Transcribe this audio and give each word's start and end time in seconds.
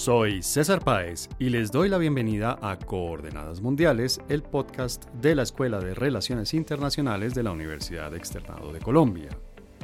Soy 0.00 0.42
César 0.42 0.82
Páez 0.82 1.28
y 1.38 1.50
les 1.50 1.70
doy 1.70 1.90
la 1.90 1.98
bienvenida 1.98 2.58
a 2.62 2.78
Coordenadas 2.78 3.60
Mundiales, 3.60 4.18
el 4.30 4.42
podcast 4.42 5.04
de 5.16 5.34
la 5.34 5.42
Escuela 5.42 5.78
de 5.78 5.92
Relaciones 5.92 6.54
Internacionales 6.54 7.34
de 7.34 7.42
la 7.42 7.52
Universidad 7.52 8.14
Externado 8.14 8.72
de 8.72 8.78
Colombia. 8.78 9.28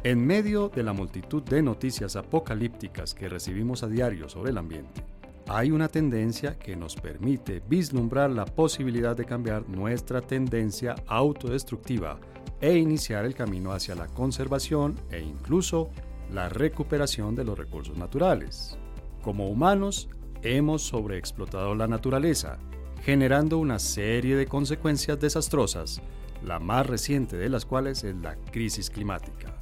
En 0.05 0.27
medio 0.27 0.71
de 0.71 0.85
la 0.85 0.95
multitud 0.95 1.43
de 1.43 1.61
noticias 1.61 2.17
apocalípticas 2.17 3.13
que 3.13 3.29
recibimos 3.29 3.83
a 3.83 3.89
diario 3.89 4.27
sobre 4.31 4.53
el 4.53 4.57
ambiente, 4.57 5.05
hay 5.49 5.71
una 5.71 5.89
tendencia 5.89 6.59
que 6.59 6.77
nos 6.77 6.97
permite 6.97 7.63
vislumbrar 7.69 8.31
la 8.31 8.47
posibilidad 8.47 9.15
de 9.15 9.27
cambiar 9.27 9.69
nuestra 9.69 10.23
tendencia 10.23 10.95
autodestructiva 11.09 12.19
e 12.59 12.75
iniciar 12.75 13.27
el 13.27 13.35
camino 13.35 13.71
hacia 13.71 13.95
la 13.95 14.07
conservación 14.07 14.99
e 15.11 15.21
incluso 15.21 15.91
la 16.33 16.49
recuperación 16.49 17.35
de 17.35 17.45
los 17.45 17.59
recursos 17.59 17.99
naturales. 17.99 18.79
Como 19.27 19.49
humanos, 19.49 20.09
hemos 20.45 20.83
sobreexplotado 20.83 21.75
la 21.75 21.89
naturaleza, 21.89 22.61
generando 23.03 23.59
una 23.59 23.81
serie 23.81 24.37
de 24.37 24.47
consecuencias 24.47 25.19
desastrosas, 25.19 26.01
la 26.45 26.61
más 26.61 26.87
reciente 26.87 27.37
de 27.37 27.49
las 27.49 27.65
cuales 27.65 28.05
es 28.05 28.15
la 28.15 28.37
crisis 28.53 28.89
climática. 28.89 29.53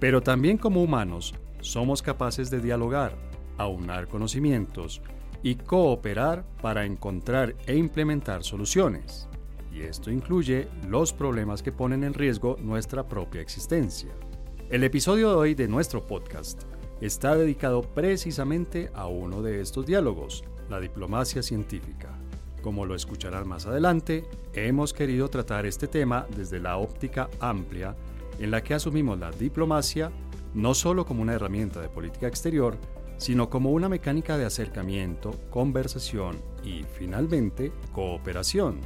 Pero 0.00 0.22
también 0.22 0.56
como 0.56 0.82
humanos, 0.82 1.34
somos 1.60 2.00
capaces 2.00 2.48
de 2.48 2.62
dialogar, 2.62 3.14
aunar 3.58 4.08
conocimientos 4.08 5.02
y 5.42 5.56
cooperar 5.56 6.46
para 6.62 6.86
encontrar 6.86 7.54
e 7.66 7.76
implementar 7.76 8.42
soluciones. 8.44 9.28
Y 9.74 9.82
esto 9.82 10.10
incluye 10.10 10.68
los 10.88 11.12
problemas 11.12 11.62
que 11.62 11.70
ponen 11.70 12.02
en 12.02 12.14
riesgo 12.14 12.56
nuestra 12.62 13.06
propia 13.06 13.42
existencia. 13.42 14.08
El 14.70 14.84
episodio 14.84 15.28
de 15.28 15.36
hoy 15.36 15.54
de 15.54 15.68
nuestro 15.68 16.06
podcast 16.06 16.62
está 17.02 17.34
dedicado 17.34 17.82
precisamente 17.82 18.88
a 18.94 19.06
uno 19.06 19.42
de 19.42 19.60
estos 19.60 19.84
diálogos, 19.84 20.44
la 20.70 20.78
diplomacia 20.78 21.42
científica. 21.42 22.16
Como 22.62 22.86
lo 22.86 22.94
escucharán 22.94 23.48
más 23.48 23.66
adelante, 23.66 24.24
hemos 24.54 24.92
querido 24.92 25.28
tratar 25.28 25.66
este 25.66 25.88
tema 25.88 26.28
desde 26.36 26.60
la 26.60 26.76
óptica 26.76 27.28
amplia 27.40 27.96
en 28.38 28.52
la 28.52 28.62
que 28.62 28.74
asumimos 28.74 29.18
la 29.18 29.32
diplomacia 29.32 30.12
no 30.54 30.74
solo 30.74 31.04
como 31.04 31.22
una 31.22 31.34
herramienta 31.34 31.80
de 31.80 31.88
política 31.88 32.28
exterior, 32.28 32.78
sino 33.16 33.50
como 33.50 33.72
una 33.72 33.88
mecánica 33.88 34.38
de 34.38 34.44
acercamiento, 34.44 35.32
conversación 35.50 36.36
y, 36.62 36.84
finalmente, 36.84 37.72
cooperación. 37.92 38.78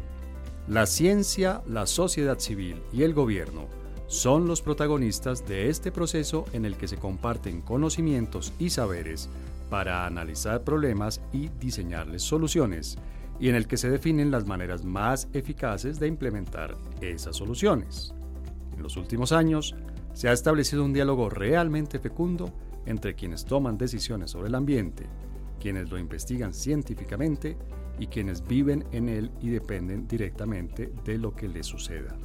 La 0.69 0.87
ciencia, 0.87 1.63
la 1.67 1.87
sociedad 1.87 2.39
civil 2.39 2.83
y 2.93 3.03
el 3.03 3.13
gobierno 3.13 3.69
son 4.07 4.47
los 4.47 4.63
protagonistas 4.63 5.47
de 5.47 5.69
este 5.69 5.91
proceso 5.91 6.45
en 6.53 6.65
el 6.65 6.77
que 6.77 6.89
se 6.89 6.97
comparten 6.97 7.61
conocimientos 7.61 8.53
y 8.59 8.71
saberes 8.71 9.29
para 9.69 10.07
analizar 10.07 10.63
problemas 10.63 11.21
y 11.33 11.49
diseñarles 11.61 12.23
soluciones, 12.23 12.99
y 13.41 13.49
en 13.49 13.57
el 13.57 13.67
que 13.67 13.77
se 13.77 13.91
definen 13.91 14.31
las 14.31 14.47
maneras 14.47 14.85
más 14.85 15.29
eficaces 15.33 15.99
de 15.99 16.07
implementar 16.07 16.77
esas 17.01 17.37
soluciones. 17.37 18.15
En 18.77 18.83
los 18.83 18.97
últimos 18.97 19.33
años, 19.33 19.75
se 20.13 20.29
ha 20.29 20.33
establecido 20.33 20.85
un 20.85 20.93
diálogo 20.93 21.29
realmente 21.29 21.99
fecundo 21.99 22.53
entre 22.87 23.15
quienes 23.15 23.45
toman 23.45 23.77
decisiones 23.77 24.31
sobre 24.31 24.49
el 24.49 24.55
ambiente, 24.55 25.07
quienes 25.61 25.91
lo 25.91 25.99
investigan 25.99 26.55
científicamente 26.55 27.57
y 27.99 28.07
quienes 28.07 28.47
viven 28.47 28.85
en 28.93 29.09
él 29.09 29.31
y 29.43 29.51
dependen 29.51 30.07
directamente 30.07 30.93
de 31.05 31.19
lo 31.19 31.35
que 31.35 31.49
les 31.49 31.67
suceda. 31.67 32.17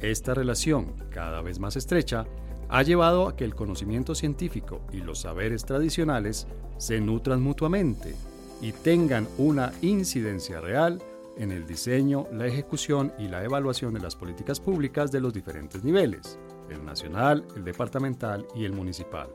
Esta 0.00 0.34
relación, 0.34 0.94
cada 1.10 1.40
vez 1.42 1.58
más 1.58 1.76
estrecha, 1.76 2.26
ha 2.68 2.82
llevado 2.82 3.28
a 3.28 3.36
que 3.36 3.44
el 3.44 3.54
conocimiento 3.54 4.14
científico 4.14 4.80
y 4.92 4.98
los 4.98 5.20
saberes 5.20 5.64
tradicionales 5.64 6.46
se 6.78 7.00
nutran 7.00 7.42
mutuamente 7.42 8.14
y 8.60 8.72
tengan 8.72 9.28
una 9.38 9.72
incidencia 9.82 10.60
real 10.60 11.02
en 11.36 11.50
el 11.52 11.66
diseño, 11.66 12.26
la 12.32 12.46
ejecución 12.46 13.12
y 13.18 13.28
la 13.28 13.44
evaluación 13.44 13.92
de 13.94 14.00
las 14.00 14.16
políticas 14.16 14.60
públicas 14.60 15.10
de 15.10 15.20
los 15.20 15.32
diferentes 15.32 15.82
niveles, 15.84 16.38
el 16.70 16.84
nacional, 16.84 17.44
el 17.56 17.64
departamental 17.64 18.46
y 18.54 18.64
el 18.64 18.72
municipal. 18.72 19.28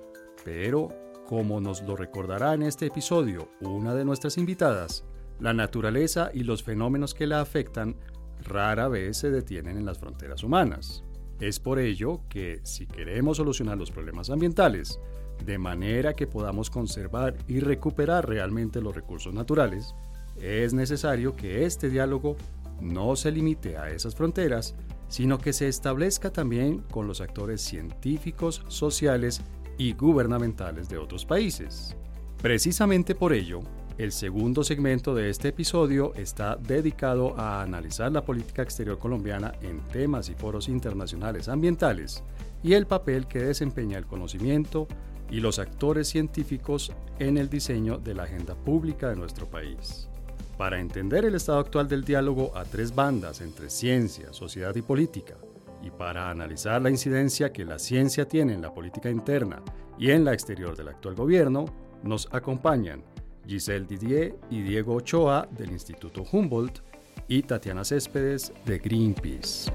Pero, 0.45 0.89
como 1.25 1.59
nos 1.59 1.81
lo 1.83 1.95
recordará 1.95 2.53
en 2.53 2.63
este 2.63 2.88
episodio 2.88 3.50
una 3.62 3.94
de 3.94 4.06
nuestras 4.06 4.38
invitadas, 4.38 5.03
la 5.39 5.53
naturaleza 5.53 6.31
y 6.33 6.44
los 6.44 6.63
fenómenos 6.63 7.13
que 7.13 7.28
la 7.28 7.41
afectan 7.41 7.95
rara 8.44 8.88
vez 8.88 9.17
se 9.17 9.29
detienen 9.29 9.77
en 9.77 9.85
las 9.85 10.00
fronteras 10.00 10.44
humanas. 10.44 11.03
Es 11.39 11.59
por 11.59 11.79
ello 11.79 12.22
que 12.29 12.59
si 12.63 12.85
queremos 12.85 13.38
solucionar 13.38 13.77
los 13.77 13.91
problemas 13.91 14.29
ambientales 14.29 15.00
de 15.45 15.57
manera 15.57 16.13
que 16.13 16.27
podamos 16.27 16.69
conservar 16.69 17.38
y 17.47 17.59
recuperar 17.59 18.27
realmente 18.27 18.81
los 18.81 18.95
recursos 18.95 19.33
naturales, 19.33 19.95
es 20.41 20.73
necesario 20.73 21.35
que 21.35 21.66
este 21.66 21.89
diálogo 21.89 22.35
no 22.81 23.16
se 23.16 23.31
limite 23.31 23.77
a 23.77 23.89
esas 23.89 24.16
fronteras, 24.16 24.75
sino 25.07 25.38
que 25.39 25.53
se 25.53 25.67
establezca 25.67 26.31
también 26.31 26.79
con 26.91 27.07
los 27.07 27.21
actores 27.21 27.61
científicos, 27.61 28.63
sociales 28.67 29.41
y 29.77 29.94
gubernamentales 29.94 30.88
de 30.89 30.97
otros 30.97 31.25
países. 31.25 31.95
Precisamente 32.41 33.16
por 33.16 33.33
ello, 33.33 33.61
el 33.99 34.13
segundo 34.13 34.63
segmento 34.63 35.13
de 35.13 35.29
este 35.29 35.49
episodio 35.49 36.13
está 36.15 36.55
dedicado 36.55 37.37
a 37.37 37.61
analizar 37.61 38.09
la 38.13 38.23
política 38.23 38.61
exterior 38.61 38.97
colombiana 38.97 39.53
en 39.61 39.81
temas 39.89 40.29
y 40.29 40.35
foros 40.35 40.69
internacionales 40.69 41.49
ambientales 41.49 42.23
y 42.63 42.75
el 42.75 42.88
papel 42.88 43.27
que 43.27 43.39
desempeña 43.39 43.97
el 43.97 44.05
conocimiento 44.05 44.88
y 45.29 45.41
los 45.41 45.59
actores 45.59 46.07
científicos 46.07 46.93
en 47.19 47.38
el 47.38 47.49
diseño 47.49 47.97
de 47.97 48.13
la 48.15 48.23
agenda 48.23 48.55
pública 48.55 49.09
de 49.09 49.17
nuestro 49.17 49.49
país. 49.49 50.07
Para 50.57 50.79
entender 50.79 51.25
el 51.25 51.35
estado 51.35 51.59
actual 51.59 51.89
del 51.89 52.05
diálogo 52.05 52.55
a 52.55 52.63
tres 52.63 52.95
bandas 52.95 53.41
entre 53.41 53.69
ciencia, 53.69 54.31
sociedad 54.31 54.73
y 54.77 54.81
política, 54.81 55.35
y 55.83 55.91
para 55.91 56.29
analizar 56.29 56.81
la 56.81 56.89
incidencia 56.89 57.51
que 57.51 57.65
la 57.65 57.77
ciencia 57.77 58.25
tiene 58.25 58.53
en 58.53 58.61
la 58.61 58.73
política 58.73 59.09
interna 59.09 59.61
y 59.97 60.11
en 60.11 60.23
la 60.23 60.31
exterior 60.31 60.77
del 60.77 60.88
actual 60.88 61.15
gobierno, 61.15 61.65
nos 62.01 62.29
acompañan 62.31 63.03
Giselle 63.49 63.87
Didier 63.87 64.35
y 64.51 64.61
Diego 64.61 64.93
Ochoa 64.93 65.47
del 65.49 65.71
Instituto 65.71 66.23
Humboldt 66.31 66.81
y 67.27 67.41
Tatiana 67.41 67.83
Céspedes 67.83 68.53
de 68.65 68.77
Greenpeace. 68.77 69.71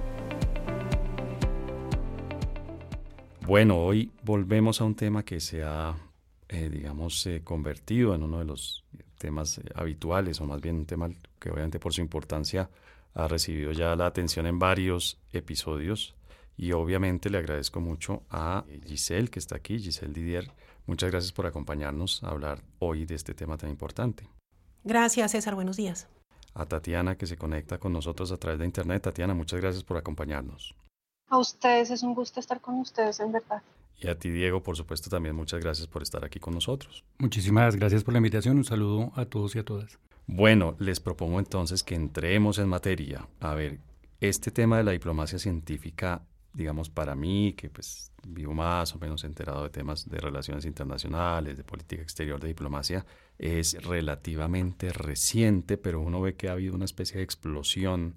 Bueno, 3.47 3.79
hoy 3.79 4.11
volvemos 4.23 4.81
a 4.81 4.85
un 4.85 4.95
tema 4.95 5.25
que 5.25 5.41
se 5.41 5.65
ha, 5.65 5.95
eh, 6.49 6.71
digamos, 6.71 7.27
eh, 7.27 7.43
convertido 7.43 8.15
en 8.15 8.23
uno 8.23 8.39
de 8.39 8.45
los 8.45 8.85
temas 9.19 9.59
eh, 9.59 9.63
habituales, 9.75 10.41
o 10.41 10.47
más 10.47 10.61
bien 10.61 10.77
un 10.77 10.87
tema 10.87 11.11
que 11.41 11.51
obviamente 11.51 11.81
por 11.81 11.93
su 11.93 12.01
importancia 12.01 12.71
ha 13.13 13.29
recibido 13.29 13.73
ya 13.73 13.95
la 13.97 14.07
atención 14.07 14.47
en 14.47 14.59
varios 14.59 15.19
episodios. 15.33 16.15
Y 16.57 16.71
obviamente 16.73 17.29
le 17.29 17.39
agradezco 17.39 17.81
mucho 17.81 18.23
a 18.31 18.65
Giselle, 18.87 19.29
que 19.29 19.41
está 19.41 19.57
aquí, 19.57 19.81
Giselle 19.81 20.13
Didier, 20.13 20.53
Muchas 20.87 21.11
gracias 21.11 21.33
por 21.33 21.47
acompañarnos 21.47 22.23
a 22.23 22.29
hablar 22.29 22.63
hoy 22.79 23.07
de 23.07 23.15
este 23.15 23.35
tema 23.35 23.57
tan 23.57 23.71
importante. 23.71 24.29
Gracias, 24.85 25.33
César. 25.33 25.55
Buenos 25.55 25.77
días. 25.77 26.09
A 26.53 26.67
Tatiana, 26.67 27.17
que 27.17 27.27
se 27.27 27.37
conecta 27.37 27.79
con 27.79 27.93
nosotros 27.93 28.31
a 28.31 28.37
través 28.37 28.59
de 28.59 28.67
Internet. 28.67 29.03
Tatiana, 29.03 29.35
muchas 29.35 29.61
gracias 29.61 29.83
por 29.83 29.97
acompañarnos. 29.97 30.75
A 31.29 31.39
ustedes 31.39 31.91
es 31.91 32.03
un 32.03 32.15
gusto 32.15 32.39
estar 32.39 32.61
con 32.61 32.79
ustedes, 32.79 33.19
en 33.21 33.33
verdad. 33.33 33.63
Y 33.99 34.09
a 34.09 34.19
ti, 34.19 34.31
Diego, 34.31 34.63
por 34.63 34.77
supuesto, 34.77 35.09
también 35.09 35.35
muchas 35.35 35.61
gracias 35.61 35.87
por 35.87 36.03
estar 36.03 36.25
aquí 36.25 36.39
con 36.39 36.55
nosotros. 36.55 37.05
Muchísimas 37.19 37.77
gracias 37.77 38.05
por 38.05 38.13
la 38.13 38.19
invitación. 38.19 38.59
Un 38.59 38.65
saludo 38.65 39.13
a 39.17 39.25
todos 39.25 39.57
y 39.57 39.61
a 39.61 39.65
todas. 39.65 39.99
Bueno, 40.27 40.77
les 40.79 41.01
propongo 41.01 41.39
entonces 41.39 41.83
que 41.83 41.95
entremos 41.95 42.59
en 42.59 42.69
materia. 42.69 43.27
A 43.41 43.55
ver, 43.55 43.81
este 44.21 44.51
tema 44.51 44.77
de 44.77 44.85
la 44.85 44.93
diplomacia 44.93 45.39
científica 45.39 46.23
digamos, 46.55 46.89
para 46.89 47.15
mí, 47.15 47.53
que 47.53 47.69
pues 47.69 48.13
vivo 48.27 48.55
más 48.55 48.95
o 48.95 48.99
menos 48.99 49.25
enterado 49.25 49.65
de 49.65 49.71
temas 49.71 50.09
de 50.09 50.19
relaciones 50.19 50.65
internacionales, 50.65 51.57
de 51.57 51.65
política 51.65 52.03
exterior, 52.03 52.41
de 52.41 52.49
diplomacia, 52.49 53.05
es 53.39 53.83
relativamente 53.85 54.93
reciente, 54.93 55.77
pero 55.77 56.01
uno 56.01 56.21
ve 56.21 56.37
que 56.37 56.49
ha 56.49 56.53
habido 56.53 56.75
una 56.75 56.85
especie 56.85 57.19
de 57.19 57.25
explosión 57.25 58.15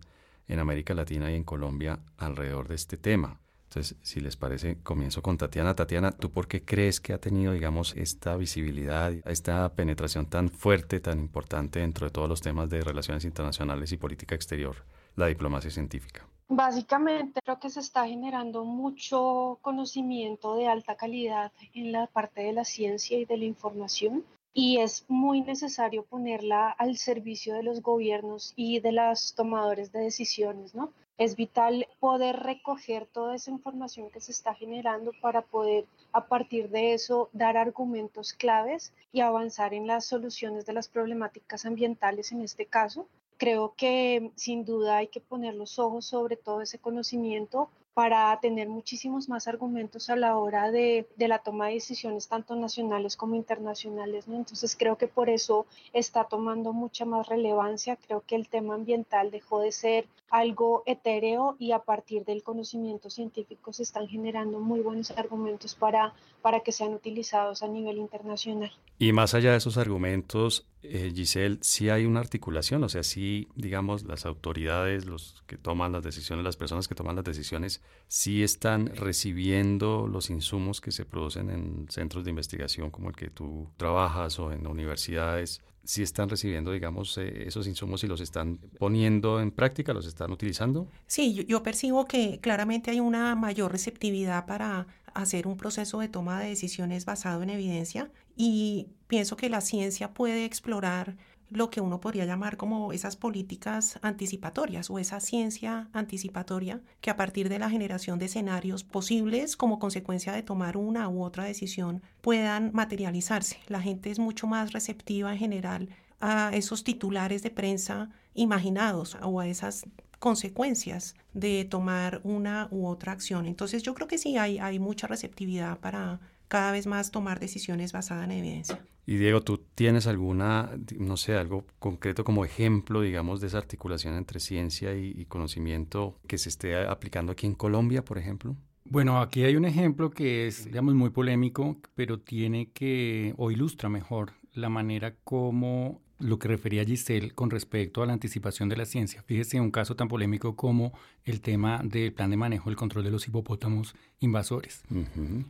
en 0.47 0.59
América 0.59 0.93
Latina 0.93 1.31
y 1.31 1.35
en 1.35 1.43
Colombia 1.43 1.99
alrededor 2.17 2.67
de 2.67 2.75
este 2.75 2.97
tema. 2.97 3.39
Entonces, 3.69 3.97
si 4.01 4.21
les 4.21 4.37
parece, 4.37 4.77
comienzo 4.81 5.21
con 5.21 5.37
Tatiana. 5.37 5.75
Tatiana, 5.75 6.11
¿tú 6.11 6.31
por 6.31 6.47
qué 6.47 6.63
crees 6.63 7.01
que 7.01 7.13
ha 7.13 7.19
tenido, 7.19 7.51
digamos, 7.51 7.95
esta 7.97 8.37
visibilidad, 8.37 9.11
esta 9.25 9.73
penetración 9.75 10.27
tan 10.27 10.49
fuerte, 10.49 11.01
tan 11.01 11.19
importante 11.19 11.79
dentro 11.79 12.07
de 12.07 12.11
todos 12.11 12.29
los 12.29 12.41
temas 12.41 12.69
de 12.69 12.81
relaciones 12.81 13.25
internacionales 13.25 13.91
y 13.91 13.97
política 13.97 14.35
exterior, 14.35 14.85
la 15.15 15.27
diplomacia 15.27 15.69
científica? 15.69 16.25
Básicamente 16.49 17.41
creo 17.43 17.59
que 17.59 17.69
se 17.69 17.81
está 17.81 18.07
generando 18.07 18.63
mucho 18.63 19.59
conocimiento 19.61 20.55
de 20.55 20.67
alta 20.67 20.95
calidad 20.95 21.51
en 21.73 21.91
la 21.91 22.07
parte 22.07 22.41
de 22.41 22.53
la 22.53 22.63
ciencia 22.63 23.17
y 23.19 23.25
de 23.25 23.37
la 23.37 23.43
información 23.43 24.23
y 24.53 24.79
es 24.79 25.05
muy 25.09 25.41
necesario 25.41 26.03
ponerla 26.03 26.69
al 26.69 26.95
servicio 26.97 27.53
de 27.53 27.63
los 27.63 27.81
gobiernos 27.81 28.53
y 28.55 28.79
de 28.79 28.93
los 28.93 29.35
tomadores 29.35 29.91
de 29.91 29.99
decisiones, 29.99 30.73
¿no? 30.73 30.93
Es 31.17 31.35
vital 31.35 31.85
poder 31.99 32.37
recoger 32.37 33.07
toda 33.07 33.35
esa 33.35 33.51
información 33.51 34.09
que 34.09 34.21
se 34.21 34.31
está 34.31 34.55
generando 34.55 35.11
para 35.21 35.41
poder 35.41 35.85
a 36.13 36.27
partir 36.27 36.69
de 36.69 36.93
eso 36.93 37.29
dar 37.33 37.57
argumentos 37.57 38.33
claves 38.33 38.93
y 39.11 39.19
avanzar 39.19 39.73
en 39.73 39.85
las 39.85 40.05
soluciones 40.05 40.65
de 40.65 40.73
las 40.73 40.87
problemáticas 40.87 41.65
ambientales 41.65 42.31
en 42.31 42.41
este 42.41 42.65
caso. 42.65 43.07
Creo 43.37 43.73
que 43.75 44.31
sin 44.35 44.65
duda 44.65 44.97
hay 44.97 45.07
que 45.07 45.21
poner 45.21 45.53
los 45.55 45.79
ojos 45.79 46.05
sobre 46.05 46.35
todo 46.35 46.61
ese 46.61 46.79
conocimiento 46.79 47.69
para 47.93 48.39
tener 48.39 48.69
muchísimos 48.69 49.27
más 49.27 49.47
argumentos 49.47 50.11
a 50.11 50.15
la 50.15 50.37
hora 50.37 50.69
de, 50.69 51.07
de, 51.15 51.27
la 51.27 51.39
toma 51.39 51.67
de 51.67 51.73
decisiones 51.73 52.27
tanto 52.27 52.55
nacionales 52.55 53.17
como 53.17 53.33
internacionales. 53.33 54.27
¿no? 54.27 54.35
Entonces 54.35 54.75
creo 54.77 54.99
que 54.99 55.07
por 55.07 55.31
eso 55.31 55.65
está 55.93 56.25
tomando 56.25 56.73
mucha 56.73 57.05
más 57.05 57.27
relevancia. 57.27 57.95
Creo 57.95 58.21
que 58.21 58.35
el 58.35 58.49
tema 58.49 58.75
ambiental 58.75 59.31
dejó 59.31 59.61
de 59.61 59.71
ser 59.71 60.07
algo 60.29 60.83
etéreo 60.85 61.55
y 61.59 61.71
a 61.71 61.79
partir 61.79 62.25
del 62.25 62.43
conocimiento 62.43 63.09
científico 63.09 63.71
se 63.73 63.83
están 63.83 64.07
generando 64.07 64.59
muy 64.59 64.81
buenos 64.81 65.11
argumentos 65.11 65.75
para, 65.75 66.13
para 66.41 66.61
que 66.61 66.71
sean 66.71 66.93
utilizados 66.93 67.63
a 67.63 67.67
nivel 67.67 67.97
internacional. 67.97 68.71
Y 68.99 69.13
más 69.13 69.33
allá 69.33 69.51
de 69.51 69.57
esos 69.57 69.77
argumentos, 69.77 70.67
eh, 70.81 71.11
Giselle, 71.13 71.59
sí 71.61 71.89
hay 71.89 72.05
una 72.05 72.19
articulación, 72.19 72.83
o 72.83 72.89
sea, 72.89 73.03
sí, 73.03 73.47
digamos, 73.55 74.03
las 74.03 74.25
autoridades, 74.25 75.05
los 75.05 75.43
que 75.45 75.57
toman 75.57 75.91
las 75.91 76.03
decisiones, 76.03 76.43
las 76.43 76.57
personas 76.57 76.87
que 76.87 76.95
toman 76.95 77.15
las 77.15 77.25
decisiones, 77.25 77.81
sí 78.07 78.43
están 78.43 78.87
recibiendo 78.95 80.07
los 80.07 80.29
insumos 80.29 80.81
que 80.81 80.91
se 80.91 81.05
producen 81.05 81.49
en 81.49 81.87
centros 81.89 82.23
de 82.23 82.31
investigación 82.31 82.89
como 82.89 83.09
el 83.09 83.15
que 83.15 83.29
tú 83.29 83.69
trabajas 83.77 84.39
o 84.39 84.51
en 84.51 84.65
universidades, 84.65 85.61
sí 85.87 86.03
están 86.03 86.27
recibiendo, 86.27 86.73
digamos, 86.73 87.17
eh, 87.17 87.45
esos 87.47 87.65
insumos 87.65 88.03
y 88.03 88.07
los 88.07 88.19
están 88.19 88.57
poniendo 88.77 89.39
en 89.39 89.51
práctica, 89.51 89.93
los 89.93 90.05
están 90.05 90.31
utilizando. 90.31 90.89
Sí, 91.07 91.45
yo 91.47 91.63
percibo 91.63 92.05
que 92.05 92.39
claramente 92.41 92.91
hay 92.91 92.99
una 92.99 93.35
mayor 93.35 93.71
receptividad 93.71 94.45
para 94.45 94.85
hacer 95.13 95.47
un 95.47 95.55
proceso 95.55 95.99
de 95.99 96.09
toma 96.09 96.41
de 96.41 96.49
decisiones 96.49 97.05
basado 97.05 97.41
en 97.41 97.51
evidencia 97.51 98.11
y 98.35 98.89
pienso 99.07 99.37
que 99.37 99.49
la 99.49 99.61
ciencia 99.61 100.13
puede 100.13 100.43
explorar 100.43 101.15
lo 101.49 101.69
que 101.69 101.81
uno 101.81 101.99
podría 101.99 102.25
llamar 102.25 102.57
como 102.57 102.91
esas 102.93 103.15
políticas 103.15 103.99
anticipatorias 104.01 104.89
o 104.89 104.99
esa 104.99 105.19
ciencia 105.19 105.89
anticipatoria 105.93 106.81
que 107.01 107.09
a 107.09 107.15
partir 107.15 107.49
de 107.49 107.59
la 107.59 107.69
generación 107.69 108.19
de 108.19 108.25
escenarios 108.25 108.83
posibles 108.83 109.55
como 109.55 109.79
consecuencia 109.79 110.33
de 110.33 110.43
tomar 110.43 110.77
una 110.77 111.09
u 111.09 111.23
otra 111.23 111.45
decisión 111.45 112.01
puedan 112.21 112.71
materializarse. 112.73 113.59
La 113.67 113.81
gente 113.81 114.11
es 114.11 114.19
mucho 114.19 114.47
más 114.47 114.73
receptiva 114.73 115.31
en 115.31 115.39
general 115.39 115.89
a 116.19 116.51
esos 116.53 116.83
titulares 116.83 117.43
de 117.43 117.51
prensa 117.51 118.09
imaginados 118.33 119.17
o 119.21 119.39
a 119.39 119.47
esas 119.47 119.85
consecuencias 120.19 121.15
de 121.33 121.65
tomar 121.65 122.21
una 122.23 122.67
u 122.71 122.87
otra 122.87 123.11
acción. 123.11 123.45
Entonces 123.45 123.83
yo 123.83 123.93
creo 123.93 124.07
que 124.07 124.17
sí 124.17 124.37
hay, 124.37 124.57
hay 124.59 124.79
mucha 124.79 125.07
receptividad 125.07 125.79
para 125.79 126.19
cada 126.47 126.71
vez 126.71 126.87
más 126.87 127.11
tomar 127.11 127.39
decisiones 127.39 127.91
basadas 127.91 128.25
en 128.25 128.31
evidencia. 128.31 128.79
Y 129.05 129.15
Diego, 129.15 129.41
¿tú 129.41 129.59
tienes 129.73 130.05
alguna, 130.05 130.69
no 130.97 131.15
sé, 131.15 131.35
algo 131.35 131.65
concreto 131.79 132.25
como 132.25 132.43
ejemplo, 132.43 133.01
digamos, 133.01 133.39
de 133.39 133.47
esa 133.47 133.57
articulación 133.57 134.15
entre 134.15 134.41
ciencia 134.41 134.95
y, 134.97 135.25
conocimiento 135.25 136.19
que 136.27 136.37
se 136.37 136.49
esté 136.49 136.75
aplicando 136.75 137.31
aquí 137.31 137.47
en 137.47 137.55
Colombia, 137.55 138.03
por 138.03 138.17
ejemplo? 138.17 138.57
Bueno, 138.83 139.21
aquí 139.21 139.43
hay 139.43 139.55
un 139.55 139.63
ejemplo 139.63 140.11
que 140.11 140.47
es, 140.47 140.65
digamos, 140.65 140.93
muy 140.93 141.09
polémico, 141.09 141.77
pero 141.95 142.19
tiene 142.19 142.71
que, 142.71 143.33
o 143.37 143.49
ilustra 143.49 143.87
mejor, 143.87 144.33
la 144.53 144.67
manera 144.67 145.15
como 145.23 146.01
lo 146.19 146.39
que 146.39 146.47
refería 146.47 146.85
Giselle 146.85 147.31
con 147.31 147.49
respecto 147.49 148.01
a 148.01 148.05
la 148.05 148.13
anticipación 148.13 148.69
de 148.69 148.77
la 148.77 148.85
ciencia. 148.85 149.23
Fíjese 149.23 149.59
un 149.59 149.71
caso 149.71 149.95
tan 149.95 150.07
polémico 150.07 150.55
como 150.55 150.93
el 151.25 151.41
tema 151.41 151.81
del 151.83 152.13
plan 152.13 152.29
de 152.29 152.37
manejo 152.37 152.69
del 152.69 152.77
control 152.77 153.03
de 153.03 153.11
los 153.11 153.27
hipopótamos 153.27 153.95
invasores. 154.19 154.83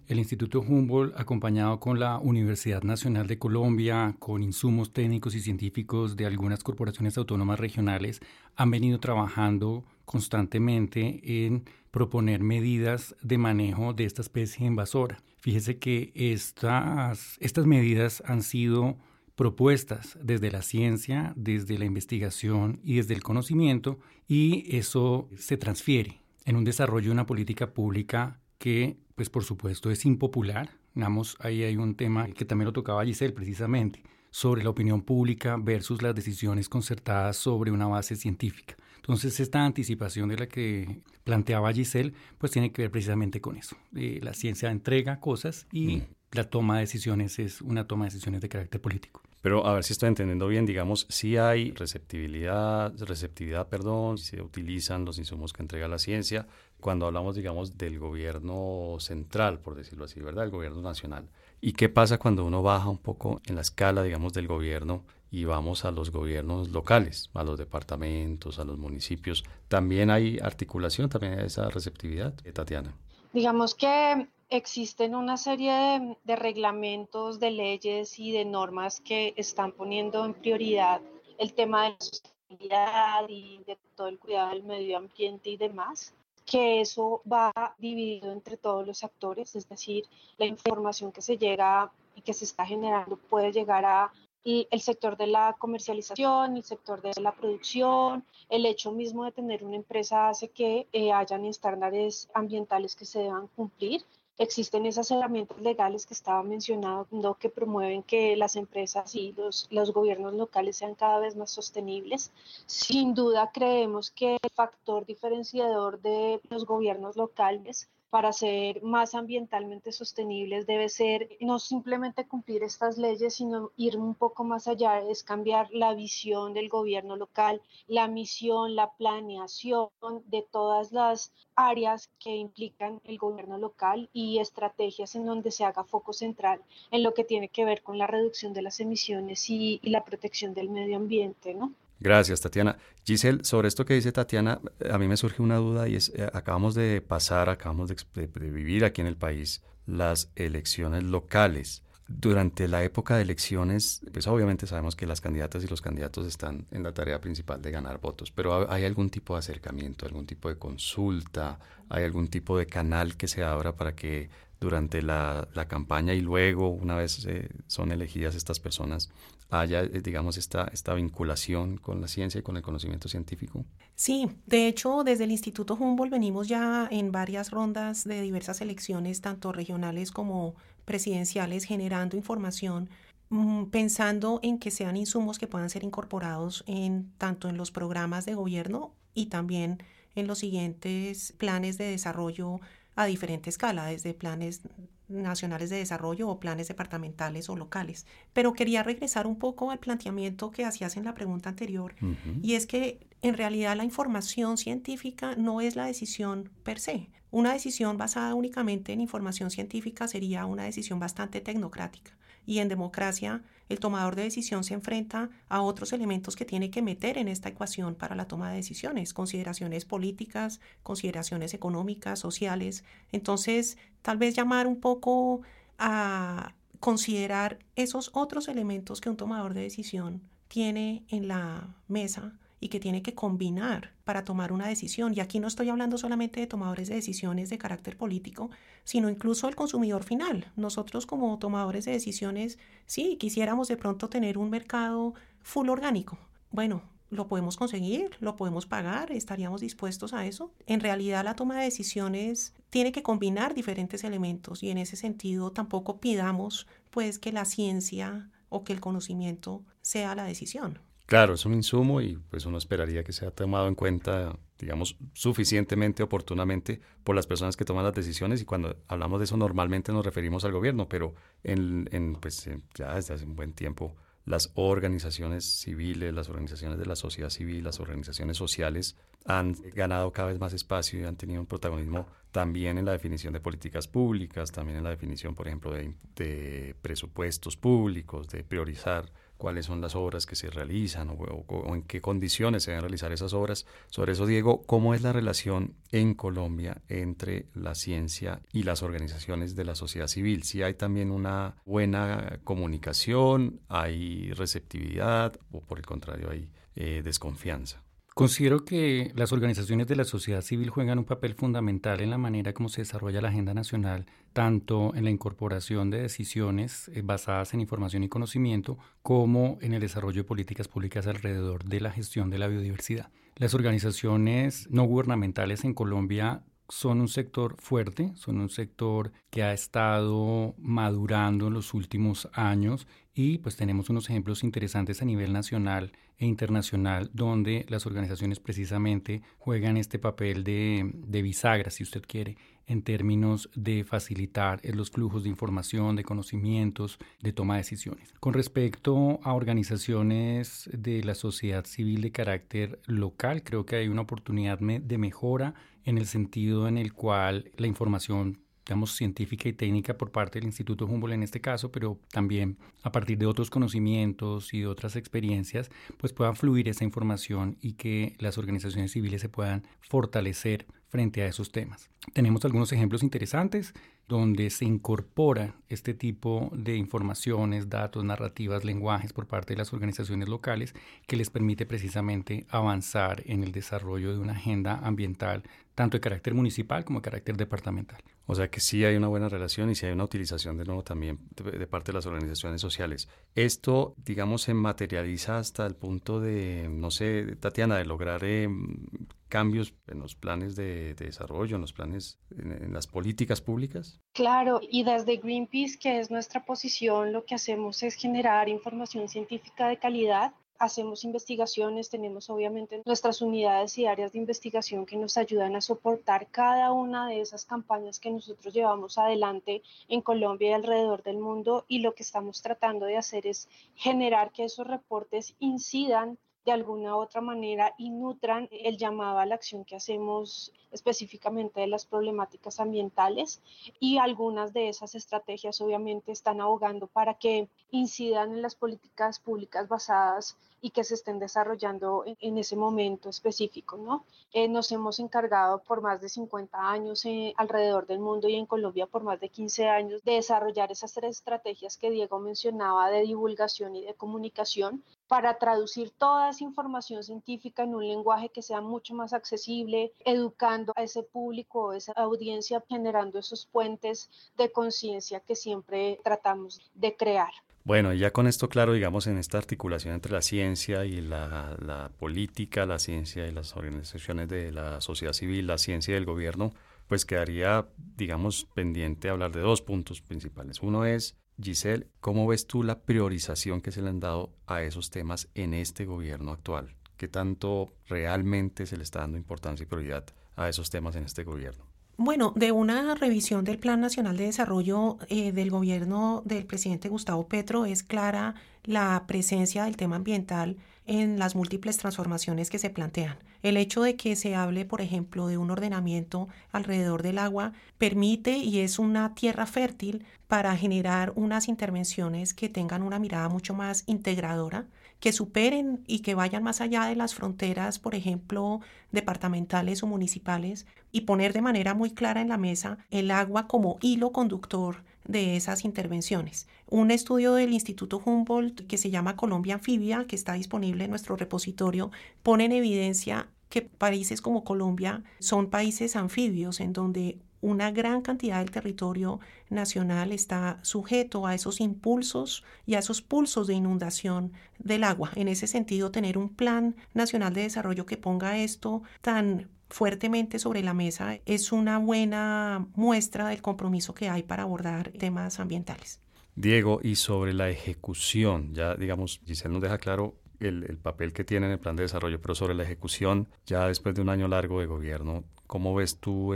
El 0.08 0.20
Instituto 0.20 0.60
Humboldt, 0.60 1.18
acompañado 1.18 1.80
con 1.80 2.00
la 2.00 2.18
Universidad 2.20 2.84
Nacional 2.84 3.28
de 3.28 3.40
Colombia, 3.40 4.16
con 4.20 4.44
insumos 4.44 4.92
técnicos 4.92 5.36
y 5.36 5.42
científicos 5.42 6.18
de 6.18 6.26
algunas 6.26 6.64
corporaciones 6.64 7.18
autónomas 7.18 7.60
regionales, 7.60 8.20
han 8.56 8.72
venido 8.72 9.00
trabajando 9.00 9.86
constantemente 10.06 11.46
en 11.46 11.66
proponer 11.92 12.42
medidas 12.42 13.16
de 13.22 13.38
manejo 13.38 13.94
de 13.94 14.06
esta 14.06 14.22
especie 14.22 14.66
invasora. 14.66 15.22
Fíjese 15.40 15.78
que 15.78 16.12
estas, 16.16 17.38
estas 17.40 17.66
medidas 17.66 18.22
han 18.26 18.42
sido 18.42 18.98
propuestas 19.38 20.18
desde 20.20 20.50
la 20.50 20.64
ciencia, 20.64 21.32
desde 21.36 21.78
la 21.78 21.86
investigación 21.86 22.80
y 22.84 22.96
desde 22.96 23.14
el 23.14 23.22
conocimiento 23.22 24.00
y 24.28 24.76
eso 24.76 25.30
se 25.38 25.58
transfiere 25.58 26.20
en 26.44 26.56
un 26.56 26.64
desarrollo 26.64 27.06
de 27.06 27.12
una 27.12 27.28
política 27.28 27.72
pública 27.72 28.40
que, 28.58 28.98
pues 29.14 29.30
por 29.30 29.44
supuesto, 29.44 29.92
es 29.92 30.06
impopular. 30.08 30.72
Digamos, 30.96 31.38
ahí 31.40 31.64
hay 31.64 31.78
un 31.78 31.94
tema 31.94 32.28
que 32.30 32.46
también 32.46 32.66
lo 32.66 32.74
tocaba 32.74 33.06
Giselle 33.06 33.32
precisamente, 33.32 34.02
sobre 34.32 34.64
la 34.64 34.72
opinión 34.72 35.04
pública 35.04 35.56
versus 35.58 36.02
las 36.02 36.16
decisiones 36.16 36.68
concertadas 36.68 37.38
sobre 37.38 37.70
una 37.70 37.86
base 37.86 38.16
científica. 38.16 38.76
Entonces, 38.96 39.40
esta 39.40 39.64
anticipación 39.64 40.30
de 40.30 40.38
la 40.38 40.48
que 40.48 41.02
planteaba 41.24 41.72
Giselle, 41.72 42.14
pues 42.40 42.52
tiene 42.52 42.72
que 42.72 42.82
ver 42.82 42.92
precisamente 42.92 43.40
con 43.40 43.56
eso. 43.56 43.78
Eh, 43.96 44.20
la 44.24 44.34
ciencia 44.34 44.72
entrega 44.72 45.20
cosas 45.20 45.68
y 45.72 45.98
mm. 45.98 46.02
la 46.32 46.50
toma 46.50 46.76
de 46.76 46.82
decisiones 46.82 47.38
es 47.38 47.62
una 47.62 47.86
toma 47.86 48.06
de 48.06 48.10
decisiones 48.10 48.42
de 48.42 48.50
carácter 48.50 48.82
político. 48.82 49.22
Pero 49.42 49.66
a 49.66 49.74
ver 49.74 49.84
si 49.84 49.94
estoy 49.94 50.10
entendiendo 50.10 50.48
bien, 50.48 50.66
digamos, 50.66 51.06
si 51.10 51.38
hay 51.38 51.72
receptibilidad, 51.72 52.94
receptividad, 53.00 53.68
perdón, 53.68 54.18
se 54.18 54.42
utilizan 54.42 55.06
los 55.06 55.20
insumos 55.20 55.54
que 55.54 55.62
entrega 55.62 55.88
la 55.88 56.00
ciencia, 56.00 56.48
cuando 56.80 57.06
hablamos, 57.08 57.36
digamos, 57.36 57.78
del 57.78 58.00
gobierno 58.00 58.98
central, 59.00 59.60
por 59.60 59.76
decirlo 59.76 60.06
así, 60.06 60.20
¿verdad? 60.20 60.46
El 60.46 60.52
gobierno 60.52 60.82
nacional. 60.82 61.30
¿Y 61.60 61.74
qué 61.74 61.90
pasa 61.90 62.18
cuando 62.18 62.46
uno 62.46 62.62
baja 62.62 62.90
un 62.90 63.00
poco 63.00 63.42
en 63.46 63.56
la 63.56 63.62
escala, 63.62 64.04
digamos, 64.04 64.34
del 64.34 64.48
gobierno 64.48 65.04
y 65.32 65.46
vamos 65.46 65.86
a 65.86 65.92
los 65.92 66.12
gobiernos 66.12 66.70
locales, 66.70 67.30
a 67.34 67.44
los 67.44 67.58
departamentos, 67.58 68.60
a 68.60 68.64
los 68.64 68.78
municipios? 68.78 69.44
¿También 69.68 70.12
hay 70.12 70.38
articulación, 70.40 71.10
también 71.10 71.40
hay 71.40 71.46
esa 71.46 71.70
receptividad, 71.70 72.34
Tatiana? 72.54 72.94
Digamos 73.34 73.76
que 73.76 74.28
existen 74.50 75.16
una 75.16 75.38
serie 75.38 76.16
de, 76.24 76.36
reglamentos, 76.36 77.40
de 77.40 77.52
leyes 77.52 78.18
y 78.20 78.32
de 78.32 78.46
normas 78.46 79.02
que 79.02 79.34
están 79.36 79.72
poniendo 79.72 80.24
en 80.26 80.34
prioridad 80.34 81.02
el 81.38 81.54
tema 81.54 81.84
de 81.84 81.90
la 81.90 81.98
sostenibilidad 82.00 83.30
y 83.30 83.60
de 83.66 83.78
todo 83.96 84.08
el 84.08 84.20
cuidado 84.20 84.50
del 84.50 84.64
medio 84.64 84.98
ambiente 84.98 85.50
y 85.50 85.58
demás 85.58 86.14
que 86.46 86.80
eso 86.80 87.22
va 87.30 87.52
dividido 87.78 88.32
entre 88.32 88.56
todos 88.56 88.88
los 88.88 89.04
actores, 89.04 89.54
es 89.58 89.68
decir, 89.68 90.06
la 90.38 90.46
información 90.46 91.12
que 91.12 91.22
se 91.22 91.38
llega 91.38 91.92
y 92.16 92.22
que 92.22 92.34
se 92.34 92.46
está 92.46 92.66
generando 92.66 93.18
puede 93.18 93.52
llegar 93.52 93.84
a 93.84 94.14
el 94.46 94.80
sector 94.80 95.18
de 95.18 95.28
la 95.28 95.58
comercialización, 95.60 96.56
el 96.56 96.64
sector 96.64 97.02
de 97.02 97.12
la 97.22 97.34
producción, 97.34 98.24
el 98.48 98.66
hecho 98.66 98.94
mismo 98.94 99.26
de 99.26 99.34
tener 99.34 99.62
una 99.62 99.76
empresa 99.76 100.30
hace 100.30 100.48
que 100.48 100.88
eh, 100.94 101.12
hayan 101.12 101.44
estándares 101.44 102.30
ambientales 102.34 102.96
que 102.96 103.04
se 103.04 103.20
deban 103.20 103.48
cumplir 103.48 104.06
existen 104.38 104.86
esas 104.86 105.10
herramientas 105.12 105.60
legales 105.62 106.06
que 106.06 106.14
estaba 106.14 106.44
mencionando 106.44 107.36
que 107.36 107.50
promueven 107.50 108.04
que 108.04 108.36
las 108.36 108.56
empresas 108.56 109.16
y 109.16 109.34
los, 109.34 109.68
los 109.72 109.92
gobiernos 109.92 110.34
locales 110.34 110.78
sean 110.78 110.96
cada 110.96 111.20
vez 111.20 111.36
más 111.36 111.50
sostenibles. 111.50 112.32
Sin 112.66 113.14
duda 113.14 113.52
creemos 113.52 114.12
que 114.12 114.38
el 114.42 114.50
factor 114.54 115.06
diferenciador 115.06 116.02
de 116.02 116.40
los 116.50 116.66
gobiernos 116.66 117.16
locales 117.16 117.90
para 118.10 118.32
ser 118.32 118.82
más 118.84 119.16
ambientalmente 119.16 119.92
sostenibles 119.92 120.66
debe 120.66 120.90
ser 120.90 121.30
no 121.42 121.60
simplemente 121.60 122.28
cumplir 122.28 122.64
estas 122.64 122.98
leyes, 122.98 123.36
sino 123.36 123.72
ir 123.76 123.98
un 123.98 124.16
poco 124.16 124.44
más 124.44 124.68
allá, 124.68 125.00
es 125.00 125.24
cambiar 125.24 125.70
la 125.72 125.94
visión 125.94 126.54
del 126.54 126.70
gobierno 126.70 127.16
local, 127.16 127.62
la 127.88 128.08
misión, 128.08 128.76
la 128.76 128.92
planeación 128.94 129.90
de 130.26 130.42
todas 130.50 130.92
las 130.92 131.34
áreas 131.56 132.10
que 132.20 132.36
implican 132.36 133.02
el 133.04 133.18
gobierno 133.18 133.58
local 133.58 134.10
y 134.14 134.40
estrategias 134.40 135.16
en 135.16 135.26
donde 135.26 135.52
se 135.52 135.66
haga 135.66 135.84
foco 135.84 136.14
central 136.14 136.62
en 136.92 137.04
lo 137.04 137.14
que 137.14 137.24
tiene 137.24 137.50
que 137.50 137.66
ver 137.66 137.84
con 137.84 137.98
la 137.98 138.08
reducción 138.08 138.54
de 138.54 138.62
las 138.62 138.80
emisiones 138.80 139.50
y, 139.50 139.80
y 139.84 139.90
la 139.90 140.06
protección 140.06 140.54
del 140.54 140.70
medio 140.70 140.98
ambiente, 140.98 141.54
¿no? 141.54 141.74
Gracias, 142.00 142.42
Tatiana. 142.42 142.78
Giselle, 143.06 143.44
sobre 143.44 143.68
esto 143.68 143.86
que 143.86 143.96
dice 143.96 144.12
Tatiana, 144.12 144.62
a 144.90 144.98
mí 144.98 145.08
me 145.08 145.18
surge 145.18 145.42
una 145.42 145.58
duda 145.58 145.88
y 145.88 145.96
es, 145.96 146.10
eh, 146.16 146.30
acabamos 146.34 146.76
de 146.76 147.02
pasar, 147.02 147.50
acabamos 147.50 147.90
de, 147.90 148.28
vivir 148.28 148.86
aquí 148.86 149.02
en 149.02 149.08
el 149.08 149.18
país 149.18 149.64
las 149.86 150.30
elecciones 150.36 151.04
locales. 151.04 151.84
Durante 152.10 152.70
la 152.70 152.84
época 152.84 153.18
de 153.18 153.24
elecciones, 153.24 154.02
pues 154.14 154.28
obviamente 154.28 154.66
sabemos 154.66 154.96
que 154.96 155.06
las 155.06 155.20
candidatas 155.20 155.64
y 155.64 155.68
los 155.68 155.82
candidatos 155.82 156.26
están 156.26 156.66
en 156.72 156.84
la 156.84 156.94
tarea 156.94 157.20
principal 157.20 157.62
de 157.62 157.72
ganar 157.72 158.00
votos, 158.00 158.32
pero 158.32 158.72
¿hay 158.72 158.86
algún 158.86 159.10
tipo 159.10 159.34
de 159.34 159.40
acercamiento, 159.40 160.06
algún 160.06 160.26
tipo 160.26 160.48
de 160.48 160.58
consulta, 160.58 161.60
hay 161.90 162.06
algún 162.06 162.30
tipo 162.30 162.58
de 162.58 162.66
canal 162.66 163.18
que 163.18 163.28
se 163.28 163.44
abra 163.44 163.76
para 163.76 163.94
que 163.94 164.30
durante 164.60 165.02
la, 165.02 165.48
campaña 165.68 166.14
y 166.14 166.22
luego, 166.22 166.70
una 166.70 166.96
vez 166.96 167.26
eh, 167.26 167.50
son 167.68 167.92
elegidas 167.92 168.36
estas 168.36 168.60
personas, 168.60 169.10
haya, 169.50 169.82
eh, 169.82 170.02
digamos, 170.02 170.38
esta, 170.38 170.70
esta 170.74 170.94
vinculación 170.94 171.78
con 171.78 172.02
la 172.02 172.08
ciencia 172.08 172.40
y 172.40 172.44
con 172.44 172.58
el 172.58 172.64
conocimiento 172.64 173.08
científico? 173.08 173.66
Sí, 173.96 174.30
de 174.46 174.68
hecho, 174.68 175.04
desde 175.04 175.24
el 175.26 175.32
Instituto 175.32 175.76
Humboldt 175.76 176.12
venimos 176.12 176.48
ya 176.48 176.88
en 176.92 177.12
varias 177.12 177.52
rondas 177.52 178.04
de 178.04 178.22
diversas 178.22 178.62
elecciones, 178.62 179.22
tanto 179.22 179.52
regionales 179.52 180.12
como 180.12 180.56
presidenciales, 180.86 181.66
generando 181.66 182.16
información 182.16 182.90
mm, 183.30 183.66
pensando 183.66 184.40
en 184.44 184.58
que 184.58 184.72
sean 184.72 184.98
insumos 184.98 185.38
que 185.40 185.48
puedan 185.48 185.70
ser 185.70 185.84
incorporados 185.84 186.64
en 186.68 187.12
tanto 187.18 187.50
en 187.50 187.58
los 187.58 187.72
programas 187.72 188.26
de 188.26 188.36
gobierno 188.36 188.94
y 189.14 189.28
también 189.28 189.84
en 190.16 190.28
los 190.28 190.40
siguientes 190.40 191.34
planes 191.38 191.78
de 191.78 191.86
desarrollo 191.86 192.60
a 192.98 193.06
diferente 193.06 193.50
escala, 193.50 193.86
desde 193.86 194.14
planes 194.14 194.62
nacionales 195.08 195.70
de 195.70 195.78
desarrollo 195.78 196.28
o 196.28 196.40
planes 196.40 196.68
departamentales 196.68 197.48
o 197.48 197.56
locales. 197.56 198.06
Pero 198.34 198.54
quería 198.54 198.84
regresar 198.84 199.28
un 199.28 199.38
poco 199.38 199.72
al 199.72 199.80
planteamiento 199.80 200.52
que 200.52 200.66
hacías 200.66 200.98
en 200.98 201.06
la 201.06 201.14
pregunta 201.14 201.48
anterior, 201.48 201.96
y 202.42 202.56
es 202.56 202.66
que 202.68 203.08
en 203.22 203.36
realidad 203.36 203.78
la 203.78 203.86
información 203.86 204.58
científica 204.58 205.36
no 205.36 205.62
es 205.62 205.76
la 205.76 205.86
decisión 205.86 206.50
per 206.64 206.80
se. 206.80 207.10
Una 207.30 207.54
decisión 207.54 207.98
basada 207.98 208.34
únicamente 208.34 208.94
en 208.94 209.02
información 209.02 209.52
científica 209.52 210.08
sería 210.08 210.46
una 210.46 210.64
decisión 210.64 211.00
bastante 211.00 211.40
tecnocrática. 211.40 212.18
Y 212.48 212.60
en 212.60 212.70
democracia, 212.70 213.44
el 213.70 213.80
tomador 213.80 214.16
de 214.16 214.24
decisión 214.24 214.64
se 214.64 214.74
enfrenta 214.74 215.30
a 215.50 215.62
otros 215.62 215.92
elementos 215.94 216.36
que 216.36 216.46
tiene 216.46 216.72
que 216.72 216.82
meter 216.82 217.18
en 217.18 217.28
esta 217.28 217.50
ecuación 217.50 217.94
para 217.94 218.16
la 218.16 218.26
toma 218.26 218.50
de 218.50 218.56
decisiones, 218.56 219.14
consideraciones 219.14 219.84
políticas, 219.86 220.62
consideraciones 220.82 221.54
económicas, 221.54 222.20
sociales. 222.20 222.86
Entonces, 223.12 223.78
tal 224.02 224.18
vez 224.18 224.34
llamar 224.34 224.66
un 224.66 224.80
poco 224.80 225.42
a 225.78 226.56
considerar 226.80 227.60
esos 227.76 228.12
otros 228.14 228.48
elementos 228.48 229.02
que 229.02 229.10
un 229.10 229.18
tomador 229.18 229.54
de 229.54 229.62
decisión 229.62 230.22
tiene 230.48 231.04
en 231.10 231.28
la 231.28 231.76
mesa 231.90 232.34
y 232.60 232.70
que 232.70 232.80
tiene 232.80 233.02
que 233.02 233.14
combinar 233.14 233.94
para 234.04 234.24
tomar 234.24 234.52
una 234.52 234.68
decisión. 234.68 235.14
Y 235.16 235.20
aquí 235.20 235.40
no 235.40 235.48
estoy 235.48 235.70
hablando 235.70 235.98
solamente 235.98 236.40
de 236.40 236.48
tomadores 236.48 236.88
de 236.88 236.96
decisiones 236.96 237.50
de 237.50 237.58
carácter 237.58 237.98
político, 237.98 238.50
sino 238.84 239.10
incluso 239.10 239.48
el 239.48 239.56
consumidor 239.56 240.04
final. 240.04 240.52
Nosotros 240.56 241.06
como 241.06 241.38
tomadores 241.40 241.86
de 241.86 241.92
decisiones, 241.92 242.58
sí, 242.86 243.18
quisiéramos 243.18 243.68
de 243.68 243.78
pronto 243.78 244.10
tener 244.10 244.38
un 244.38 244.50
mercado 244.50 245.14
full 245.42 245.70
orgánico. 245.70 246.18
Bueno, 246.52 246.82
lo 247.10 247.28
podemos 247.28 247.56
conseguir, 247.56 248.12
lo 248.20 248.36
podemos 248.36 248.66
pagar, 248.66 249.12
estaríamos 249.12 249.62
dispuestos 249.62 250.14
a 250.14 250.26
eso. 250.26 250.52
En 250.66 250.80
realidad 250.80 251.24
la 251.24 251.36
toma 251.36 251.58
de 251.58 251.66
decisiones 251.66 252.54
tiene 252.70 252.92
que 252.92 253.04
combinar 253.04 253.54
diferentes 253.54 254.04
elementos 254.04 254.64
y 254.64 254.72
en 254.72 254.78
ese 254.78 254.96
sentido 254.96 255.52
tampoco 255.52 256.00
pidamos 256.00 256.68
pues 256.90 257.20
que 257.20 257.32
la 257.32 257.46
ciencia 257.46 258.30
o 258.50 258.64
que 258.64 258.74
el 258.74 258.82
conocimiento 258.82 259.64
sea 259.82 260.16
la 260.16 260.26
decisión. 260.26 260.80
Claro, 261.08 261.36
es 261.36 261.46
un 261.46 261.54
insumo 261.54 262.02
y 262.02 262.18
pues 262.30 262.46
uno 262.46 262.58
esperaría 262.58 263.02
que 263.02 263.14
sea 263.14 263.32
tomado 263.32 263.70
en 263.70 263.76
cuenta, 263.76 264.38
digamos, 264.60 264.98
suficientemente 265.14 266.04
oportunamente 266.04 266.82
por 267.06 267.16
las 267.16 267.26
personas 267.26 267.56
que 267.56 267.64
toman 267.64 267.86
las 267.86 267.94
decisiones 267.94 268.42
y 268.42 268.46
cuando 268.46 268.76
hablamos 268.90 269.20
de 269.20 269.24
eso 269.24 269.38
normalmente 269.38 269.94
nos 269.94 270.06
referimos 270.06 270.44
al 270.44 270.52
gobierno, 270.52 270.90
pero 270.90 271.16
en, 271.44 271.88
en 271.94 272.16
pues 272.16 272.50
ya 272.76 272.94
desde 272.96 273.14
hace 273.14 273.24
un 273.24 273.38
buen 273.38 273.54
tiempo 273.54 273.96
las 274.26 274.52
organizaciones 274.56 275.46
civiles, 275.46 276.14
las 276.14 276.28
organizaciones 276.28 276.78
de 276.78 276.86
la 276.86 276.98
sociedad 276.98 277.30
civil, 277.30 277.64
las 277.64 277.80
organizaciones 277.80 278.36
sociales 278.36 278.98
han 279.24 279.56
ganado 279.74 280.12
cada 280.12 280.28
vez 280.28 280.40
más 280.40 280.52
espacio 280.52 281.00
y 281.00 281.06
han 281.06 281.16
tenido 281.16 281.40
un 281.40 281.48
protagonismo 281.48 282.08
también 282.34 282.78
en 282.78 282.84
la 282.84 282.92
definición 282.92 283.32
de 283.32 283.40
políticas 283.40 283.88
públicas, 283.88 284.52
también 284.52 284.78
en 284.80 284.84
la 284.84 284.90
definición, 284.90 285.36
por 285.36 285.48
ejemplo, 285.48 285.72
de, 285.72 285.94
de 286.18 286.76
presupuestos 286.82 287.56
públicos, 287.56 288.28
de 288.28 288.44
priorizar 288.44 289.10
cuáles 289.38 289.66
son 289.66 289.82
las 289.82 289.96
obras 289.96 290.26
que 290.26 290.36
se 290.36 290.50
realizan 290.50 291.10
o, 291.10 291.76
en 291.76 291.84
qué 291.84 292.02
condiciones 292.02 292.64
se 292.64 292.72
deben 292.72 292.82
realizar 292.84 293.12
esas 293.12 293.34
obras. 293.34 293.66
Sobre 293.90 294.14
eso, 294.14 294.26
Diego, 294.26 294.64
¿cómo 294.66 294.94
es 294.94 295.02
la 295.02 295.14
relación 295.14 295.76
en 295.92 296.14
Colombia 296.14 296.82
entre 296.90 297.48
la 297.54 297.76
ciencia 297.76 298.42
y 298.52 298.64
las 298.64 298.84
organizaciones 298.84 299.56
de 299.56 299.66
la 299.66 299.76
sociedad 299.76 300.08
civil? 300.08 300.44
Si 300.44 300.64
hay 300.64 300.74
también 300.74 301.12
una 301.12 301.56
buena 301.66 302.40
comunicación, 302.44 303.62
hay 303.70 304.32
receptividad 304.34 305.40
o 305.52 305.62
por 305.62 305.78
el 305.78 305.86
contrario 305.86 306.30
hay 306.30 306.50
eh, 306.76 307.02
desconfianza. 307.04 307.82
Considero 308.18 308.66
que 308.66 309.12
las 309.14 309.32
organizaciones 309.32 309.86
de 309.86 309.96
la 309.96 310.04
sociedad 310.04 310.42
civil 310.42 310.72
juegan 310.72 310.98
un 310.98 311.06
papel 311.06 311.36
fundamental 311.36 312.02
en 312.02 312.10
la 312.10 312.18
manera 312.18 312.52
como 312.52 312.68
se 312.68 312.82
desarrolla 312.82 313.22
la 313.22 313.30
agenda 313.30 313.54
nacional, 313.54 314.08
tanto 314.38 314.94
en 314.94 315.04
la 315.04 315.10
incorporación 315.10 315.90
de 315.90 316.00
decisiones 316.00 316.92
eh, 316.94 317.02
basadas 317.04 317.56
en 317.56 317.60
información 317.60 318.04
y 318.04 318.08
conocimiento, 318.08 318.78
como 319.02 319.58
en 319.62 319.74
el 319.74 319.82
desarrollo 319.82 320.22
de 320.22 320.28
políticas 320.28 320.68
públicas 320.68 321.08
alrededor 321.08 321.64
de 321.64 321.82
la 321.82 321.90
gestión 321.90 322.30
de 322.30 322.38
la 322.38 322.48
biodiversidad. 322.48 323.10
Las 323.36 323.56
organizaciones 323.56 324.70
no 324.70 324.84
gubernamentales 324.84 325.64
en 325.64 325.74
Colombia 325.74 326.44
son 326.70 327.02
un 327.02 327.08
sector 327.08 327.56
fuerte, 327.58 328.12
son 328.14 328.40
un 328.40 328.50
sector 328.50 329.12
que 329.32 329.42
ha 329.42 329.54
estado 329.54 330.54
madurando 330.60 331.48
en 331.48 331.56
los 331.56 331.74
últimos 331.74 332.30
años 332.34 332.86
y 333.16 333.40
pues 333.40 333.56
tenemos 333.56 333.90
unos 333.90 334.08
ejemplos 334.08 334.44
interesantes 334.44 335.02
a 335.02 335.06
nivel 335.06 335.34
nacional 335.34 335.94
e 336.20 336.28
internacional 336.28 337.10
donde 337.12 337.66
las 337.70 337.88
organizaciones 337.88 338.40
precisamente 338.40 339.24
juegan 339.40 339.78
este 339.78 339.98
papel 339.98 340.44
de, 340.44 340.92
de 340.94 341.22
bisagra, 341.24 341.72
si 341.72 341.82
usted 341.82 342.04
quiere, 342.08 342.38
en 342.68 342.82
términos 342.82 343.50
de 343.56 343.84
facilitar 343.84 344.60
los 344.64 344.92
flujos 344.92 345.24
de 345.24 345.30
información, 345.30 345.96
de 345.96 346.04
conocimientos, 346.04 347.00
de 347.22 347.34
toma 347.34 347.56
de 347.56 347.62
decisiones. 347.62 348.14
Con 348.20 348.34
respecto 348.34 349.20
a 349.24 349.34
organizaciones 349.34 350.70
de 350.74 351.04
la 351.04 351.16
sociedad 351.16 351.66
civil 351.66 352.02
de 352.02 352.12
carácter 352.12 352.80
local, 352.86 353.44
creo 353.44 353.66
que 353.66 353.78
hay 353.78 353.88
una 353.88 354.02
oportunidad 354.02 354.60
de 354.60 354.98
mejora 354.98 355.54
en 355.86 355.98
el 355.98 356.06
sentido 356.06 356.68
en 356.68 356.78
el 356.78 356.94
cual 356.94 357.52
la 357.58 357.68
información 357.68 358.40
digamos, 358.68 358.96
científica 358.96 359.48
y 359.48 359.54
técnica 359.54 359.98
por 359.98 360.12
parte 360.12 360.40
del 360.40 360.46
Instituto 360.48 360.86
Humboldt 360.86 361.14
en 361.14 361.24
este 361.24 361.40
caso, 361.40 361.72
pero 361.72 362.02
también 362.12 362.58
a 362.84 362.92
partir 362.92 363.18
de 363.18 363.26
otros 363.26 363.50
conocimientos 363.50 364.54
y 364.54 364.60
de 364.60 364.68
otras 364.68 364.98
experiencias, 364.98 365.70
pues 365.98 366.12
puedan 366.12 366.36
fluir 366.36 366.68
esa 366.68 366.84
información 366.84 367.58
y 367.62 367.74
que 367.74 368.18
las 368.20 368.38
organizaciones 368.38 368.92
civiles 368.92 369.22
se 369.22 369.30
puedan 369.30 369.64
fortalecer 369.80 370.68
frente 370.90 371.22
a 371.22 371.28
esos 371.28 371.52
temas. 371.52 371.90
Tenemos 372.14 372.44
algunos 372.46 372.72
ejemplos 372.72 373.04
interesantes 373.04 373.74
donde 374.08 374.50
se 374.50 374.66
incorpora 374.66 375.56
este 375.68 375.94
tipo 375.94 376.50
de 376.54 376.78
informaciones, 376.78 377.70
datos, 377.70 378.06
narrativas, 378.06 378.64
lenguajes 378.64 379.12
por 379.12 379.28
parte 379.28 379.54
de 379.54 379.58
las 379.58 379.74
organizaciones 379.74 380.30
locales 380.30 380.74
que 381.08 381.18
les 381.18 381.30
permite 381.30 381.66
precisamente 381.66 382.46
avanzar 382.50 383.22
en 383.26 383.44
el 383.44 383.52
desarrollo 383.52 384.14
de 384.14 384.20
una 384.20 384.34
agenda 384.34 384.80
ambiental 384.84 385.44
tanto 385.78 385.96
de 385.98 386.02
carácter 386.02 386.34
municipal 386.34 386.84
como 386.84 387.02
de 387.02 387.04
carácter 387.04 387.38
departamental. 387.38 388.02
O 388.26 388.34
sea 388.34 388.50
que 388.50 388.60
sí 388.60 388.84
hay 388.84 388.96
una 388.96 389.10
buena 389.10 389.30
relación 389.30 389.70
y 389.70 389.76
sí 389.76 389.86
hay 389.86 389.92
una 389.92 390.06
utilización 390.06 390.58
de 390.58 390.66
nuevo 390.66 390.84
también 390.84 391.20
de, 391.36 391.68
parte 391.68 391.92
de 391.92 391.98
las 391.98 392.08
organizaciones 392.08 392.62
sociales. 392.62 393.08
Esto, 393.36 393.94
digamos, 394.04 394.42
se 394.42 394.56
materializa 394.56 395.38
hasta 395.38 395.68
el 395.68 395.76
punto 395.76 396.20
de, 396.20 396.68
no 396.68 396.90
sé, 396.90 397.36
Tatiana, 397.40 397.78
de 397.78 397.86
lograr 397.86 398.24
em, 398.24 398.88
cambios 399.30 399.76
en 399.86 400.00
los 400.00 400.16
planes 400.16 400.56
de, 400.56 400.96
desarrollo, 400.96 401.58
en 401.58 401.62
los 401.62 401.74
planes, 401.74 402.18
en, 402.36 402.74
las 402.74 402.88
políticas 402.88 403.42
públicas. 403.42 404.02
Claro, 404.14 404.60
y 404.64 404.84
desde 404.84 405.18
Greenpeace, 405.18 405.78
que 405.78 406.00
es 406.00 406.10
nuestra 406.10 406.44
posición, 406.44 407.14
lo 407.14 407.24
que 407.24 407.36
hacemos 407.36 407.84
es 407.84 407.94
generar 407.94 408.50
información 408.50 409.08
científica 409.10 409.68
de 409.68 409.78
calidad 409.78 410.34
hacemos 410.60 411.04
investigaciones, 411.04 411.90
tenemos 411.90 412.30
obviamente 412.30 412.82
nuestras 412.86 413.22
unidades 413.22 413.78
y 413.78 413.86
áreas 413.86 414.12
de 414.12 414.20
investigación 414.20 414.86
que 414.86 414.98
nos 414.98 415.18
ayudan 415.18 415.56
a 415.56 415.62
soportar 415.62 416.28
cada 416.28 416.72
una 416.72 417.08
de 417.08 417.22
esas 417.22 417.46
campañas 417.46 418.00
que 418.00 418.12
nosotros 418.12 418.54
llevamos 418.54 418.98
adelante 418.98 419.62
en 419.88 420.02
Colombia 420.02 420.50
y 420.50 420.54
alrededor 420.54 421.04
del 421.04 421.18
mundo. 421.18 421.66
Y 421.68 421.80
lo 421.80 421.94
que 421.94 422.04
estamos 422.04 422.42
tratando 422.42 422.86
de 422.86 422.98
hacer 422.98 423.28
es 423.28 423.48
generar 423.76 424.32
que 424.32 424.46
esos 424.46 424.68
reportes 424.68 425.36
incidan 425.40 426.18
de 426.48 426.54
alguna 426.54 426.96
u 426.96 427.00
otra 427.00 427.20
manera 427.20 427.76
y 427.78 427.90
nutran 427.90 428.48
el 428.52 428.78
llamado 428.78 429.20
a 429.20 429.26
la 429.26 429.36
acción 429.36 429.66
que 429.66 429.76
hacemos 429.76 430.54
específicamente 430.72 431.60
de 431.60 431.68
las 431.68 431.86
problemáticas 431.86 432.62
ambientales. 432.62 433.42
Y 433.82 433.98
algunas 433.98 434.54
de 434.54 434.70
esas 434.70 434.96
estrategias 434.96 435.60
obviamente 435.60 436.14
están 436.14 436.40
abogando 436.40 436.88
para 436.88 437.16
que 437.16 437.50
incidan 437.72 438.32
en 438.32 438.42
las 438.42 438.56
políticas 438.56 439.20
públicas 439.20 439.68
basadas 439.68 440.38
y 440.62 440.72
que 440.72 440.84
se 440.84 440.96
estén 440.96 441.20
desarrollando 441.20 442.04
en, 442.06 442.38
ese 442.38 442.56
momento 442.56 443.10
específico, 443.10 443.78
¿no? 443.78 444.06
Eh, 444.34 444.48
nos 444.48 444.72
hemos 444.72 445.00
encargado 445.00 445.60
por 445.60 445.82
más 445.82 446.02
de 446.02 446.10
50 446.10 446.58
años 446.58 447.06
eh, 447.06 447.34
alrededor 447.38 447.86
del 447.86 448.00
mundo 448.00 448.28
y 448.28 448.36
en 448.36 448.46
Colombia 448.46 448.88
por 448.88 449.04
más 449.04 449.20
de 449.20 449.30
15 449.30 449.68
años 449.68 450.04
de 450.04 450.14
desarrollar 450.14 450.72
esas 450.72 450.94
tres 450.94 451.18
estrategias 451.18 451.78
que 451.78 451.92
Diego 451.92 452.20
mencionaba 452.20 452.90
de 452.90 453.02
divulgación 453.02 453.76
y 453.76 453.86
de 453.86 453.94
comunicación 453.94 454.84
para 455.08 455.38
traducir 455.38 455.92
toda 455.92 456.30
esa 456.30 456.44
información 456.44 457.04
científica 457.04 457.64
en 457.64 457.76
un 457.76 457.88
lenguaje 457.88 458.30
que 458.30 458.42
sea 458.42 458.62
mucho 458.62 458.94
más 458.94 459.14
accesible, 459.14 459.94
educando 460.06 460.74
a 460.76 460.84
ese 460.84 461.04
público, 461.04 461.72
a 461.72 461.78
esa 461.78 461.94
audiencia, 461.94 462.64
generando 462.68 463.20
esos 463.20 463.46
puentes 463.46 464.10
de 464.38 464.52
conciencia 464.52 465.20
que 465.22 465.36
siempre 465.36 466.00
tratamos 466.04 466.60
de 466.74 466.96
crear. 466.96 467.32
Bueno, 467.68 467.92
ya 467.92 468.14
con 468.14 468.28
esto 468.28 468.48
claro, 468.48 468.72
digamos, 468.72 469.08
en 469.08 469.18
esta 469.18 469.38
articulación 469.38 469.94
entre 469.94 470.14
la 470.14 470.22
ciencia 470.22 470.86
y 470.86 471.02
la, 471.02 471.92
política, 472.00 472.66
la 472.66 472.80
ciencia 472.80 473.28
y 473.28 473.34
las 473.34 473.58
organizaciones 473.58 474.30
de 474.30 474.54
la 474.54 474.80
sociedad 474.80 475.12
civil, 475.12 475.48
la 475.48 475.58
ciencia 475.58 475.94
y 475.94 475.98
el 475.98 476.06
gobierno, 476.06 476.54
pues 476.88 477.04
quedaría, 477.04 477.68
digamos, 477.98 478.48
pendiente 478.54 479.10
hablar 479.10 479.34
de 479.34 479.42
dos 479.42 479.62
puntos 479.62 480.00
principales. 480.00 480.62
Uno 480.62 480.86
es, 480.86 481.18
Giselle, 481.44 481.88
¿cómo 482.00 482.26
ves 482.26 482.48
tú 482.48 482.64
la 482.64 482.80
priorización 482.80 483.60
que 483.60 483.74
se 483.74 483.82
le 483.82 483.90
han 483.90 484.00
dado 484.00 484.32
a 484.46 484.62
esos 484.62 484.90
temas 484.90 485.28
en 485.36 485.54
este 485.54 485.84
gobierno 485.84 486.32
actual? 486.32 486.74
¿Qué 486.96 487.10
tanto 487.10 487.74
realmente 487.90 488.66
se 488.66 488.78
le 488.78 488.84
está 488.84 489.00
dando 489.00 489.18
importancia 489.18 489.66
y 489.66 489.68
prioridad 489.68 490.06
a 490.38 490.48
esos 490.48 490.70
temas 490.70 490.96
en 490.96 491.04
este 491.04 491.26
gobierno? 491.26 491.66
Bueno, 492.00 492.32
de 492.36 492.52
una 492.52 492.94
revisión 492.94 493.44
del 493.44 493.58
Plan 493.58 493.82
Nacional 493.82 494.18
de 494.18 494.26
Desarrollo 494.26 495.00
eh, 495.10 495.32
del 495.32 495.50
gobierno 495.50 496.22
del 496.26 496.46
presidente 496.46 496.90
Gustavo 496.90 497.28
Petro 497.28 497.66
es 497.66 497.82
clara 497.82 498.36
la 498.66 499.06
presencia 499.08 499.64
del 499.64 499.78
tema 499.78 499.96
ambiental 499.96 500.58
en 500.86 501.18
las 501.18 501.36
múltiples 501.36 501.78
transformaciones 501.78 502.52
que 502.52 502.60
se 502.60 502.70
plantean. 502.70 503.18
El 503.42 503.58
hecho 503.58 503.82
de 503.82 503.96
que 503.96 504.16
se 504.16 504.36
hable, 504.36 504.64
por 504.64 504.82
ejemplo, 504.82 505.26
de 505.26 505.40
un 505.40 505.50
ordenamiento 505.50 506.28
alrededor 506.52 507.02
del 507.02 507.18
agua 507.18 507.54
permite 507.80 508.38
y 508.38 508.60
es 508.60 508.78
una 508.78 509.16
tierra 509.16 509.48
fértil 509.48 510.06
para 510.28 510.56
generar 510.56 511.14
unas 511.16 511.48
intervenciones 511.48 512.36
que 512.36 512.48
tengan 512.48 512.84
una 512.84 513.00
mirada 513.00 513.28
mucho 513.28 513.56
más 513.56 513.84
integradora 513.88 514.68
que 515.00 515.12
superen 515.12 515.84
y 515.88 516.00
que 516.00 516.16
vayan 516.16 516.44
más 516.44 516.62
allá 516.62 516.86
de 516.86 516.96
las 516.96 517.14
fronteras, 517.14 517.80
por 517.80 517.96
ejemplo, 517.96 518.62
departamentales 518.92 519.84
o 519.84 519.88
municipales, 519.88 520.66
y 520.92 521.02
poner 521.02 521.34
de 521.34 521.42
manera 521.42 521.74
muy 521.74 521.92
clara 521.92 522.22
en 522.22 522.30
la 522.30 522.38
mesa 522.38 522.80
el 522.90 523.12
agua 523.12 523.48
como 523.48 523.78
hilo 523.82 524.12
conductor 524.12 524.84
de 525.06 525.36
esas 525.36 525.66
intervenciones. 525.66 526.48
Un 526.68 526.92
estudio 526.92 527.34
del 527.34 527.54
Instituto 527.54 528.02
Humboldt 528.04 528.68
que 528.68 528.78
se 528.78 528.90
llama 528.90 529.16
Colombia 529.16 529.56
Anfibia, 529.56 530.06
que 530.06 530.16
está 530.16 530.34
disponible 530.34 530.86
en 530.86 530.90
nuestro 530.90 531.16
repositorio, 531.16 531.92
pone 532.24 532.46
en 532.46 532.52
evidencia 532.52 533.30
que 533.50 533.62
países 533.62 534.22
como 534.22 534.44
Colombia 534.44 535.04
son 535.20 535.50
países 535.50 535.96
anfibios 535.96 536.60
en 536.60 536.74
donde 536.74 537.18
una 537.42 537.72
gran 537.72 538.02
cantidad 538.02 538.40
del 538.40 538.52
territorio 538.52 539.20
nacional 539.50 540.12
está 540.12 540.60
sujeto 540.64 541.28
a 541.28 541.36
esos 541.36 541.62
impulsos 541.62 542.44
y 542.66 542.76
a 542.76 542.80
esos 542.80 543.02
pulsos 543.02 543.48
de 543.48 543.54
inundación 543.54 544.34
del 544.60 544.84
agua. 544.84 545.12
En 545.16 545.28
ese 545.28 545.48
sentido, 545.48 545.92
tener 545.92 546.18
un 546.18 546.30
plan 546.30 546.76
nacional 546.94 547.34
de 547.34 547.44
desarrollo 547.44 547.86
que 547.86 547.98
ponga 547.98 548.38
esto 548.38 548.84
tan 549.02 549.50
fuertemente 549.70 550.40
sobre 550.40 550.64
la 550.64 550.74
mesa 550.74 551.20
es 551.26 551.52
una 551.52 551.78
buena 551.78 552.68
muestra 552.76 553.28
del 553.30 553.42
compromiso 553.42 553.94
que 553.94 554.10
hay 554.10 554.24
para 554.24 554.44
abordar 554.44 554.92
temas 554.92 555.40
ambientales. 555.40 556.00
Diego, 556.36 556.80
y 556.84 556.96
sobre 556.96 557.34
la 557.34 557.50
ejecución, 557.50 558.54
ya 558.54 558.76
digamos, 558.76 559.22
Giselle 559.26 559.54
nos 559.54 559.62
deja 559.62 559.80
claro 559.80 560.16
el, 560.40 560.78
papel 560.78 561.14
que 561.14 561.24
tiene 561.24 561.48
en 561.48 561.54
el 561.54 561.60
plan 561.60 561.76
de 561.76 561.84
desarrollo, 561.84 562.22
pero 562.22 562.36
sobre 562.36 562.54
la 562.54 562.64
ejecución, 562.64 563.28
ya 563.46 563.68
después 563.68 563.96
de 563.96 564.02
un 564.02 564.10
año 564.10 564.28
largo 564.28 564.60
de 564.60 564.68
gobierno, 564.68 565.24
¿cómo 565.48 565.74
ves 565.74 566.00
tú 566.00 566.36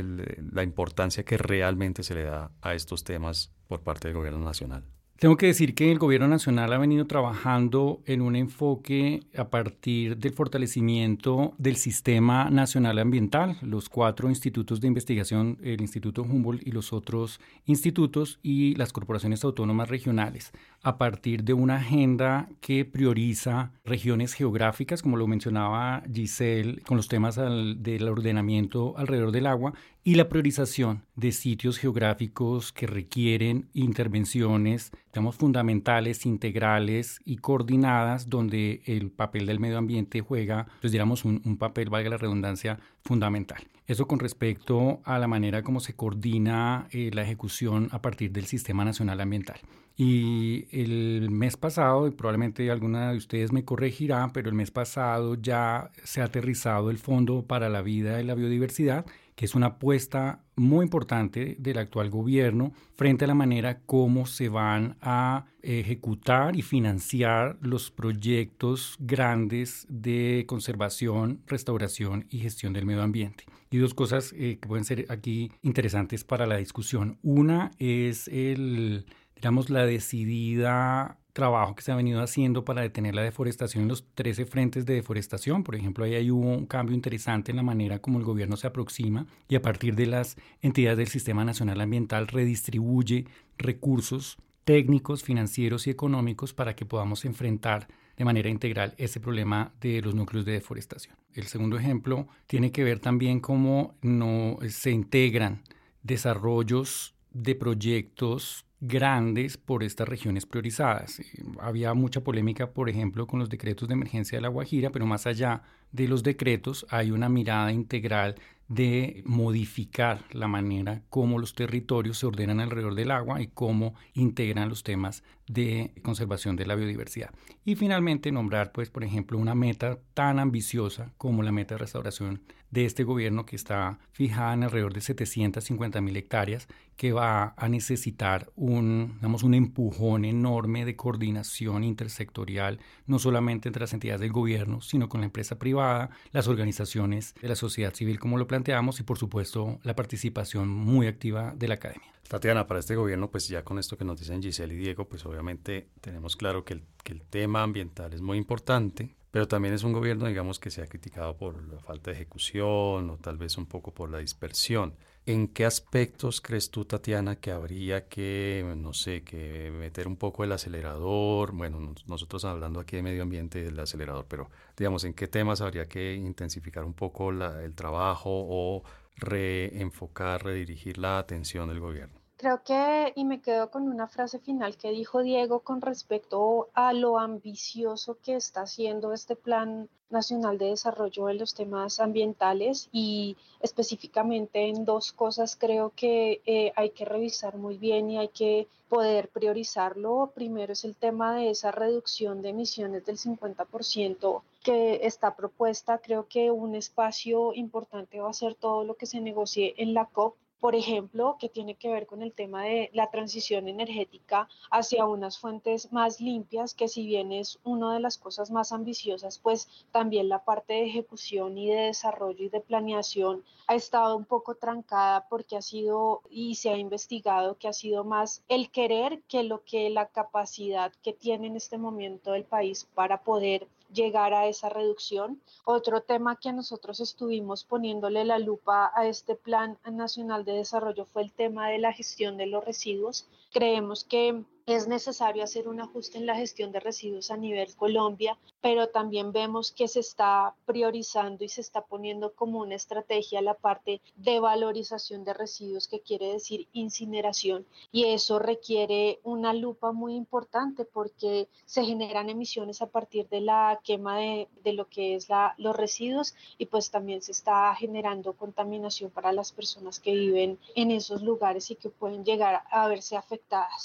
la 0.51 0.63
importancia 0.63 1.23
que 1.23 1.37
realmente 1.37 2.03
se 2.03 2.15
le 2.15 2.23
da 2.23 2.51
a 2.61 2.73
estos 2.73 3.03
temas 3.03 3.53
por 3.67 3.81
parte 3.81 4.07
del 4.07 4.17
gobierno 4.17 4.43
nacional? 4.43 4.85
Tengo 5.21 5.37
que 5.37 5.45
decir 5.45 5.75
que 5.75 5.91
el 5.91 5.99
Gobierno 5.99 6.27
Nacional 6.27 6.73
ha 6.73 6.79
venido 6.79 7.05
trabajando 7.05 8.01
en 8.07 8.23
un 8.23 8.35
enfoque 8.35 9.19
a 9.37 9.51
partir 9.51 10.17
del 10.17 10.33
fortalecimiento 10.33 11.53
del 11.59 11.75
Sistema 11.75 12.49
Nacional 12.49 12.97
Ambiental, 12.97 13.55
los 13.61 13.87
cuatro 13.87 14.29
institutos 14.29 14.81
de 14.81 14.87
investigación, 14.87 15.59
el 15.61 15.79
Instituto 15.79 16.23
Humboldt 16.23 16.65
y 16.65 16.71
los 16.71 16.91
otros 16.91 17.39
institutos 17.67 18.39
y 18.41 18.73
las 18.77 18.93
corporaciones 18.93 19.43
autónomas 19.43 19.89
regionales, 19.89 20.53
a 20.81 20.97
partir 20.97 21.43
de 21.43 21.53
una 21.53 21.75
agenda 21.75 22.49
que 22.59 22.83
prioriza 22.83 23.73
regiones 23.85 24.33
geográficas, 24.33 25.03
como 25.03 25.17
lo 25.17 25.27
mencionaba 25.27 26.01
Giselle, 26.11 26.81
con 26.81 26.97
los 26.97 27.07
temas 27.07 27.35
del 27.35 28.09
ordenamiento 28.09 28.97
alrededor 28.97 29.31
del 29.31 29.45
agua 29.45 29.75
y 30.03 30.15
la 30.15 30.29
priorización 30.29 31.03
de 31.15 31.31
sitios 31.31 31.77
geográficos 31.77 32.71
que 32.71 32.87
requieren 32.87 33.69
intervenciones, 33.73 34.91
digamos, 35.13 35.35
fundamentales, 35.35 36.25
integrales 36.25 37.19
y 37.23 37.37
coordinadas, 37.37 38.27
donde 38.27 38.81
el 38.85 39.11
papel 39.11 39.45
del 39.45 39.59
medio 39.59 39.77
ambiente 39.77 40.21
juega, 40.21 40.67
pues 40.81 40.91
digamos, 40.91 41.23
un, 41.23 41.57
papel, 41.57 41.89
valga 41.89 42.09
la 42.09 42.17
redundancia, 42.17 42.79
fundamental. 43.03 43.61
Eso 43.85 44.07
con 44.07 44.19
respecto 44.19 45.01
a 45.03 45.19
la 45.19 45.27
manera 45.27 45.61
como 45.61 45.79
se 45.79 45.95
coordina 45.95 46.87
eh, 46.91 47.11
la 47.13 47.21
ejecución 47.21 47.89
a 47.91 48.01
partir 48.01 48.31
del 48.31 48.45
Sistema 48.45 48.83
Nacional 48.83 49.21
Ambiental. 49.21 49.59
Y 49.97 50.65
el 50.71 51.29
mes 51.29 51.57
pasado, 51.57 52.07
y 52.07 52.11
probablemente 52.11 52.71
alguna 52.71 53.11
de 53.11 53.17
ustedes 53.17 53.51
me 53.51 53.65
corregirá, 53.65 54.31
pero 54.33 54.49
el 54.49 54.55
mes 54.55 54.71
pasado 54.71 55.35
ya 55.35 55.91
se 56.03 56.21
ha 56.21 56.25
aterrizado 56.25 56.89
el 56.89 56.97
Fondo 56.97 57.43
para 57.45 57.69
la 57.69 57.81
Vida 57.81 58.19
y 58.19 58.23
la 58.23 58.33
Biodiversidad, 58.33 59.05
es 59.41 59.55
una 59.55 59.67
apuesta 59.67 60.43
muy 60.55 60.83
importante 60.83 61.55
del 61.57 61.79
actual 61.79 62.11
gobierno 62.11 62.73
frente 62.93 63.25
a 63.25 63.27
la 63.27 63.33
manera 63.33 63.79
como 63.87 64.27
se 64.27 64.49
van 64.49 64.97
a 65.01 65.45
ejecutar 65.63 66.55
y 66.55 66.61
financiar 66.61 67.57
los 67.61 67.89
proyectos 67.89 68.97
grandes 68.99 69.87
de 69.89 70.45
conservación, 70.47 71.41
restauración 71.47 72.27
y 72.29 72.37
gestión 72.37 72.71
del 72.71 72.85
medio 72.85 73.01
ambiente. 73.01 73.45
Y 73.71 73.77
dos 73.77 73.95
cosas 73.95 74.31
eh, 74.33 74.59
que 74.61 74.67
pueden 74.67 74.85
ser 74.85 75.07
aquí 75.09 75.51
interesantes 75.63 76.23
para 76.23 76.45
la 76.45 76.57
discusión. 76.57 77.17
Una 77.23 77.71
es 77.79 78.27
el, 78.27 79.05
digamos, 79.33 79.71
la 79.71 79.87
decidida 79.87 81.17
trabajo 81.33 81.75
que 81.75 81.81
se 81.81 81.91
ha 81.91 81.95
venido 81.95 82.21
haciendo 82.21 82.65
para 82.65 82.81
detener 82.81 83.15
la 83.15 83.23
deforestación 83.23 83.83
en 83.83 83.89
los 83.89 84.05
13 84.15 84.45
frentes 84.45 84.85
de 84.85 84.95
deforestación. 84.95 85.63
Por 85.63 85.75
ejemplo, 85.75 86.05
ahí 86.05 86.15
hay 86.15 86.29
un 86.29 86.65
cambio 86.65 86.95
interesante 86.95 87.51
en 87.51 87.57
la 87.57 87.63
manera 87.63 87.99
como 87.99 88.19
el 88.19 88.25
gobierno 88.25 88.57
se 88.57 88.67
aproxima 88.67 89.25
y 89.47 89.55
a 89.55 89.61
partir 89.61 89.95
de 89.95 90.07
las 90.07 90.37
entidades 90.61 90.97
del 90.97 91.07
Sistema 91.07 91.45
Nacional 91.45 91.81
Ambiental 91.81 92.27
redistribuye 92.27 93.25
recursos 93.57 94.37
técnicos, 94.63 95.23
financieros 95.23 95.87
y 95.87 95.89
económicos 95.89 96.53
para 96.53 96.75
que 96.75 96.85
podamos 96.85 97.25
enfrentar 97.25 97.87
de 98.17 98.25
manera 98.25 98.49
integral 98.49 98.93
ese 98.97 99.19
problema 99.19 99.73
de 99.81 100.01
los 100.01 100.13
núcleos 100.13 100.45
de 100.45 100.53
deforestación. 100.53 101.15
El 101.33 101.47
segundo 101.47 101.77
ejemplo 101.77 102.27
tiene 102.47 102.71
que 102.71 102.83
ver 102.83 102.99
también 102.99 103.39
cómo 103.39 103.95
no 104.01 104.57
se 104.69 104.91
integran 104.91 105.63
desarrollos 106.03 107.15
de 107.31 107.55
proyectos 107.55 108.65
grandes 108.81 109.57
por 109.57 109.83
estas 109.83 110.09
regiones 110.09 110.45
priorizadas. 110.45 111.19
Eh, 111.19 111.25
había 111.61 111.93
mucha 111.93 112.21
polémica, 112.21 112.71
por 112.71 112.89
ejemplo, 112.89 113.27
con 113.27 113.39
los 113.39 113.49
decretos 113.49 113.87
de 113.87 113.93
emergencia 113.93 114.37
de 114.37 114.41
la 114.41 114.49
Guajira, 114.49 114.89
pero 114.89 115.05
más 115.05 115.27
allá 115.27 115.61
de 115.91 116.07
los 116.07 116.23
decretos 116.23 116.85
hay 116.89 117.11
una 117.11 117.29
mirada 117.29 117.71
integral 117.71 118.35
de 118.67 119.21
modificar 119.25 120.23
la 120.31 120.47
manera 120.47 121.01
como 121.09 121.37
los 121.37 121.53
territorios 121.53 122.19
se 122.19 122.25
ordenan 122.25 122.61
alrededor 122.61 122.95
del 122.95 123.11
agua 123.11 123.41
y 123.41 123.47
cómo 123.47 123.95
integran 124.13 124.69
los 124.69 124.83
temas 124.83 125.23
de 125.45 125.93
conservación 126.03 126.55
de 126.55 126.65
la 126.65 126.75
biodiversidad. 126.75 127.31
Y 127.65 127.75
finalmente 127.75 128.31
nombrar, 128.31 128.71
pues, 128.71 128.89
por 128.89 129.03
ejemplo, 129.03 129.37
una 129.37 129.55
meta 129.55 129.99
tan 130.13 130.39
ambiciosa 130.39 131.11
como 131.17 131.43
la 131.43 131.51
meta 131.51 131.75
de 131.75 131.79
restauración 131.79 132.41
de 132.71 132.85
este 132.85 133.03
gobierno 133.03 133.45
que 133.45 133.55
está 133.55 133.99
fijada 134.11 134.53
en 134.53 134.63
alrededor 134.63 134.93
de 134.93 135.01
750 135.01 136.01
mil 136.01 136.15
hectáreas, 136.15 136.67
que 136.95 137.11
va 137.11 137.53
a 137.57 137.69
necesitar 137.69 138.51
un, 138.55 139.13
digamos, 139.15 139.43
un 139.43 139.53
empujón 139.53 140.25
enorme 140.25 140.85
de 140.85 140.95
coordinación 140.95 141.83
intersectorial, 141.83 142.79
no 143.05 143.19
solamente 143.19 143.67
entre 143.67 143.81
las 143.81 143.93
entidades 143.93 144.21
del 144.21 144.31
gobierno, 144.31 144.81
sino 144.81 145.09
con 145.09 145.21
la 145.21 145.25
empresa 145.25 145.59
privada, 145.59 146.09
las 146.31 146.47
organizaciones 146.47 147.35
de 147.41 147.49
la 147.49 147.55
sociedad 147.55 147.93
civil, 147.93 148.19
como 148.19 148.37
lo 148.37 148.47
planteamos, 148.47 148.99
y 148.99 149.03
por 149.03 149.17
supuesto 149.17 149.79
la 149.83 149.95
participación 149.95 150.69
muy 150.69 151.07
activa 151.07 151.53
de 151.55 151.67
la 151.67 151.75
academia. 151.75 152.11
Tatiana, 152.27 152.65
para 152.65 152.79
este 152.79 152.95
gobierno, 152.95 153.29
pues 153.29 153.49
ya 153.49 153.63
con 153.63 153.77
esto 153.77 153.97
que 153.97 154.05
nos 154.05 154.17
dicen 154.17 154.41
Giselle 154.41 154.73
y 154.73 154.77
Diego, 154.77 155.05
pues 155.09 155.25
obviamente 155.25 155.89
tenemos 155.99 156.37
claro 156.37 156.63
que 156.63 156.75
el, 156.75 156.83
que 157.03 157.11
el 157.11 157.21
tema 157.23 157.61
ambiental 157.61 158.13
es 158.13 158.21
muy 158.21 158.37
importante, 158.37 159.15
pero 159.31 159.47
también 159.47 159.73
es 159.73 159.83
un 159.83 159.93
gobierno, 159.93 160.27
digamos, 160.27 160.59
que 160.59 160.69
se 160.69 160.81
ha 160.81 160.87
criticado 160.87 161.37
por 161.37 161.63
la 161.71 161.79
falta 161.79 162.11
de 162.11 162.17
ejecución 162.17 163.09
o 163.09 163.17
tal 163.17 163.37
vez 163.37 163.57
un 163.57 163.65
poco 163.65 163.93
por 163.93 164.11
la 164.11 164.19
dispersión. 164.19 164.95
¿En 165.25 165.47
qué 165.47 165.65
aspectos 165.65 166.41
crees 166.41 166.71
tú, 166.71 166.85
Tatiana, 166.85 167.35
que 167.35 167.51
habría 167.51 168.07
que, 168.07 168.65
no 168.77 168.93
sé, 168.93 169.23
que 169.23 169.71
meter 169.71 170.07
un 170.07 170.17
poco 170.17 170.43
el 170.43 170.51
acelerador? 170.51 171.53
Bueno, 171.53 171.93
nosotros 172.07 172.43
hablando 172.43 172.79
aquí 172.79 172.95
de 172.97 173.03
medio 173.03 173.23
ambiente 173.23 173.63
del 173.63 173.79
acelerador, 173.79 174.25
pero 174.27 174.49
digamos, 174.75 175.03
¿en 175.03 175.13
qué 175.13 175.27
temas 175.27 175.61
habría 175.61 175.87
que 175.87 176.15
intensificar 176.15 176.83
un 176.83 176.93
poco 176.93 177.29
el 177.29 177.73
trabajo 177.75 178.29
o 178.31 178.83
reenfocar, 179.15 180.43
redirigir 180.43 180.97
la 180.97 181.19
atención 181.19 181.69
del 181.69 181.79
gobierno? 181.79 182.20
Creo 182.41 182.63
que, 182.63 183.13
y 183.15 183.23
me 183.23 183.39
quedo 183.39 183.69
con 183.69 183.87
una 183.87 184.07
frase 184.07 184.39
final 184.39 184.75
que 184.75 184.89
dijo 184.89 185.21
Diego 185.21 185.59
con 185.59 185.79
respecto 185.79 186.69
a 186.73 186.91
lo 186.91 187.19
ambicioso 187.19 188.17
que 188.23 188.33
está 188.33 188.61
haciendo 188.61 189.13
este 189.13 189.35
Plan 189.35 189.87
Nacional 190.09 190.57
de 190.57 190.69
Desarrollo 190.69 191.27
de 191.27 191.35
los 191.35 191.53
temas 191.53 191.99
ambientales 191.99 192.89
y 192.91 193.37
específicamente 193.59 194.69
en 194.69 194.85
dos 194.85 195.11
cosas 195.11 195.55
creo 195.55 195.93
que 195.95 196.41
eh, 196.47 196.73
hay 196.75 196.89
que 196.89 197.05
revisar 197.05 197.57
muy 197.57 197.77
bien 197.77 198.09
y 198.09 198.17
hay 198.17 198.29
que 198.29 198.67
poder 198.89 199.29
priorizarlo. 199.29 200.31
Primero 200.33 200.73
es 200.73 200.83
el 200.83 200.95
tema 200.95 201.35
de 201.35 201.51
esa 201.51 201.69
reducción 201.69 202.41
de 202.41 202.49
emisiones 202.49 203.05
del 203.05 203.19
50% 203.19 204.41
que 204.63 205.01
está 205.03 205.35
propuesta. 205.35 205.99
Creo 205.99 206.25
que 206.27 206.49
un 206.49 206.73
espacio 206.73 207.53
importante 207.53 208.19
va 208.19 208.31
a 208.31 208.33
ser 208.33 208.55
todo 208.55 208.83
lo 208.83 208.95
que 208.95 209.05
se 209.05 209.21
negocie 209.21 209.75
en 209.77 209.93
la 209.93 210.05
COP 210.07 210.33
por 210.61 210.75
ejemplo, 210.75 211.37
que 211.39 211.49
tiene 211.49 211.73
que 211.73 211.89
ver 211.89 212.05
con 212.05 212.21
el 212.21 212.33
tema 212.33 212.63
de 212.63 212.91
la 212.93 213.09
transición 213.09 213.67
energética 213.67 214.47
hacia 214.69 215.07
unas 215.07 215.39
fuentes 215.39 215.91
más 215.91 216.21
limpias, 216.21 216.75
que 216.75 216.87
si 216.87 217.03
bien 217.03 217.31
es 217.31 217.59
una 217.63 217.95
de 217.95 217.99
las 217.99 218.19
cosas 218.19 218.51
más 218.51 218.71
ambiciosas, 218.71 219.39
pues 219.39 219.67
también 219.91 220.29
la 220.29 220.45
parte 220.45 220.73
de 220.73 220.85
ejecución 220.85 221.57
y 221.57 221.67
de 221.67 221.87
desarrollo 221.87 222.45
y 222.45 222.49
de 222.49 222.61
planeación 222.61 223.43
ha 223.65 223.73
estado 223.73 224.15
un 224.15 224.25
poco 224.25 224.53
trancada 224.53 225.27
porque 225.29 225.57
ha 225.57 225.63
sido 225.63 226.21
y 226.29 226.55
se 226.55 226.69
ha 226.69 226.77
investigado 226.77 227.57
que 227.57 227.67
ha 227.67 227.73
sido 227.73 228.03
más 228.03 228.43
el 228.47 228.69
querer 228.69 229.23
que 229.23 229.43
lo 229.43 229.63
que 229.63 229.89
la 229.89 230.09
capacidad 230.09 230.93
que 231.01 231.13
tiene 231.13 231.47
en 231.47 231.55
este 231.55 231.79
momento 231.79 232.35
el 232.35 232.43
país 232.43 232.87
para 232.93 233.23
poder 233.23 233.67
llegar 233.93 234.33
a 234.33 234.47
esa 234.47 234.69
reducción. 234.69 235.41
Otro 235.65 236.01
tema 236.01 236.37
que 236.37 236.53
nosotros 236.53 236.99
estuvimos 236.99 237.63
poniéndole 237.63 238.25
la 238.25 238.39
lupa 238.39 238.91
a 238.95 239.07
este 239.07 239.35
Plan 239.35 239.77
Nacional 239.89 240.45
de 240.45 240.53
Desarrollo 240.53 241.05
fue 241.05 241.23
el 241.23 241.31
tema 241.31 241.69
de 241.69 241.79
la 241.79 241.93
gestión 241.93 242.37
de 242.37 242.47
los 242.47 242.63
residuos. 242.63 243.27
Creemos 243.51 244.05
que 244.05 244.45
es 244.65 244.87
necesario 244.87 245.43
hacer 245.43 245.67
un 245.67 245.81
ajuste 245.81 246.17
en 246.17 246.25
la 246.25 246.35
gestión 246.35 246.71
de 246.71 246.79
residuos 246.79 247.31
a 247.31 247.37
nivel 247.37 247.75
Colombia, 247.75 248.37
pero 248.61 248.89
también 248.89 249.31
vemos 249.31 249.71
que 249.71 249.87
se 249.87 249.99
está 249.99 250.55
priorizando 250.65 251.43
y 251.43 251.49
se 251.49 251.61
está 251.61 251.81
poniendo 251.81 252.33
como 252.33 252.59
una 252.59 252.75
estrategia 252.75 253.41
la 253.41 253.55
parte 253.55 254.01
de 254.15 254.39
valorización 254.39 255.23
de 255.23 255.33
residuos, 255.33 255.87
que 255.87 255.99
quiere 255.99 256.31
decir 256.31 256.67
incineración, 256.73 257.65
y 257.91 258.05
eso 258.05 258.39
requiere 258.39 259.19
una 259.23 259.53
lupa 259.53 259.91
muy 259.91 260.15
importante 260.15 260.85
porque 260.85 261.49
se 261.65 261.83
generan 261.83 262.29
emisiones 262.29 262.81
a 262.81 262.87
partir 262.87 263.27
de 263.29 263.41
la 263.41 263.79
quema 263.83 264.17
de, 264.17 264.47
de 264.63 264.73
lo 264.73 264.87
que 264.87 265.15
es 265.15 265.27
la, 265.27 265.55
los 265.57 265.75
residuos 265.75 266.35
y 266.57 266.67
pues 266.67 266.91
también 266.91 267.21
se 267.21 267.31
está 267.31 267.73
generando 267.75 268.33
contaminación 268.33 269.09
para 269.09 269.31
las 269.33 269.51
personas 269.51 269.99
que 269.99 270.13
viven 270.13 270.59
en 270.75 270.91
esos 270.91 271.23
lugares 271.23 271.71
y 271.71 271.75
que 271.75 271.89
pueden 271.89 272.23
llegar 272.23 272.63
a 272.69 272.87
verse 272.87 273.17
afectadas. 273.17 273.40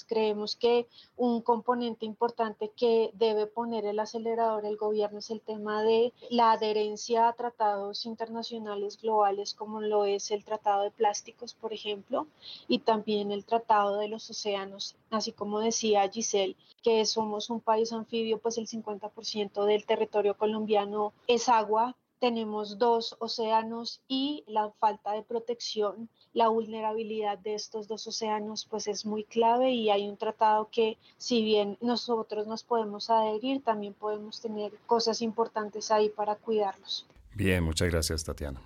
Creemos 0.06 0.56
que 0.56 0.86
un 1.16 1.40
componente 1.40 2.06
importante 2.06 2.70
que 2.76 3.10
debe 3.14 3.46
poner 3.46 3.84
el 3.84 3.98
acelerador 3.98 4.64
el 4.64 4.76
gobierno 4.76 5.18
es 5.18 5.30
el 5.30 5.40
tema 5.40 5.82
de 5.82 6.12
la 6.30 6.52
adherencia 6.52 7.28
a 7.28 7.32
tratados 7.32 8.06
internacionales 8.06 8.98
globales 9.00 9.54
como 9.54 9.80
lo 9.80 10.04
es 10.04 10.30
el 10.30 10.44
Tratado 10.44 10.82
de 10.82 10.90
Plásticos, 10.90 11.54
por 11.54 11.72
ejemplo, 11.72 12.26
y 12.68 12.80
también 12.80 13.32
el 13.32 13.44
Tratado 13.44 13.96
de 13.98 14.08
los 14.08 14.28
Océanos, 14.30 14.96
así 15.10 15.32
como 15.32 15.60
decía 15.60 16.08
Giselle, 16.08 16.56
que 16.82 17.04
somos 17.04 17.50
un 17.50 17.60
país 17.60 17.92
anfibio, 17.92 18.38
pues 18.38 18.58
el 18.58 18.68
50% 18.68 19.64
del 19.64 19.86
territorio 19.86 20.36
colombiano 20.36 21.12
es 21.26 21.48
agua, 21.48 21.96
tenemos 22.18 22.78
dos 22.78 23.16
océanos 23.18 24.00
y 24.08 24.44
la 24.46 24.70
falta 24.78 25.12
de 25.12 25.22
protección, 25.22 26.08
la 26.36 26.48
vulnerabilidad 26.48 27.38
de 27.38 27.54
estos 27.54 27.88
dos 27.88 28.06
océanos 28.06 28.66
pues 28.68 28.88
es 28.88 29.06
muy 29.06 29.24
clave 29.24 29.70
y 29.70 29.88
hay 29.88 30.06
un 30.06 30.18
tratado 30.18 30.68
que 30.70 30.98
si 31.16 31.42
bien 31.42 31.78
nosotros 31.80 32.46
nos 32.46 32.62
podemos 32.62 33.08
adherir, 33.08 33.62
también 33.62 33.94
podemos 33.94 34.42
tener 34.42 34.70
cosas 34.84 35.22
importantes 35.22 35.90
ahí 35.90 36.10
para 36.10 36.36
cuidarlos. 36.36 37.06
Bien, 37.34 37.64
muchas 37.64 37.88
gracias 37.88 38.22
Tatiana. 38.22 38.60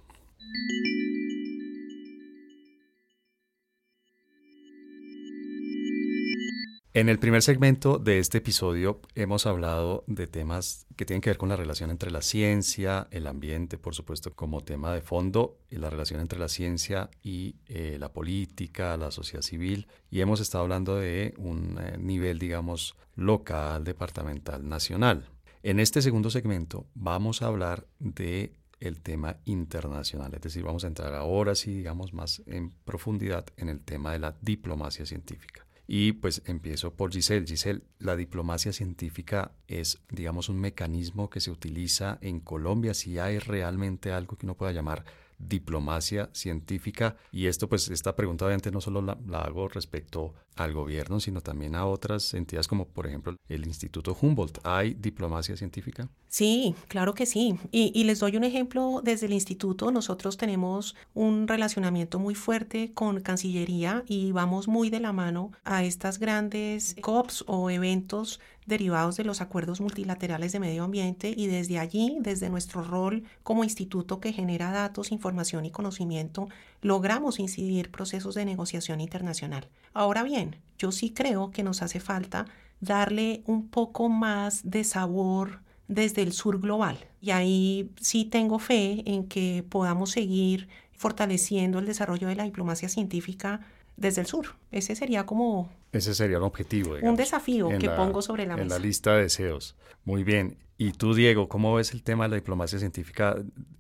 En 6.92 7.08
el 7.08 7.20
primer 7.20 7.40
segmento 7.42 7.98
de 8.00 8.18
este 8.18 8.38
episodio 8.38 9.00
hemos 9.14 9.46
hablado 9.46 10.02
de 10.08 10.26
temas 10.26 10.88
que 10.96 11.04
tienen 11.04 11.20
que 11.20 11.30
ver 11.30 11.38
con 11.38 11.48
la 11.48 11.54
relación 11.54 11.88
entre 11.88 12.10
la 12.10 12.20
ciencia, 12.20 13.06
el 13.12 13.28
ambiente, 13.28 13.78
por 13.78 13.94
supuesto, 13.94 14.34
como 14.34 14.64
tema 14.64 14.92
de 14.92 15.00
fondo, 15.00 15.60
y 15.70 15.76
la 15.76 15.88
relación 15.88 16.18
entre 16.20 16.40
la 16.40 16.48
ciencia 16.48 17.08
y 17.22 17.54
eh, 17.66 17.96
la 18.00 18.12
política, 18.12 18.96
la 18.96 19.12
sociedad 19.12 19.42
civil, 19.42 19.86
y 20.10 20.20
hemos 20.20 20.40
estado 20.40 20.64
hablando 20.64 20.96
de 20.96 21.32
un 21.38 21.78
eh, 21.80 21.96
nivel, 21.96 22.40
digamos, 22.40 22.96
local, 23.14 23.84
departamental, 23.84 24.68
nacional. 24.68 25.28
En 25.62 25.78
este 25.78 26.02
segundo 26.02 26.28
segmento 26.28 26.88
vamos 26.94 27.40
a 27.42 27.46
hablar 27.46 27.86
de 28.00 28.56
el 28.80 29.00
tema 29.00 29.36
internacional, 29.44 30.34
es 30.34 30.40
decir, 30.40 30.64
vamos 30.64 30.82
a 30.82 30.88
entrar 30.88 31.14
ahora 31.14 31.54
sí, 31.54 31.72
digamos, 31.72 32.12
más 32.12 32.42
en 32.46 32.70
profundidad 32.84 33.46
en 33.56 33.68
el 33.68 33.80
tema 33.80 34.10
de 34.10 34.18
la 34.18 34.36
diplomacia 34.40 35.06
científica. 35.06 35.64
Y 35.92 36.12
pues 36.12 36.42
empiezo 36.46 36.94
por 36.94 37.10
Giselle. 37.10 37.44
Giselle, 37.44 37.82
la 37.98 38.14
diplomacia 38.14 38.72
científica 38.72 39.50
es, 39.66 39.98
digamos, 40.08 40.48
un 40.48 40.60
mecanismo 40.60 41.30
que 41.30 41.40
se 41.40 41.50
utiliza 41.50 42.16
en 42.20 42.38
Colombia. 42.38 42.94
Si 42.94 43.18
hay 43.18 43.40
realmente 43.40 44.12
algo 44.12 44.38
que 44.38 44.46
uno 44.46 44.56
pueda 44.56 44.70
llamar 44.70 45.04
diplomacia 45.40 46.28
científica. 46.32 47.16
Y 47.32 47.46
esto, 47.46 47.68
pues, 47.68 47.88
esta 47.88 48.14
pregunta 48.14 48.44
obviamente 48.44 48.70
no 48.70 48.80
solo 48.80 49.02
la, 49.02 49.16
hago 49.40 49.68
respecto 49.68 50.34
al 50.56 50.72
gobierno, 50.74 51.20
sino 51.20 51.40
también 51.40 51.74
a 51.74 51.86
otras 51.86 52.34
entidades 52.34 52.68
como, 52.68 52.86
por 52.86 53.06
ejemplo, 53.06 53.34
el 53.48 53.66
Instituto 53.66 54.16
Humboldt. 54.20 54.58
¿Hay 54.64 54.94
diplomacia 54.94 55.56
científica? 55.56 56.08
Sí, 56.28 56.74
claro 56.88 57.14
que 57.14 57.26
sí. 57.26 57.58
Y, 57.72 57.92
y, 57.94 58.04
les 58.04 58.20
doy 58.20 58.36
un 58.36 58.44
ejemplo 58.44 59.00
desde 59.02 59.26
el 59.26 59.32
instituto. 59.32 59.90
Nosotros 59.90 60.36
tenemos 60.36 60.94
un 61.14 61.48
relacionamiento 61.48 62.18
muy 62.18 62.34
fuerte 62.34 62.92
con 62.92 63.20
Cancillería 63.20 64.04
y 64.06 64.32
vamos 64.32 64.68
muy 64.68 64.90
de 64.90 65.00
la 65.00 65.12
mano 65.12 65.52
a 65.64 65.84
estas 65.84 66.18
grandes 66.18 66.96
COPs 67.00 67.44
o 67.46 67.70
eventos 67.70 68.40
derivados 68.66 69.16
de 69.16 69.24
los 69.24 69.40
acuerdos 69.40 69.80
multilaterales 69.80 70.52
de 70.52 70.60
medio 70.60 70.84
ambiente 70.84 71.32
y 71.36 71.46
desde 71.46 71.78
allí, 71.78 72.18
desde 72.20 72.50
nuestro 72.50 72.82
rol 72.82 73.24
como 73.42 73.64
instituto 73.64 74.20
que 74.20 74.32
genera 74.32 74.70
datos, 74.70 75.12
información 75.12 75.64
y 75.64 75.70
conocimiento, 75.70 76.48
logramos 76.82 77.38
incidir 77.40 77.90
procesos 77.90 78.34
de 78.34 78.44
negociación 78.44 79.00
internacional. 79.00 79.68
Ahora 79.92 80.22
bien, 80.22 80.56
yo 80.78 80.92
sí 80.92 81.10
creo 81.10 81.50
que 81.50 81.62
nos 81.62 81.82
hace 81.82 82.00
falta 82.00 82.46
darle 82.80 83.42
un 83.46 83.68
poco 83.68 84.08
más 84.08 84.62
de 84.64 84.84
sabor 84.84 85.60
desde 85.88 86.22
el 86.22 86.32
sur 86.32 86.60
global. 86.60 86.98
Y 87.20 87.32
ahí 87.32 87.90
sí 88.00 88.24
tengo 88.24 88.58
fe 88.58 89.02
en 89.06 89.26
que 89.26 89.64
podamos 89.68 90.10
seguir 90.10 90.68
fortaleciendo 90.92 91.78
el 91.78 91.86
desarrollo 91.86 92.28
de 92.28 92.36
la 92.36 92.44
diplomacia 92.44 92.88
científica 92.88 93.60
desde 94.00 94.22
el 94.22 94.26
sur. 94.26 94.46
Ese 94.72 94.96
sería 94.96 95.26
como... 95.26 95.70
Ese 95.92 96.14
sería 96.14 96.38
un 96.38 96.44
objetivo. 96.44 96.96
un 97.00 97.16
desafío 97.16 97.68
que 97.78 97.90
pongo 97.90 98.22
sobre 98.22 98.46
la 98.46 98.56
mesa. 98.56 98.62
En 98.62 98.68
la 98.68 98.78
lista 98.78 99.14
de 99.14 99.22
deseos. 99.22 99.76
Muy 100.04 100.24
bien. 100.24 100.56
Y 100.78 100.92
tú, 100.92 101.14
Diego, 101.14 101.48
¿cómo 101.48 101.74
ves 101.74 101.92
el 101.92 102.02
tema 102.02 102.24
de 102.24 102.30
la 102.30 102.36
diplomacia 102.36 102.78
científica? 102.78 103.36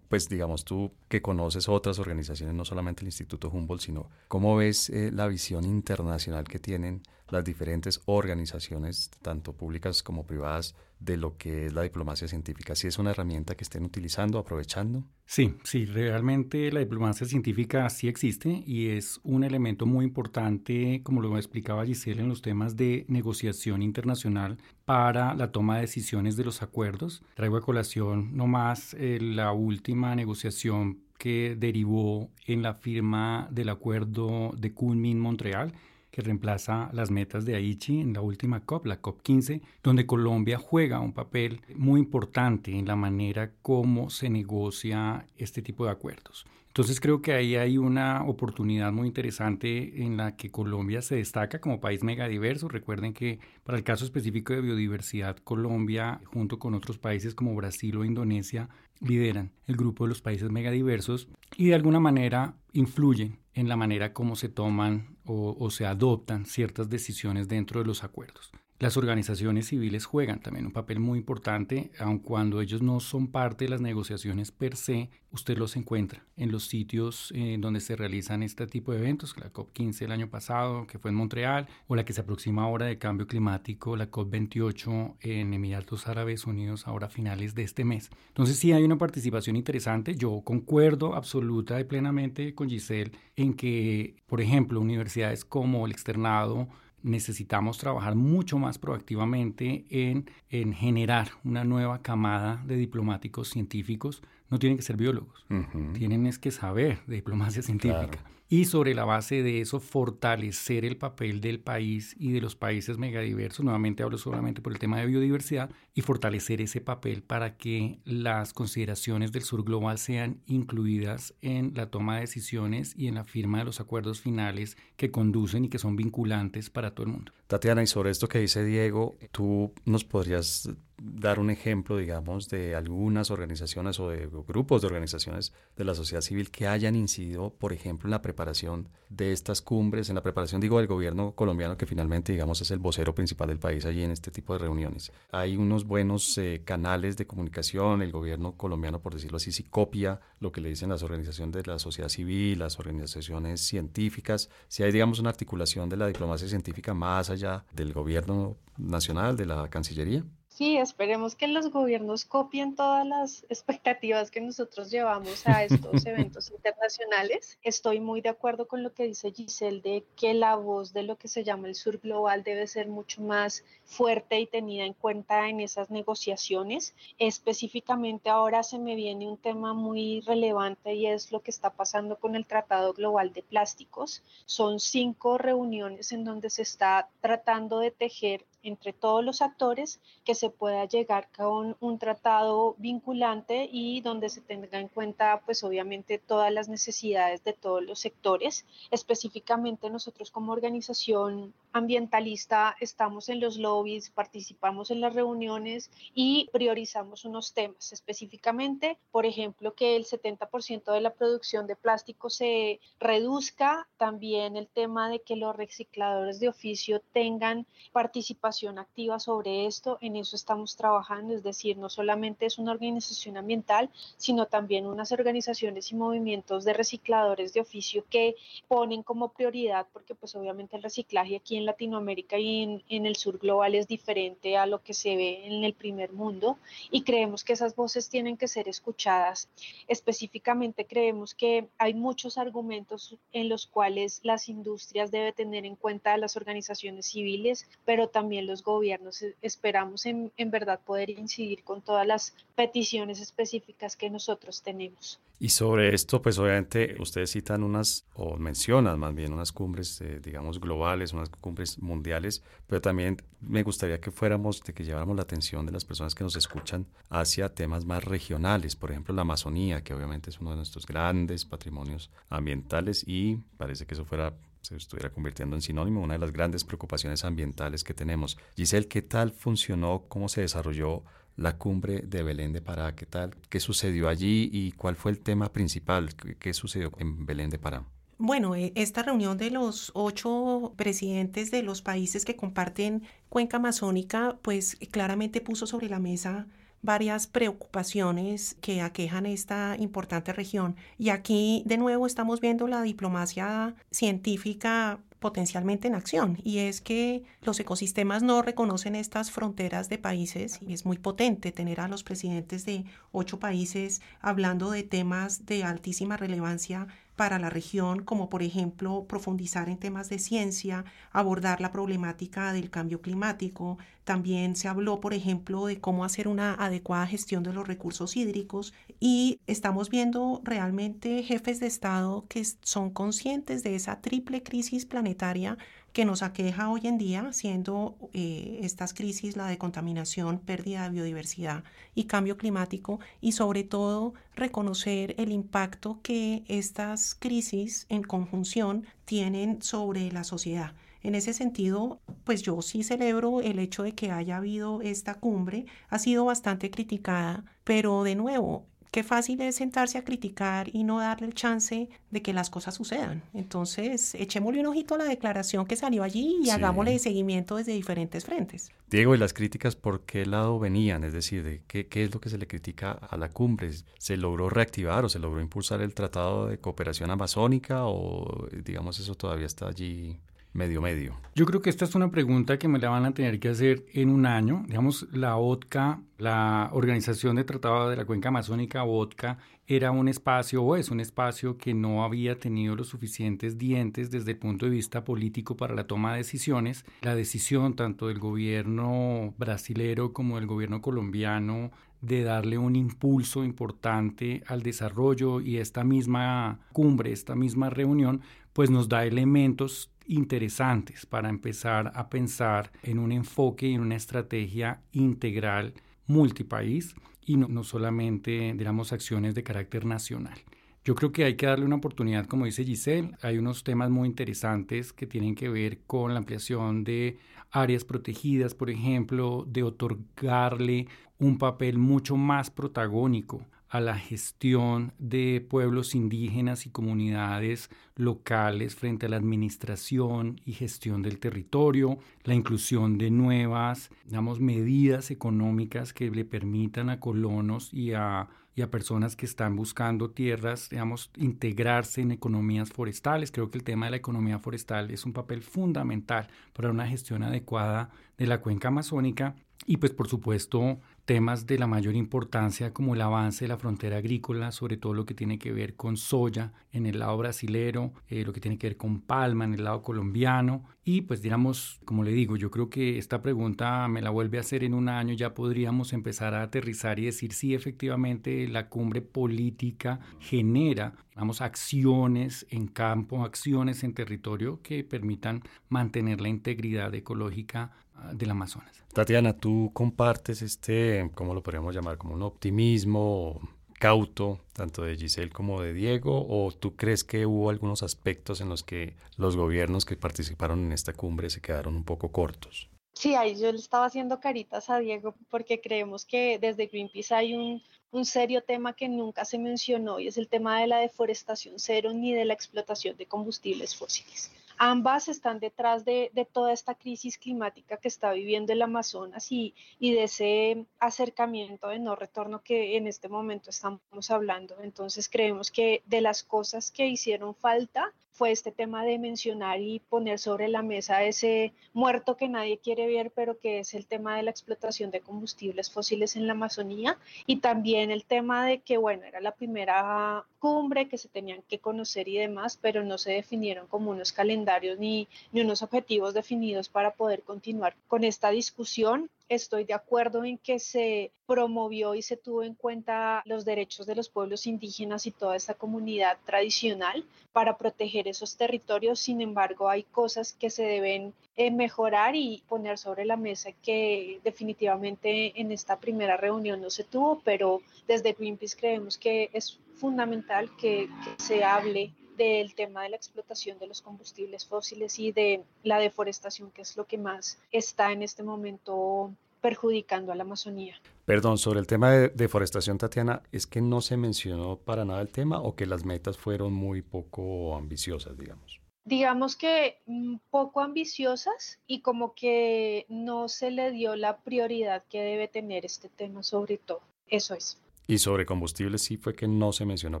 Pues 0.08 0.28
digamos 0.28 0.64
tú 0.64 0.92
que 1.08 1.22
conoces 1.22 1.68
otras 1.68 1.98
organizaciones, 1.98 2.54
no 2.54 2.64
solamente 2.64 3.00
el 3.02 3.08
Instituto 3.08 3.48
Humboldt, 3.48 3.82
sino 3.82 4.10
cómo 4.28 4.56
ves 4.56 4.90
eh, 4.90 5.10
la 5.12 5.26
visión 5.26 5.64
internacional 5.64 6.44
que 6.44 6.58
tienen 6.58 7.02
las 7.28 7.44
diferentes 7.44 8.00
organizaciones, 8.04 9.10
tanto 9.22 9.54
públicas 9.54 10.02
como 10.02 10.26
privadas, 10.26 10.74
de 11.00 11.16
lo 11.16 11.36
que 11.36 11.66
es 11.66 11.72
la 11.72 11.82
diplomacia 11.82 12.28
científica. 12.28 12.74
¿Si 12.74 12.86
es 12.86 12.98
una 12.98 13.10
herramienta 13.10 13.56
que 13.56 13.64
estén 13.64 13.84
utilizando, 13.84 14.38
aprovechando? 14.38 15.04
Sí, 15.24 15.54
sí, 15.64 15.86
realmente 15.86 16.70
la 16.70 16.80
diplomacia 16.80 17.26
científica 17.26 17.88
sí 17.88 18.06
existe 18.08 18.62
y 18.66 18.88
es 18.88 19.18
un 19.22 19.42
elemento 19.42 19.86
muy 19.86 20.04
importante, 20.04 21.00
como 21.02 21.22
lo 21.22 21.36
explicaba 21.36 21.86
Giselle, 21.86 22.20
en 22.20 22.28
los 22.28 22.42
temas 22.42 22.76
de 22.76 23.06
negociación 23.08 23.82
internacional 23.82 24.58
para 24.84 25.34
la 25.34 25.52
toma 25.52 25.76
de 25.76 25.82
decisiones 25.82 26.36
de 26.36 26.44
los 26.44 26.62
acuerdos. 26.62 27.22
Traigo 27.34 27.56
a 27.56 27.62
colación 27.62 28.36
nomás 28.36 28.94
eh, 28.94 29.18
la 29.20 29.52
última 29.52 30.14
negociación 30.14 30.98
que 31.16 31.56
derivó 31.58 32.30
en 32.46 32.62
la 32.62 32.74
firma 32.74 33.46
del 33.50 33.68
acuerdo 33.68 34.52
de 34.56 34.74
Kunming-Montreal, 34.74 35.72
que 36.10 36.22
reemplaza 36.22 36.90
las 36.92 37.10
metas 37.10 37.44
de 37.44 37.56
Aichi 37.56 38.00
en 38.00 38.12
la 38.12 38.20
última 38.20 38.60
COP, 38.60 38.86
la 38.86 39.00
COP 39.00 39.22
15, 39.22 39.62
donde 39.82 40.06
Colombia 40.06 40.58
juega 40.58 41.00
un 41.00 41.12
papel 41.12 41.60
muy 41.74 42.00
importante 42.00 42.76
en 42.76 42.86
la 42.86 42.96
manera 42.96 43.52
como 43.62 44.10
se 44.10 44.30
negocia 44.30 45.26
este 45.36 45.62
tipo 45.62 45.84
de 45.84 45.92
acuerdos. 45.92 46.46
Entonces 46.70 47.00
creo 47.00 47.20
que 47.20 47.32
ahí 47.32 47.56
hay 47.56 47.78
una 47.78 48.22
oportunidad 48.22 48.92
muy 48.92 49.08
interesante 49.08 50.04
en 50.04 50.16
la 50.16 50.36
que 50.36 50.52
Colombia 50.52 51.02
se 51.02 51.16
destaca 51.16 51.60
como 51.60 51.80
país 51.80 52.04
megadiverso. 52.04 52.68
Recuerden 52.68 53.12
que 53.12 53.40
para 53.64 53.76
el 53.76 53.82
caso 53.82 54.04
específico 54.04 54.52
de 54.52 54.60
biodiversidad, 54.60 55.36
Colombia, 55.38 56.20
junto 56.26 56.60
con 56.60 56.74
otros 56.74 56.96
países 56.96 57.34
como 57.34 57.56
Brasil 57.56 57.96
o 57.96 58.04
Indonesia, 58.04 58.68
lideran 59.00 59.50
el 59.66 59.76
grupo 59.76 60.04
de 60.04 60.10
los 60.10 60.22
países 60.22 60.48
megadiversos 60.50 61.28
y 61.56 61.68
de 61.68 61.74
alguna 61.74 61.98
manera 61.98 62.54
influyen 62.72 63.40
en 63.54 63.68
la 63.68 63.76
manera 63.76 64.12
como 64.12 64.36
se 64.36 64.48
toman 64.48 65.16
o, 65.30 65.56
o 65.58 65.70
se 65.70 65.86
adoptan 65.86 66.44
ciertas 66.44 66.90
decisiones 66.90 67.48
dentro 67.48 67.80
de 67.80 67.86
los 67.86 68.02
acuerdos. 68.02 68.50
Las 68.80 68.96
organizaciones 68.96 69.66
civiles 69.66 70.06
juegan 70.06 70.40
también 70.40 70.64
un 70.64 70.72
papel 70.72 71.00
muy 71.00 71.18
importante, 71.18 71.90
aun 71.98 72.18
cuando 72.18 72.62
ellos 72.62 72.80
no 72.80 72.98
son 73.00 73.26
parte 73.26 73.66
de 73.66 73.70
las 73.70 73.82
negociaciones 73.82 74.52
per 74.52 74.74
se, 74.74 75.10
usted 75.32 75.58
los 75.58 75.76
encuentra 75.76 76.24
en 76.38 76.50
los 76.50 76.64
sitios 76.64 77.30
eh, 77.36 77.58
donde 77.60 77.80
se 77.80 77.94
realizan 77.94 78.42
este 78.42 78.66
tipo 78.66 78.92
de 78.92 79.00
eventos, 79.00 79.36
la 79.38 79.52
COP15 79.52 80.00
el 80.00 80.12
año 80.12 80.30
pasado, 80.30 80.86
que 80.86 80.98
fue 80.98 81.10
en 81.10 81.18
Montreal, 81.18 81.68
o 81.88 81.94
la 81.94 82.06
que 82.06 82.14
se 82.14 82.22
aproxima 82.22 82.62
ahora 82.62 82.86
de 82.86 82.96
cambio 82.96 83.26
climático, 83.26 83.96
la 83.96 84.10
COP28 84.10 85.16
en 85.20 85.52
Emiratos 85.52 86.08
Árabes 86.08 86.46
Unidos, 86.46 86.86
ahora 86.86 87.08
a 87.08 87.10
finales 87.10 87.54
de 87.54 87.64
este 87.64 87.84
mes. 87.84 88.08
Entonces 88.28 88.56
sí 88.56 88.72
hay 88.72 88.82
una 88.82 88.96
participación 88.96 89.56
interesante, 89.56 90.14
yo 90.16 90.40
concuerdo 90.42 91.14
absoluta 91.14 91.78
y 91.78 91.84
plenamente 91.84 92.54
con 92.54 92.70
Giselle 92.70 93.12
en 93.36 93.52
que, 93.52 94.16
por 94.26 94.40
ejemplo, 94.40 94.80
universidades 94.80 95.44
como 95.44 95.84
el 95.84 95.92
Externado, 95.92 96.66
necesitamos 97.02 97.78
trabajar 97.78 98.14
mucho 98.14 98.58
más 98.58 98.78
proactivamente 98.78 99.84
en, 99.90 100.30
en, 100.50 100.72
generar 100.72 101.28
una 101.44 101.64
nueva 101.64 102.02
camada 102.02 102.62
de 102.66 102.76
diplomáticos 102.76 103.48
científicos. 103.48 104.22
No 104.50 104.58
tienen 104.58 104.76
que 104.76 104.82
ser 104.82 104.96
biólogos, 104.96 105.46
tienen 105.94 106.26
es 106.26 106.38
que 106.38 106.50
saber 106.50 106.98
de 107.06 107.16
diplomacia 107.16 107.62
científica. 107.62 108.24
Y 108.52 108.64
sobre 108.64 108.96
la 108.96 109.04
base 109.04 109.44
de 109.44 109.60
eso 109.60 109.78
fortalecer 109.78 110.84
el 110.84 110.96
papel 110.96 111.40
del 111.40 111.60
país 111.60 112.16
y 112.18 112.32
de 112.32 112.40
los 112.40 112.56
países 112.56 112.98
megadiversos, 112.98 113.64
nuevamente 113.64 114.02
hablo 114.02 114.18
solamente 114.18 114.60
por 114.60 114.72
el 114.72 114.80
tema 114.80 114.98
de 114.98 115.06
biodiversidad, 115.06 115.70
y 115.94 116.00
fortalecer 116.00 116.60
ese 116.60 116.80
papel 116.80 117.22
para 117.22 117.56
que 117.56 118.00
las 118.04 118.52
consideraciones 118.52 119.30
del 119.30 119.42
sur 119.42 119.62
global 119.62 119.98
sean 119.98 120.40
incluidas 120.46 121.32
en 121.42 121.74
la 121.76 121.90
toma 121.92 122.16
de 122.16 122.22
decisiones 122.22 122.92
y 122.96 123.06
en 123.06 123.14
la 123.14 123.24
firma 123.24 123.58
de 123.58 123.66
los 123.66 123.78
acuerdos 123.78 124.20
finales 124.20 124.76
que 124.96 125.12
conducen 125.12 125.66
y 125.66 125.68
que 125.68 125.78
son 125.78 125.94
vinculantes 125.94 126.70
para 126.70 126.92
todo 126.92 127.06
el 127.06 127.12
mundo. 127.12 127.32
Tatiana, 127.46 127.84
y 127.84 127.86
sobre 127.86 128.10
esto 128.10 128.26
que 128.26 128.40
dice 128.40 128.64
Diego, 128.64 129.16
tú 129.30 129.72
nos 129.84 130.02
podrías 130.02 130.68
dar 131.02 131.38
un 131.40 131.48
ejemplo, 131.48 131.96
digamos, 131.96 132.50
de 132.50 132.74
algunas 132.74 133.30
organizaciones 133.30 133.98
o 134.00 134.10
de 134.10 134.28
grupos 134.46 134.82
de 134.82 134.88
organizaciones 134.88 135.54
de 135.74 135.84
la 135.84 135.94
sociedad 135.94 136.20
civil 136.20 136.50
que 136.50 136.66
hayan 136.66 136.94
incidido, 136.94 137.54
por 137.54 137.72
ejemplo, 137.72 138.06
en 138.06 138.10
la 138.10 138.20
preparación 138.20 138.88
de 139.08 139.32
estas 139.32 139.62
cumbres, 139.62 140.10
en 140.10 140.14
la 140.14 140.22
preparación, 140.22 140.60
digo, 140.60 140.78
del 140.78 140.86
gobierno 140.86 141.32
colombiano, 141.34 141.78
que 141.78 141.86
finalmente, 141.86 142.32
digamos, 142.32 142.60
es 142.60 142.70
el 142.70 142.80
vocero 142.80 143.14
principal 143.14 143.48
del 143.48 143.58
país 143.58 143.86
allí 143.86 144.02
en 144.02 144.10
este 144.10 144.30
tipo 144.30 144.52
de 144.52 144.58
reuniones. 144.58 145.10
Hay 145.32 145.56
unos 145.56 145.84
buenos 145.84 146.36
eh, 146.36 146.62
canales 146.66 147.16
de 147.16 147.26
comunicación, 147.26 148.02
el 148.02 148.12
gobierno 148.12 148.56
colombiano, 148.56 149.00
por 149.00 149.14
decirlo 149.14 149.38
así, 149.38 149.52
sí 149.52 149.64
copia 149.64 150.20
lo 150.38 150.52
que 150.52 150.60
le 150.60 150.68
dicen 150.68 150.90
las 150.90 151.02
organizaciones 151.02 151.54
de 151.54 151.62
la 151.64 151.78
sociedad 151.78 152.10
civil, 152.10 152.58
las 152.58 152.78
organizaciones 152.78 153.62
científicas, 153.62 154.50
si 154.68 154.82
hay, 154.82 154.92
digamos, 154.92 155.18
una 155.18 155.30
articulación 155.30 155.88
de 155.88 155.96
la 155.96 156.06
diplomacia 156.06 156.46
científica 156.46 156.92
más 156.92 157.30
allá 157.30 157.64
del 157.72 157.94
gobierno 157.94 158.58
nacional, 158.76 159.38
de 159.38 159.46
la 159.46 159.68
Cancillería. 159.70 160.24
Sí, 160.60 160.76
esperemos 160.76 161.36
que 161.36 161.48
los 161.48 161.70
gobiernos 161.70 162.26
copien 162.26 162.74
todas 162.74 163.06
las 163.06 163.44
expectativas 163.48 164.30
que 164.30 164.42
nosotros 164.42 164.90
llevamos 164.90 165.46
a 165.46 165.64
estos 165.64 166.04
eventos 166.04 166.50
internacionales. 166.50 167.58
Estoy 167.62 167.98
muy 167.98 168.20
de 168.20 168.28
acuerdo 168.28 168.68
con 168.68 168.82
lo 168.82 168.92
que 168.92 169.04
dice 169.04 169.32
Giselle 169.32 169.80
de 169.80 170.04
que 170.16 170.34
la 170.34 170.56
voz 170.56 170.92
de 170.92 171.02
lo 171.02 171.16
que 171.16 171.28
se 171.28 171.44
llama 171.44 171.66
el 171.68 171.74
sur 171.74 171.96
global 171.96 172.44
debe 172.44 172.66
ser 172.66 172.88
mucho 172.88 173.22
más 173.22 173.64
fuerte 173.86 174.38
y 174.38 174.46
tenida 174.46 174.84
en 174.84 174.92
cuenta 174.92 175.48
en 175.48 175.60
esas 175.60 175.88
negociaciones. 175.88 176.94
Específicamente 177.16 178.28
ahora 178.28 178.62
se 178.62 178.78
me 178.78 178.96
viene 178.96 179.30
un 179.30 179.38
tema 179.38 179.72
muy 179.72 180.20
relevante 180.26 180.92
y 180.92 181.06
es 181.06 181.32
lo 181.32 181.40
que 181.40 181.52
está 181.52 181.70
pasando 181.70 182.16
con 182.16 182.36
el 182.36 182.44
Tratado 182.44 182.92
Global 182.92 183.32
de 183.32 183.42
Plásticos. 183.42 184.22
Son 184.44 184.78
cinco 184.78 185.38
reuniones 185.38 186.12
en 186.12 186.22
donde 186.22 186.50
se 186.50 186.60
está 186.60 187.08
tratando 187.22 187.78
de 187.78 187.92
tejer 187.92 188.44
entre 188.62 188.92
todos 188.92 189.24
los 189.24 189.42
actores 189.42 190.00
que 190.24 190.34
se 190.34 190.50
pueda 190.50 190.84
llegar 190.84 191.28
con 191.36 191.76
un 191.80 191.98
tratado 191.98 192.74
vinculante 192.78 193.68
y 193.70 194.00
donde 194.00 194.28
se 194.28 194.40
tenga 194.40 194.78
en 194.78 194.88
cuenta 194.88 195.42
pues 195.44 195.64
obviamente 195.64 196.18
todas 196.18 196.52
las 196.52 196.68
necesidades 196.68 197.42
de 197.44 197.52
todos 197.52 197.82
los 197.82 197.98
sectores. 197.98 198.66
Específicamente 198.90 199.90
nosotros 199.90 200.30
como 200.30 200.52
organización 200.52 201.54
ambientalista 201.72 202.76
estamos 202.80 203.28
en 203.28 203.40
los 203.40 203.56
lobbies, 203.56 204.10
participamos 204.10 204.90
en 204.90 205.00
las 205.00 205.14
reuniones 205.14 205.90
y 206.14 206.48
priorizamos 206.52 207.24
unos 207.24 207.54
temas 207.54 207.92
específicamente, 207.92 208.98
por 209.10 209.26
ejemplo, 209.26 209.74
que 209.74 209.96
el 209.96 210.04
70% 210.04 210.92
de 210.92 211.00
la 211.00 211.14
producción 211.14 211.66
de 211.66 211.76
plástico 211.76 212.28
se 212.30 212.80
reduzca, 212.98 213.88
también 213.96 214.56
el 214.56 214.68
tema 214.68 215.08
de 215.08 215.20
que 215.20 215.36
los 215.36 215.56
recicladores 215.56 216.40
de 216.40 216.48
oficio 216.48 217.00
tengan 217.12 217.66
participación 217.92 218.49
activa 218.78 219.18
sobre 219.18 219.66
esto, 219.66 219.98
en 220.00 220.16
eso 220.16 220.36
estamos 220.36 220.76
trabajando, 220.76 221.34
es 221.34 221.42
decir, 221.42 221.76
no 221.76 221.88
solamente 221.88 222.46
es 222.46 222.58
una 222.58 222.72
organización 222.72 223.36
ambiental, 223.36 223.90
sino 224.16 224.46
también 224.46 224.86
unas 224.86 225.12
organizaciones 225.12 225.92
y 225.92 225.94
movimientos 225.94 226.64
de 226.64 226.72
recicladores 226.72 227.52
de 227.52 227.60
oficio 227.60 228.04
que 228.10 228.34
ponen 228.68 229.02
como 229.02 229.32
prioridad, 229.32 229.86
porque 229.92 230.14
pues 230.14 230.34
obviamente 230.34 230.76
el 230.76 230.82
reciclaje 230.82 231.36
aquí 231.36 231.56
en 231.56 231.64
Latinoamérica 231.64 232.38
y 232.38 232.82
en, 232.88 233.06
el 233.06 233.16
sur 233.16 233.38
global 233.38 233.74
es 233.74 233.86
diferente 233.86 234.56
a 234.56 234.66
lo 234.66 234.82
que 234.82 234.94
se 234.94 235.16
ve 235.16 235.46
en 235.46 235.64
el 235.64 235.74
primer 235.74 236.12
mundo 236.12 236.58
y 236.90 237.02
creemos 237.02 237.44
que 237.44 237.52
esas 237.52 237.74
voces 237.74 238.08
tienen 238.08 238.36
que 238.36 238.48
ser 238.48 238.68
escuchadas. 238.68 239.48
Específicamente 239.88 240.86
creemos 240.86 241.34
que 241.34 241.68
hay 241.78 241.94
muchos 241.94 242.36
argumentos 242.36 243.16
en 243.32 243.48
los 243.48 243.66
cuales 243.66 244.20
las 244.22 244.48
industrias 244.48 245.10
deben 245.10 245.34
tener 245.34 245.64
en 245.64 245.76
cuenta 245.76 246.14
a 246.14 246.18
las 246.18 246.36
organizaciones 246.36 247.06
civiles, 247.06 247.68
pero 247.84 248.08
también 248.08 248.39
los 248.42 248.62
gobiernos. 248.62 249.24
Esperamos 249.42 250.06
en, 250.06 250.32
en 250.36 250.50
verdad 250.50 250.80
poder 250.80 251.10
incidir 251.10 251.64
con 251.64 251.82
todas 251.82 252.06
las 252.06 252.34
peticiones 252.54 253.20
específicas 253.20 253.96
que 253.96 254.10
nosotros 254.10 254.62
tenemos. 254.62 255.20
Y 255.42 255.48
sobre 255.48 255.94
esto, 255.94 256.20
pues 256.20 256.38
obviamente 256.38 256.96
ustedes 257.00 257.32
citan 257.32 257.62
unas, 257.62 258.04
o 258.12 258.36
mencionan 258.36 258.98
más 258.98 259.14
bien 259.14 259.32
unas 259.32 259.52
cumbres, 259.52 259.98
eh, 260.02 260.20
digamos, 260.22 260.60
globales, 260.60 261.14
unas 261.14 261.30
cumbres 261.30 261.78
mundiales, 261.78 262.42
pero 262.66 262.82
también 262.82 263.16
me 263.40 263.62
gustaría 263.62 264.02
que 264.02 264.10
fuéramos, 264.10 264.62
de 264.62 264.74
que 264.74 264.84
lleváramos 264.84 265.16
la 265.16 265.22
atención 265.22 265.64
de 265.64 265.72
las 265.72 265.86
personas 265.86 266.14
que 266.14 266.24
nos 266.24 266.36
escuchan 266.36 266.86
hacia 267.08 267.54
temas 267.54 267.86
más 267.86 268.04
regionales, 268.04 268.76
por 268.76 268.90
ejemplo, 268.90 269.14
la 269.14 269.22
Amazonía, 269.22 269.82
que 269.82 269.94
obviamente 269.94 270.28
es 270.28 270.38
uno 270.40 270.50
de 270.50 270.56
nuestros 270.56 270.86
grandes 270.86 271.46
patrimonios 271.46 272.10
ambientales 272.28 273.02
y 273.06 273.36
parece 273.56 273.86
que 273.86 273.94
eso 273.94 274.04
fuera 274.04 274.34
se 274.62 274.76
estuviera 274.76 275.10
convirtiendo 275.10 275.56
en 275.56 275.62
sinónimo, 275.62 276.00
una 276.00 276.14
de 276.14 276.20
las 276.20 276.32
grandes 276.32 276.64
preocupaciones 276.64 277.24
ambientales 277.24 277.84
que 277.84 277.94
tenemos. 277.94 278.38
Giselle, 278.56 278.88
¿qué 278.88 279.02
tal 279.02 279.32
funcionó? 279.32 280.04
¿Cómo 280.08 280.28
se 280.28 280.42
desarrolló 280.42 281.02
la 281.40 281.56
cumbre 281.56 282.02
de 282.02 282.22
Belén 282.22 282.52
de 282.52 282.60
Pará. 282.60 282.94
¿Qué 282.94 283.06
tal? 283.06 283.34
¿Qué 283.48 283.60
sucedió 283.60 284.08
allí 284.08 284.50
y 284.52 284.72
cuál 284.72 284.94
fue 284.94 285.10
el 285.10 285.20
tema 285.20 285.52
principal? 285.52 286.14
¿Qué, 286.14 286.52
sucedió 286.52 286.92
en 286.98 287.24
Belén 287.24 287.50
de 287.50 287.58
Pará? 287.58 287.84
Bueno, 288.18 288.54
eh, 288.54 288.72
esta 288.74 289.02
reunión 289.02 289.38
de 289.38 289.50
los 289.50 289.90
ocho 289.94 290.74
presidentes 290.76 291.50
de 291.50 291.62
los 291.62 291.80
países 291.80 292.26
que 292.26 292.36
comparten 292.36 293.02
cuenca 293.30 293.56
amazónica, 293.56 294.38
pues 294.42 294.76
claramente 294.90 295.40
puso 295.40 295.66
sobre 295.66 295.88
la 295.88 295.98
mesa 295.98 296.46
varias 296.82 297.26
preocupaciones 297.26 298.56
que 298.60 298.80
aquejan 298.80 299.26
esta 299.26 299.76
importante 299.78 300.32
región. 300.32 300.76
Y 300.98 301.10
aquí 301.10 301.62
de 301.66 301.78
nuevo 301.78 302.06
estamos 302.06 302.40
viendo 302.40 302.66
la 302.66 302.82
diplomacia 302.82 303.74
científica 303.90 305.00
potencialmente 305.20 305.86
en 305.86 305.94
acción 305.94 306.38
y 306.42 306.60
es 306.60 306.80
que 306.80 307.24
los 307.42 307.60
ecosistemas 307.60 308.22
no 308.22 308.40
reconocen 308.40 308.96
estas 308.96 309.30
fronteras 309.30 309.88
de 309.90 309.98
países 309.98 310.58
y 310.66 310.72
es 310.72 310.86
muy 310.86 310.98
potente 310.98 311.52
tener 311.52 311.80
a 311.80 311.88
los 311.88 312.02
presidentes 312.02 312.64
de 312.64 312.86
ocho 313.12 313.38
países 313.38 314.00
hablando 314.20 314.70
de 314.70 314.82
temas 314.82 315.44
de 315.44 315.62
altísima 315.62 316.16
relevancia 316.16 316.88
para 317.20 317.38
la 317.38 317.50
región, 317.50 318.02
como 318.02 318.30
por 318.30 318.42
ejemplo 318.42 319.04
profundizar 319.06 319.68
en 319.68 319.76
temas 319.76 320.08
de 320.08 320.18
ciencia, 320.18 320.86
abordar 321.12 321.60
la 321.60 321.70
problemática 321.70 322.54
del 322.54 322.70
cambio 322.70 323.02
climático. 323.02 323.76
También 324.04 324.56
se 324.56 324.68
habló, 324.68 325.00
por 325.00 325.12
ejemplo, 325.12 325.66
de 325.66 325.82
cómo 325.82 326.06
hacer 326.06 326.28
una 326.28 326.54
adecuada 326.54 327.06
gestión 327.06 327.42
de 327.42 327.52
los 327.52 327.68
recursos 327.68 328.16
hídricos 328.16 328.72
y 329.00 329.38
estamos 329.46 329.90
viendo 329.90 330.40
realmente 330.44 331.22
jefes 331.22 331.60
de 331.60 331.66
Estado 331.66 332.24
que 332.26 332.42
son 332.62 332.88
conscientes 332.88 333.62
de 333.64 333.74
esa 333.74 334.00
triple 334.00 334.42
crisis 334.42 334.86
planetaria 334.86 335.58
que 335.92 336.04
nos 336.04 336.22
aqueja 336.22 336.70
hoy 336.70 336.82
en 336.84 336.98
día, 336.98 337.32
siendo 337.32 337.96
eh, 338.12 338.60
estas 338.62 338.94
crisis 338.94 339.36
la 339.36 339.46
de 339.48 339.58
contaminación, 339.58 340.38
pérdida 340.38 340.84
de 340.84 340.90
biodiversidad 340.90 341.64
y 341.94 342.04
cambio 342.04 342.36
climático, 342.36 343.00
y 343.20 343.32
sobre 343.32 343.64
todo 343.64 344.14
reconocer 344.34 345.14
el 345.18 345.32
impacto 345.32 346.00
que 346.02 346.44
estas 346.48 347.14
crisis 347.14 347.86
en 347.88 348.02
conjunción 348.02 348.86
tienen 349.04 349.62
sobre 349.62 350.10
la 350.12 350.24
sociedad. 350.24 350.74
En 351.02 351.14
ese 351.14 351.32
sentido, 351.32 352.00
pues 352.24 352.42
yo 352.42 352.60
sí 352.60 352.82
celebro 352.82 353.40
el 353.40 353.58
hecho 353.58 353.82
de 353.82 353.92
que 353.92 354.10
haya 354.10 354.36
habido 354.36 354.82
esta 354.82 355.14
cumbre. 355.14 355.64
Ha 355.88 355.98
sido 355.98 356.26
bastante 356.26 356.70
criticada, 356.70 357.44
pero 357.64 358.02
de 358.04 358.16
nuevo, 358.16 358.66
qué 358.90 359.02
fácil 359.02 359.40
es 359.40 359.56
sentarse 359.56 359.98
a 359.98 360.04
criticar 360.04 360.68
y 360.74 360.84
no 360.84 360.98
darle 360.98 361.26
el 361.26 361.34
chance 361.34 361.88
de 362.10 362.22
que 362.22 362.32
las 362.32 362.50
cosas 362.50 362.74
sucedan. 362.74 363.22
Entonces, 363.34 364.14
echémosle 364.14 364.60
un 364.60 364.66
ojito 364.66 364.94
a 364.94 364.98
la 364.98 365.04
declaración 365.04 365.66
que 365.66 365.76
salió 365.76 366.02
allí 366.02 366.38
y 366.42 366.50
hagámosle 366.50 366.98
seguimiento 366.98 367.56
desde 367.56 367.72
diferentes 367.72 368.24
frentes. 368.24 368.72
Diego, 368.88 369.14
¿y 369.14 369.18
las 369.18 369.32
críticas 369.32 369.76
por 369.76 370.04
qué 370.04 370.26
lado 370.26 370.58
venían? 370.58 371.04
Es 371.04 371.12
decir, 371.12 371.62
¿qué, 371.66 371.86
¿qué 371.86 372.04
es 372.04 372.12
lo 372.12 372.20
que 372.20 372.28
se 372.28 372.38
le 372.38 372.46
critica 372.46 372.92
a 372.92 373.16
la 373.16 373.30
cumbre? 373.30 373.70
¿Se 373.98 374.16
logró 374.16 374.50
reactivar 374.50 375.04
o 375.04 375.08
se 375.08 375.18
logró 375.18 375.40
impulsar 375.40 375.80
el 375.80 375.94
Tratado 375.94 376.46
de 376.46 376.58
Cooperación 376.58 377.10
Amazónica 377.10 377.86
o, 377.86 378.48
digamos, 378.64 378.98
eso 378.98 379.14
todavía 379.14 379.46
está 379.46 379.68
allí 379.68 380.18
medio 380.52 380.82
medio? 380.82 381.16
Yo 381.34 381.46
creo 381.46 381.62
que 381.62 381.70
esta 381.70 381.84
es 381.84 381.94
una 381.94 382.10
pregunta 382.10 382.58
que 382.58 382.68
me 382.68 382.78
la 382.78 382.90
van 382.90 383.04
a 383.04 383.14
tener 383.14 383.38
que 383.40 383.48
hacer 383.48 383.86
en 383.92 384.10
un 384.10 384.26
año. 384.26 384.64
Digamos, 384.66 385.06
la 385.12 385.36
OTCA, 385.36 386.02
la 386.18 386.70
Organización 386.72 387.36
de 387.36 387.44
Tratado 387.44 387.88
de 387.88 387.96
la 387.96 388.04
Cuenca 388.04 388.28
Amazónica, 388.28 388.84
OTCA, 388.84 389.38
era 389.66 389.92
un 389.92 390.08
espacio 390.08 390.62
o 390.64 390.74
es 390.74 390.90
un 390.90 390.98
espacio 390.98 391.56
que 391.56 391.74
no 391.74 392.02
había 392.02 392.38
tenido 392.38 392.74
los 392.74 392.88
suficientes 392.88 393.56
dientes 393.56 394.10
desde 394.10 394.32
el 394.32 394.38
punto 394.38 394.66
de 394.66 394.72
vista 394.72 395.04
político 395.04 395.56
para 395.56 395.74
la 395.74 395.86
toma 395.86 396.12
de 396.12 396.18
decisiones. 396.18 396.84
La 397.02 397.14
decisión 397.14 397.76
tanto 397.76 398.08
del 398.08 398.18
gobierno 398.18 399.32
brasilero 399.38 400.12
como 400.12 400.36
del 400.36 400.48
gobierno 400.48 400.82
colombiano 400.82 401.70
de 402.00 402.24
darle 402.24 402.58
un 402.58 402.76
impulso 402.76 403.44
importante 403.44 404.42
al 404.46 404.62
desarrollo 404.62 405.40
y 405.40 405.58
esta 405.58 405.84
misma 405.84 406.60
cumbre, 406.72 407.12
esta 407.12 407.34
misma 407.34 407.70
reunión, 407.70 408.22
pues 408.52 408.70
nos 408.70 408.88
da 408.88 409.04
elementos 409.04 409.90
interesantes 410.10 411.06
para 411.06 411.28
empezar 411.28 411.92
a 411.94 412.10
pensar 412.10 412.72
en 412.82 412.98
un 412.98 413.12
enfoque 413.12 413.68
y 413.68 413.74
en 413.74 413.80
una 413.80 413.96
estrategia 413.96 414.82
integral 414.92 415.72
multipaís 416.06 416.94
y 417.24 417.36
no, 417.36 417.62
solamente, 417.62 418.52
digamos, 418.56 418.92
acciones 418.92 419.36
de 419.36 419.44
carácter 419.44 419.86
nacional. 419.86 420.36
Yo 420.84 420.94
creo 420.96 421.12
que 421.12 421.24
hay 421.24 421.36
que 421.36 421.46
darle 421.46 421.64
una 421.64 421.76
oportunidad, 421.76 422.26
como 422.26 422.46
dice 422.46 422.64
Giselle. 422.64 423.12
Hay 423.22 423.38
unos 423.38 423.62
temas 423.62 423.90
muy 423.90 424.08
interesantes 424.08 424.92
que 424.92 425.06
tienen 425.06 425.36
que 425.36 425.48
ver 425.48 425.82
con 425.86 426.12
la 426.12 426.18
ampliación 426.18 426.82
de 426.82 427.18
áreas 427.52 427.84
protegidas, 427.84 428.54
por 428.54 428.70
ejemplo, 428.70 429.44
de 429.46 429.62
otorgarle 429.62 430.88
un 431.18 431.38
papel 431.38 431.78
mucho 431.78 432.16
más 432.16 432.50
protagónico 432.50 433.46
a 433.70 433.80
la 433.80 433.96
gestión 433.96 434.92
de 434.98 435.46
pueblos 435.48 435.94
indígenas 435.94 436.66
y 436.66 436.70
comunidades 436.70 437.70
locales 437.94 438.74
frente 438.74 439.06
a 439.06 439.08
la 439.08 439.16
administración 439.16 440.40
y 440.44 440.54
gestión 440.54 441.02
del 441.02 441.20
territorio, 441.20 441.98
la 442.24 442.34
inclusión 442.34 442.98
de 442.98 443.12
nuevas, 443.12 443.90
digamos, 444.06 444.40
medidas 444.40 445.12
económicas 445.12 445.92
que 445.92 446.10
le 446.10 446.24
permitan 446.24 446.90
a 446.90 446.98
colonos 446.98 447.72
y 447.72 447.92
a, 447.92 448.28
y 448.56 448.62
a 448.62 448.72
personas 448.72 449.14
que 449.14 449.26
están 449.26 449.54
buscando 449.54 450.10
tierras, 450.10 450.68
digamos, 450.68 451.12
integrarse 451.16 452.00
en 452.00 452.10
economías 452.10 452.70
forestales. 452.70 453.30
Creo 453.30 453.52
que 453.52 453.58
el 453.58 453.64
tema 453.64 453.86
de 453.86 453.92
la 453.92 453.98
economía 453.98 454.40
forestal 454.40 454.90
es 454.90 455.06
un 455.06 455.12
papel 455.12 455.42
fundamental 455.42 456.26
para 456.54 456.70
una 456.70 456.88
gestión 456.88 457.22
adecuada 457.22 457.90
de 458.18 458.26
la 458.26 458.40
cuenca 458.40 458.66
amazónica 458.66 459.36
y 459.66 459.76
pues 459.76 459.92
por 459.92 460.08
supuesto 460.08 460.80
temas 461.04 461.46
de 461.46 461.58
la 461.58 461.66
mayor 461.66 461.94
importancia 461.96 462.72
como 462.72 462.94
el 462.94 463.00
avance 463.00 463.44
de 463.44 463.48
la 463.48 463.56
frontera 463.56 463.98
agrícola, 463.98 464.52
sobre 464.52 464.76
todo 464.76 464.94
lo 464.94 465.06
que 465.06 465.14
tiene 465.14 465.38
que 465.38 465.52
ver 465.52 465.74
con 465.74 465.96
soya 465.96 466.52
en 466.72 466.86
el 466.86 466.98
lado 466.98 467.16
brasilero, 467.18 467.92
eh, 468.08 468.24
lo 468.24 468.32
que 468.32 468.40
tiene 468.40 468.58
que 468.58 468.68
ver 468.68 468.76
con 468.76 469.00
palma 469.00 469.44
en 469.44 469.54
el 469.54 469.64
lado 469.64 469.82
colombiano. 469.82 470.64
Y 470.84 471.02
pues 471.02 471.22
digamos, 471.22 471.80
como 471.84 472.04
le 472.04 472.10
digo, 472.12 472.36
yo 472.36 472.50
creo 472.50 472.70
que 472.70 472.98
esta 472.98 473.22
pregunta 473.22 473.86
me 473.88 474.02
la 474.02 474.10
vuelve 474.10 474.38
a 474.38 474.40
hacer 474.40 474.64
en 474.64 474.74
un 474.74 474.88
año, 474.88 475.14
ya 475.14 475.34
podríamos 475.34 475.92
empezar 475.92 476.34
a 476.34 476.42
aterrizar 476.42 476.98
y 476.98 477.06
decir 477.06 477.32
si 477.32 477.54
efectivamente 477.54 478.48
la 478.48 478.68
cumbre 478.68 479.02
política 479.02 480.00
genera, 480.18 480.94
acciones 481.40 482.46
en 482.50 482.66
campo, 482.66 483.24
acciones 483.24 483.84
en 483.84 483.92
territorio 483.92 484.60
que 484.62 484.84
permitan 484.84 485.42
mantener 485.68 486.20
la 486.20 486.28
integridad 486.28 486.94
ecológica 486.94 487.72
del 488.12 488.30
Amazonas. 488.30 488.82
Tatiana, 488.92 489.36
tú 489.36 489.70
compartes 489.72 490.42
este, 490.42 491.10
¿cómo 491.14 491.34
lo 491.34 491.42
podríamos 491.42 491.74
llamar? 491.74 491.98
Como 491.98 492.14
un 492.14 492.22
optimismo 492.22 493.40
cauto, 493.80 494.40
tanto 494.52 494.82
de 494.82 494.96
Giselle 494.96 495.30
como 495.30 495.62
de 495.62 495.72
Diego, 495.72 496.26
o 496.28 496.52
tú 496.52 496.76
crees 496.76 497.02
que 497.02 497.24
hubo 497.24 497.48
algunos 497.48 497.82
aspectos 497.82 498.40
en 498.42 498.50
los 498.50 498.62
que 498.62 498.94
los 499.16 499.36
gobiernos 499.36 499.86
que 499.86 499.96
participaron 499.96 500.66
en 500.66 500.72
esta 500.72 500.92
cumbre 500.92 501.30
se 501.30 501.40
quedaron 501.40 501.76
un 501.76 501.84
poco 501.84 502.12
cortos? 502.12 502.68
Sí, 502.92 503.14
ahí 503.14 503.40
yo 503.40 503.50
le 503.50 503.58
estaba 503.58 503.86
haciendo 503.86 504.20
caritas 504.20 504.68
a 504.68 504.78
Diego 504.78 505.14
porque 505.30 505.60
creemos 505.62 506.04
que 506.04 506.38
desde 506.38 506.66
Greenpeace 506.66 507.14
hay 507.14 507.34
un, 507.34 507.62
un 507.90 508.04
serio 508.04 508.42
tema 508.42 508.74
que 508.74 508.88
nunca 508.88 509.24
se 509.24 509.38
mencionó 509.38 509.98
y 509.98 510.08
es 510.08 510.18
el 510.18 510.28
tema 510.28 510.60
de 510.60 510.66
la 510.66 510.78
deforestación 510.78 511.54
cero 511.56 511.92
ni 511.94 512.12
de 512.12 512.26
la 512.26 512.34
explotación 512.34 512.98
de 512.98 513.06
combustibles 513.06 513.74
fósiles. 513.74 514.30
Ambas 514.62 515.08
están 515.08 515.40
detrás 515.40 515.86
de, 515.86 516.10
toda 516.34 516.52
esta 516.52 516.74
crisis 516.74 517.16
climática 517.16 517.78
que 517.78 517.88
está 517.88 518.12
viviendo 518.12 518.52
el 518.52 518.60
Amazonas 518.60 519.32
y, 519.32 519.54
y, 519.78 519.94
de 519.94 520.02
ese 520.02 520.66
acercamiento 520.78 521.68
de 521.68 521.78
no 521.78 521.96
retorno 521.96 522.42
que 522.42 522.76
en 522.76 522.86
este 522.86 523.08
momento 523.08 523.48
estamos 523.48 524.10
hablando. 524.10 524.60
Entonces 524.60 525.08
creemos 525.08 525.50
que 525.50 525.82
de 525.86 526.02
las 526.02 526.22
cosas 526.22 526.70
que 526.70 526.86
hicieron 526.88 527.34
falta 527.34 527.90
fue 528.20 528.32
este 528.32 528.52
tema 528.52 528.84
de 528.84 528.98
mencionar 528.98 529.60
y 529.62 529.78
poner 529.78 530.18
sobre 530.18 530.48
la 530.48 530.60
mesa 530.60 531.04
ese 531.04 531.54
muerto 531.72 532.18
que 532.18 532.28
nadie 532.28 532.58
quiere 532.58 532.86
ver, 532.86 533.10
pero 533.12 533.38
que 533.38 533.60
es 533.60 533.72
el 533.72 533.86
tema 533.86 534.14
de 534.14 534.22
la 534.24 534.30
explotación 534.30 534.90
de 534.90 535.00
combustibles 535.00 535.70
fósiles 535.70 536.16
en 536.16 536.26
la 536.26 536.34
Amazonía 536.34 536.98
y 537.24 537.36
también 537.36 537.90
el 537.90 538.04
tema 538.04 538.44
de 538.44 538.58
que, 538.58 538.76
bueno, 538.76 539.04
era 539.04 539.22
la 539.22 539.32
primera 539.32 540.26
cumbre 540.38 540.86
que 540.86 540.98
se 540.98 541.08
tenían 541.08 541.40
que 541.48 541.60
conocer 541.60 542.08
y 542.08 542.18
demás, 542.18 542.58
pero 542.60 542.84
no 542.84 542.98
se 542.98 543.12
definieron 543.12 543.66
como 543.68 543.90
unos 543.90 544.12
calendarios 544.12 544.49
ni, 544.58 545.08
ni 545.32 545.40
unos 545.42 545.62
objetivos 545.62 546.14
definidos 546.14 546.68
para 546.68 546.94
poder 546.94 547.22
continuar 547.22 547.76
con 547.88 548.04
esta 548.04 548.30
discusión 548.30 549.10
estoy 549.30 549.62
de 549.64 549.74
acuerdo 549.74 550.24
en 550.24 550.36
que 550.38 550.58
se 550.58 551.12
promovió 551.26 551.94
y 551.94 552.02
se 552.02 552.16
tuvo 552.16 552.42
en 552.42 552.54
cuenta 552.54 553.22
los 553.24 553.44
derechos 553.44 553.86
de 553.86 553.94
los 553.94 554.08
pueblos 554.08 554.46
indígenas 554.46 555.06
y 555.06 555.12
toda 555.12 555.36
esta 555.36 555.54
comunidad 555.54 556.18
tradicional 556.26 557.04
para 557.32 557.56
proteger 557.56 558.08
esos 558.08 558.36
territorios. 558.36 558.98
Sin 558.98 559.20
embargo, 559.20 559.70
hay 559.70 559.84
cosas 559.84 560.32
que 560.32 560.50
se 560.50 560.64
deben 560.64 561.14
eh, 561.36 561.52
mejorar 561.52 562.16
y 562.16 562.42
poner 562.48 562.76
sobre 562.76 563.04
la 563.04 563.16
mesa 563.16 563.52
que 563.52 564.20
definitivamente 564.24 565.40
en 565.40 565.52
esta 565.52 565.78
primera 565.78 566.16
reunión 566.16 566.60
no 566.60 566.68
se 566.68 566.82
tuvo, 566.82 567.22
pero 567.24 567.62
desde 567.86 568.14
Greenpeace 568.14 568.56
creemos 568.56 568.98
que 568.98 569.30
es 569.32 569.60
fundamental 569.76 570.50
que, 570.56 570.88
que 571.04 571.22
se 571.22 571.44
hable 571.44 571.92
del 572.24 572.54
tema 572.54 572.82
de 572.82 572.90
la 572.90 572.96
explotación 572.96 573.58
de 573.58 573.66
los 573.66 573.80
combustibles 573.80 574.44
fósiles 574.44 574.98
y 574.98 575.10
de 575.10 575.42
la 575.62 575.78
deforestación, 575.78 576.50
que 576.50 576.62
es 576.62 576.76
lo 576.76 576.86
que 576.86 576.98
más 576.98 577.38
está 577.50 577.92
en 577.92 578.02
este 578.02 578.22
momento 578.22 579.10
perjudicando 579.40 580.12
a 580.12 580.14
la 580.14 580.24
Amazonía. 580.24 580.74
Perdón, 581.06 581.38
sobre 581.38 581.60
el 581.60 581.66
tema 581.66 581.90
de 581.92 582.08
deforestación, 582.10 582.76
Tatiana, 582.76 583.22
¿es 583.32 583.46
que 583.46 583.62
no 583.62 583.80
se 583.80 583.96
mencionó 583.96 584.56
para 584.58 584.84
nada 584.84 585.00
el 585.00 585.08
tema 585.08 585.40
o 585.40 585.56
que 585.56 585.64
las 585.64 585.86
metas 585.86 586.18
fueron 586.18 586.52
muy 586.52 586.82
poco 586.82 587.56
ambiciosas, 587.56 588.18
digamos? 588.18 588.60
Digamos 588.84 589.34
que 589.34 589.78
mm, 589.86 590.16
poco 590.30 590.60
ambiciosas 590.60 591.58
y 591.66 591.80
como 591.80 592.14
que 592.14 592.84
no 592.90 593.28
se 593.28 593.50
le 593.50 593.70
dio 593.70 593.96
la 593.96 594.18
prioridad 594.18 594.84
que 594.90 595.00
debe 595.00 595.26
tener 595.26 595.64
este 595.64 595.88
tema 595.88 596.22
sobre 596.22 596.58
todo. 596.58 596.82
Eso 597.08 597.32
es. 597.34 597.58
Y 597.86 597.96
sobre 597.96 598.26
combustibles 598.26 598.82
sí 598.82 598.98
fue 598.98 599.14
que 599.14 599.26
no 599.26 599.52
se 599.52 599.64
mencionó 599.64 600.00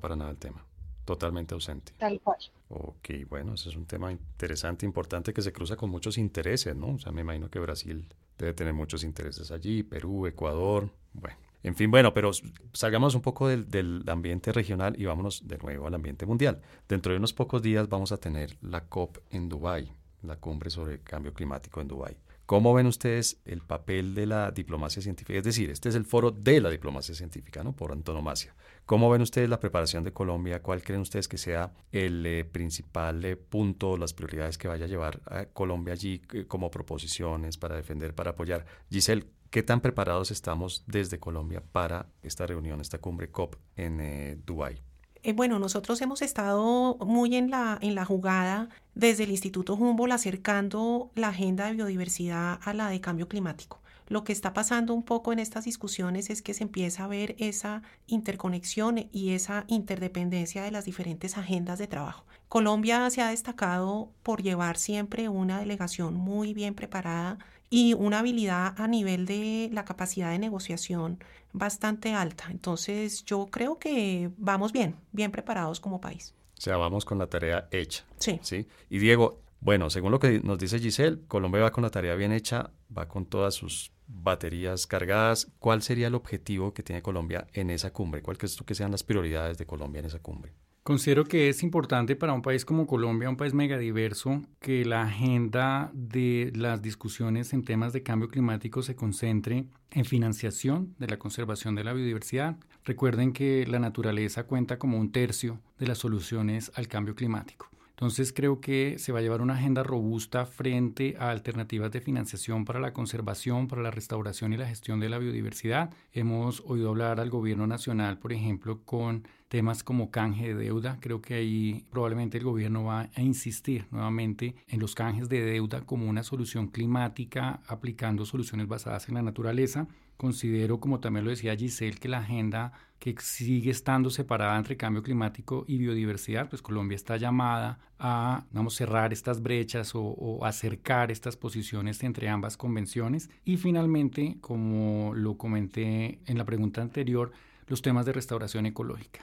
para 0.00 0.16
nada 0.16 0.32
el 0.32 0.38
tema 0.38 0.66
totalmente 1.08 1.54
ausente. 1.54 1.94
Tal 1.96 2.20
cual. 2.20 2.36
Ok, 2.68 3.08
bueno, 3.30 3.54
ese 3.54 3.70
es 3.70 3.76
un 3.76 3.86
tema 3.86 4.12
interesante, 4.12 4.84
importante 4.84 5.32
que 5.32 5.40
se 5.40 5.54
cruza 5.54 5.74
con 5.74 5.88
muchos 5.88 6.18
intereses, 6.18 6.76
¿no? 6.76 6.88
O 6.88 6.98
sea, 6.98 7.12
me 7.12 7.22
imagino 7.22 7.48
que 7.48 7.58
Brasil 7.58 8.06
debe 8.36 8.52
tener 8.52 8.74
muchos 8.74 9.02
intereses 9.04 9.50
allí, 9.50 9.82
Perú, 9.82 10.26
Ecuador, 10.26 10.90
bueno. 11.14 11.38
En 11.62 11.74
fin, 11.74 11.90
bueno, 11.90 12.12
pero 12.12 12.30
salgamos 12.74 13.14
un 13.14 13.22
poco 13.22 13.48
del, 13.48 13.70
del, 13.70 14.04
ambiente 14.06 14.52
regional 14.52 15.00
y 15.00 15.06
vámonos 15.06 15.48
de 15.48 15.56
nuevo 15.56 15.86
al 15.86 15.94
ambiente 15.94 16.26
mundial. 16.26 16.60
Dentro 16.86 17.12
de 17.12 17.18
unos 17.18 17.32
pocos 17.32 17.62
días 17.62 17.88
vamos 17.88 18.12
a 18.12 18.18
tener 18.18 18.58
la 18.60 18.82
COP 18.82 19.16
en 19.30 19.48
Dubái, 19.48 19.90
la 20.22 20.36
cumbre 20.36 20.68
sobre 20.68 20.94
el 20.94 21.02
cambio 21.02 21.32
climático 21.32 21.80
en 21.80 21.88
Dubái. 21.88 22.16
¿Cómo 22.48 22.72
ven 22.72 22.86
ustedes 22.86 23.42
el 23.44 23.60
papel 23.60 24.14
de 24.14 24.24
la 24.24 24.50
diplomacia 24.50 25.02
científica? 25.02 25.38
Es 25.38 25.44
decir, 25.44 25.68
este 25.68 25.90
es 25.90 25.94
el 25.94 26.06
foro 26.06 26.30
de 26.30 26.62
la 26.62 26.70
diplomacia 26.70 27.14
científica, 27.14 27.62
¿no? 27.62 27.76
Por 27.76 27.92
antonomasia. 27.92 28.56
¿Cómo 28.86 29.10
ven 29.10 29.20
ustedes 29.20 29.50
la 29.50 29.60
preparación 29.60 30.02
de 30.02 30.14
Colombia? 30.14 30.62
¿Cuál 30.62 30.82
creen 30.82 31.02
ustedes 31.02 31.28
que 31.28 31.36
sea 31.36 31.74
el 31.92 32.24
eh, 32.24 32.46
principal 32.46 33.22
eh, 33.26 33.36
punto, 33.36 33.98
las 33.98 34.14
prioridades 34.14 34.56
que 34.56 34.66
vaya 34.66 34.86
a 34.86 34.88
llevar 34.88 35.20
a 35.26 35.44
Colombia 35.44 35.92
allí 35.92 36.22
eh, 36.32 36.46
como 36.46 36.70
proposiciones 36.70 37.58
para 37.58 37.76
defender, 37.76 38.14
para 38.14 38.30
apoyar? 38.30 38.64
Giselle, 38.90 39.26
¿qué 39.50 39.62
tan 39.62 39.82
preparados 39.82 40.30
estamos 40.30 40.84
desde 40.86 41.20
Colombia 41.20 41.62
para 41.70 42.06
esta 42.22 42.46
reunión, 42.46 42.80
esta 42.80 42.96
cumbre 42.96 43.30
COP 43.30 43.56
en 43.76 44.42
Dubái? 44.46 44.80
Eh, 45.22 45.32
bueno, 45.32 45.58
nosotros 45.58 46.00
hemos 46.00 46.22
estado 46.22 46.96
muy 47.00 47.34
en 47.34 47.50
la, 47.50 47.78
en 47.80 47.94
la 47.94 48.04
jugada 48.04 48.68
desde 48.94 49.24
el 49.24 49.30
Instituto 49.30 49.74
Humboldt 49.74 50.12
acercando 50.12 51.10
la 51.14 51.28
agenda 51.28 51.66
de 51.66 51.72
biodiversidad 51.74 52.60
a 52.62 52.74
la 52.74 52.88
de 52.88 53.00
cambio 53.00 53.28
climático. 53.28 53.80
Lo 54.06 54.24
que 54.24 54.32
está 54.32 54.54
pasando 54.54 54.94
un 54.94 55.02
poco 55.02 55.32
en 55.32 55.38
estas 55.38 55.66
discusiones 55.66 56.30
es 56.30 56.40
que 56.40 56.54
se 56.54 56.62
empieza 56.62 57.04
a 57.04 57.08
ver 57.08 57.36
esa 57.38 57.82
interconexión 58.06 59.08
y 59.12 59.30
esa 59.30 59.64
interdependencia 59.66 60.62
de 60.62 60.70
las 60.70 60.86
diferentes 60.86 61.36
agendas 61.36 61.78
de 61.78 61.88
trabajo. 61.88 62.24
Colombia 62.48 63.10
se 63.10 63.20
ha 63.20 63.28
destacado 63.28 64.10
por 64.22 64.42
llevar 64.42 64.78
siempre 64.78 65.28
una 65.28 65.58
delegación 65.58 66.14
muy 66.14 66.54
bien 66.54 66.74
preparada 66.74 67.38
y 67.70 67.94
una 67.94 68.20
habilidad 68.20 68.74
a 68.78 68.88
nivel 68.88 69.26
de 69.26 69.70
la 69.72 69.84
capacidad 69.84 70.30
de 70.30 70.38
negociación 70.38 71.18
bastante 71.52 72.14
alta. 72.14 72.46
Entonces 72.50 73.24
yo 73.24 73.46
creo 73.46 73.78
que 73.78 74.30
vamos 74.36 74.72
bien, 74.72 74.96
bien 75.12 75.30
preparados 75.30 75.80
como 75.80 76.00
país. 76.00 76.34
O 76.56 76.60
sea, 76.60 76.76
vamos 76.76 77.04
con 77.04 77.18
la 77.18 77.26
tarea 77.26 77.68
hecha. 77.70 78.04
Sí. 78.18 78.40
¿sí? 78.42 78.66
Y 78.90 78.98
Diego, 78.98 79.40
bueno, 79.60 79.90
según 79.90 80.12
lo 80.12 80.18
que 80.18 80.40
nos 80.40 80.58
dice 80.58 80.78
Giselle, 80.78 81.20
Colombia 81.28 81.62
va 81.62 81.72
con 81.72 81.82
la 81.82 81.90
tarea 81.90 82.14
bien 82.14 82.32
hecha, 82.32 82.70
va 82.96 83.08
con 83.08 83.26
todas 83.26 83.54
sus 83.54 83.92
baterías 84.06 84.86
cargadas. 84.86 85.48
¿Cuál 85.58 85.82
sería 85.82 86.06
el 86.06 86.14
objetivo 86.14 86.72
que 86.72 86.82
tiene 86.82 87.02
Colombia 87.02 87.46
en 87.52 87.70
esa 87.70 87.92
cumbre? 87.92 88.22
¿Cuáles 88.22 88.38
crees 88.38 88.56
tú 88.56 88.64
que 88.64 88.74
sean 88.74 88.90
las 88.90 89.02
prioridades 89.02 89.58
de 89.58 89.66
Colombia 89.66 90.00
en 90.00 90.06
esa 90.06 90.20
cumbre? 90.20 90.52
Considero 90.88 91.24
que 91.24 91.50
es 91.50 91.62
importante 91.62 92.16
para 92.16 92.32
un 92.32 92.40
país 92.40 92.64
como 92.64 92.86
Colombia, 92.86 93.28
un 93.28 93.36
país 93.36 93.52
megadiverso, 93.52 94.40
que 94.58 94.86
la 94.86 95.02
agenda 95.02 95.90
de 95.92 96.50
las 96.56 96.80
discusiones 96.80 97.52
en 97.52 97.62
temas 97.62 97.92
de 97.92 98.02
cambio 98.02 98.30
climático 98.30 98.80
se 98.80 98.96
concentre 98.96 99.66
en 99.90 100.04
financiación 100.06 100.94
de 100.98 101.08
la 101.08 101.18
conservación 101.18 101.74
de 101.74 101.84
la 101.84 101.92
biodiversidad. 101.92 102.56
Recuerden 102.86 103.34
que 103.34 103.66
la 103.66 103.80
naturaleza 103.80 104.44
cuenta 104.44 104.78
como 104.78 104.96
un 104.96 105.12
tercio 105.12 105.60
de 105.78 105.88
las 105.88 105.98
soluciones 105.98 106.72
al 106.74 106.88
cambio 106.88 107.14
climático. 107.14 107.68
Entonces 107.98 108.32
creo 108.32 108.60
que 108.60 108.94
se 109.00 109.10
va 109.10 109.18
a 109.18 109.22
llevar 109.22 109.40
una 109.40 109.54
agenda 109.54 109.82
robusta 109.82 110.46
frente 110.46 111.16
a 111.18 111.30
alternativas 111.30 111.90
de 111.90 112.00
financiación 112.00 112.64
para 112.64 112.78
la 112.78 112.92
conservación, 112.92 113.66
para 113.66 113.82
la 113.82 113.90
restauración 113.90 114.52
y 114.52 114.56
la 114.56 114.68
gestión 114.68 115.00
de 115.00 115.08
la 115.08 115.18
biodiversidad. 115.18 115.90
Hemos 116.12 116.62
oído 116.64 116.90
hablar 116.90 117.18
al 117.18 117.28
gobierno 117.28 117.66
nacional, 117.66 118.20
por 118.20 118.32
ejemplo, 118.32 118.84
con 118.84 119.26
temas 119.48 119.82
como 119.82 120.12
canje 120.12 120.54
de 120.54 120.54
deuda. 120.54 120.98
Creo 121.00 121.20
que 121.20 121.34
ahí 121.34 121.86
probablemente 121.90 122.38
el 122.38 122.44
gobierno 122.44 122.84
va 122.84 123.10
a 123.12 123.20
insistir 123.20 123.88
nuevamente 123.90 124.54
en 124.68 124.78
los 124.78 124.94
canjes 124.94 125.28
de 125.28 125.42
deuda 125.42 125.80
como 125.80 126.08
una 126.08 126.22
solución 126.22 126.68
climática, 126.68 127.62
aplicando 127.66 128.24
soluciones 128.26 128.68
basadas 128.68 129.08
en 129.08 129.16
la 129.16 129.22
naturaleza. 129.22 129.88
Considero, 130.18 130.80
como 130.80 130.98
también 130.98 131.24
lo 131.24 131.30
decía 131.30 131.54
Giselle, 131.54 131.96
que 131.96 132.08
la 132.08 132.18
agenda 132.18 132.72
que 132.98 133.14
sigue 133.20 133.70
estando 133.70 134.10
separada 134.10 134.58
entre 134.58 134.76
cambio 134.76 135.00
climático 135.04 135.64
y 135.68 135.78
biodiversidad, 135.78 136.48
pues 136.48 136.60
Colombia 136.60 136.96
está 136.96 137.16
llamada 137.16 137.78
a 138.00 138.44
cerrar 138.68 139.12
estas 139.12 139.40
brechas 139.40 139.92
o, 139.94 140.44
acercar 140.44 141.12
estas 141.12 141.36
posiciones 141.36 142.02
entre 142.02 142.28
ambas 142.28 142.56
convenciones. 142.56 143.30
Y 143.44 143.58
finalmente, 143.58 144.38
como 144.40 145.14
lo 145.14 145.38
comenté 145.38 146.18
en 146.26 146.36
la 146.36 146.44
pregunta 146.44 146.82
anterior, 146.82 147.30
los 147.68 147.80
temas 147.80 148.04
de 148.04 148.12
restauración 148.12 148.66
ecológica. 148.66 149.20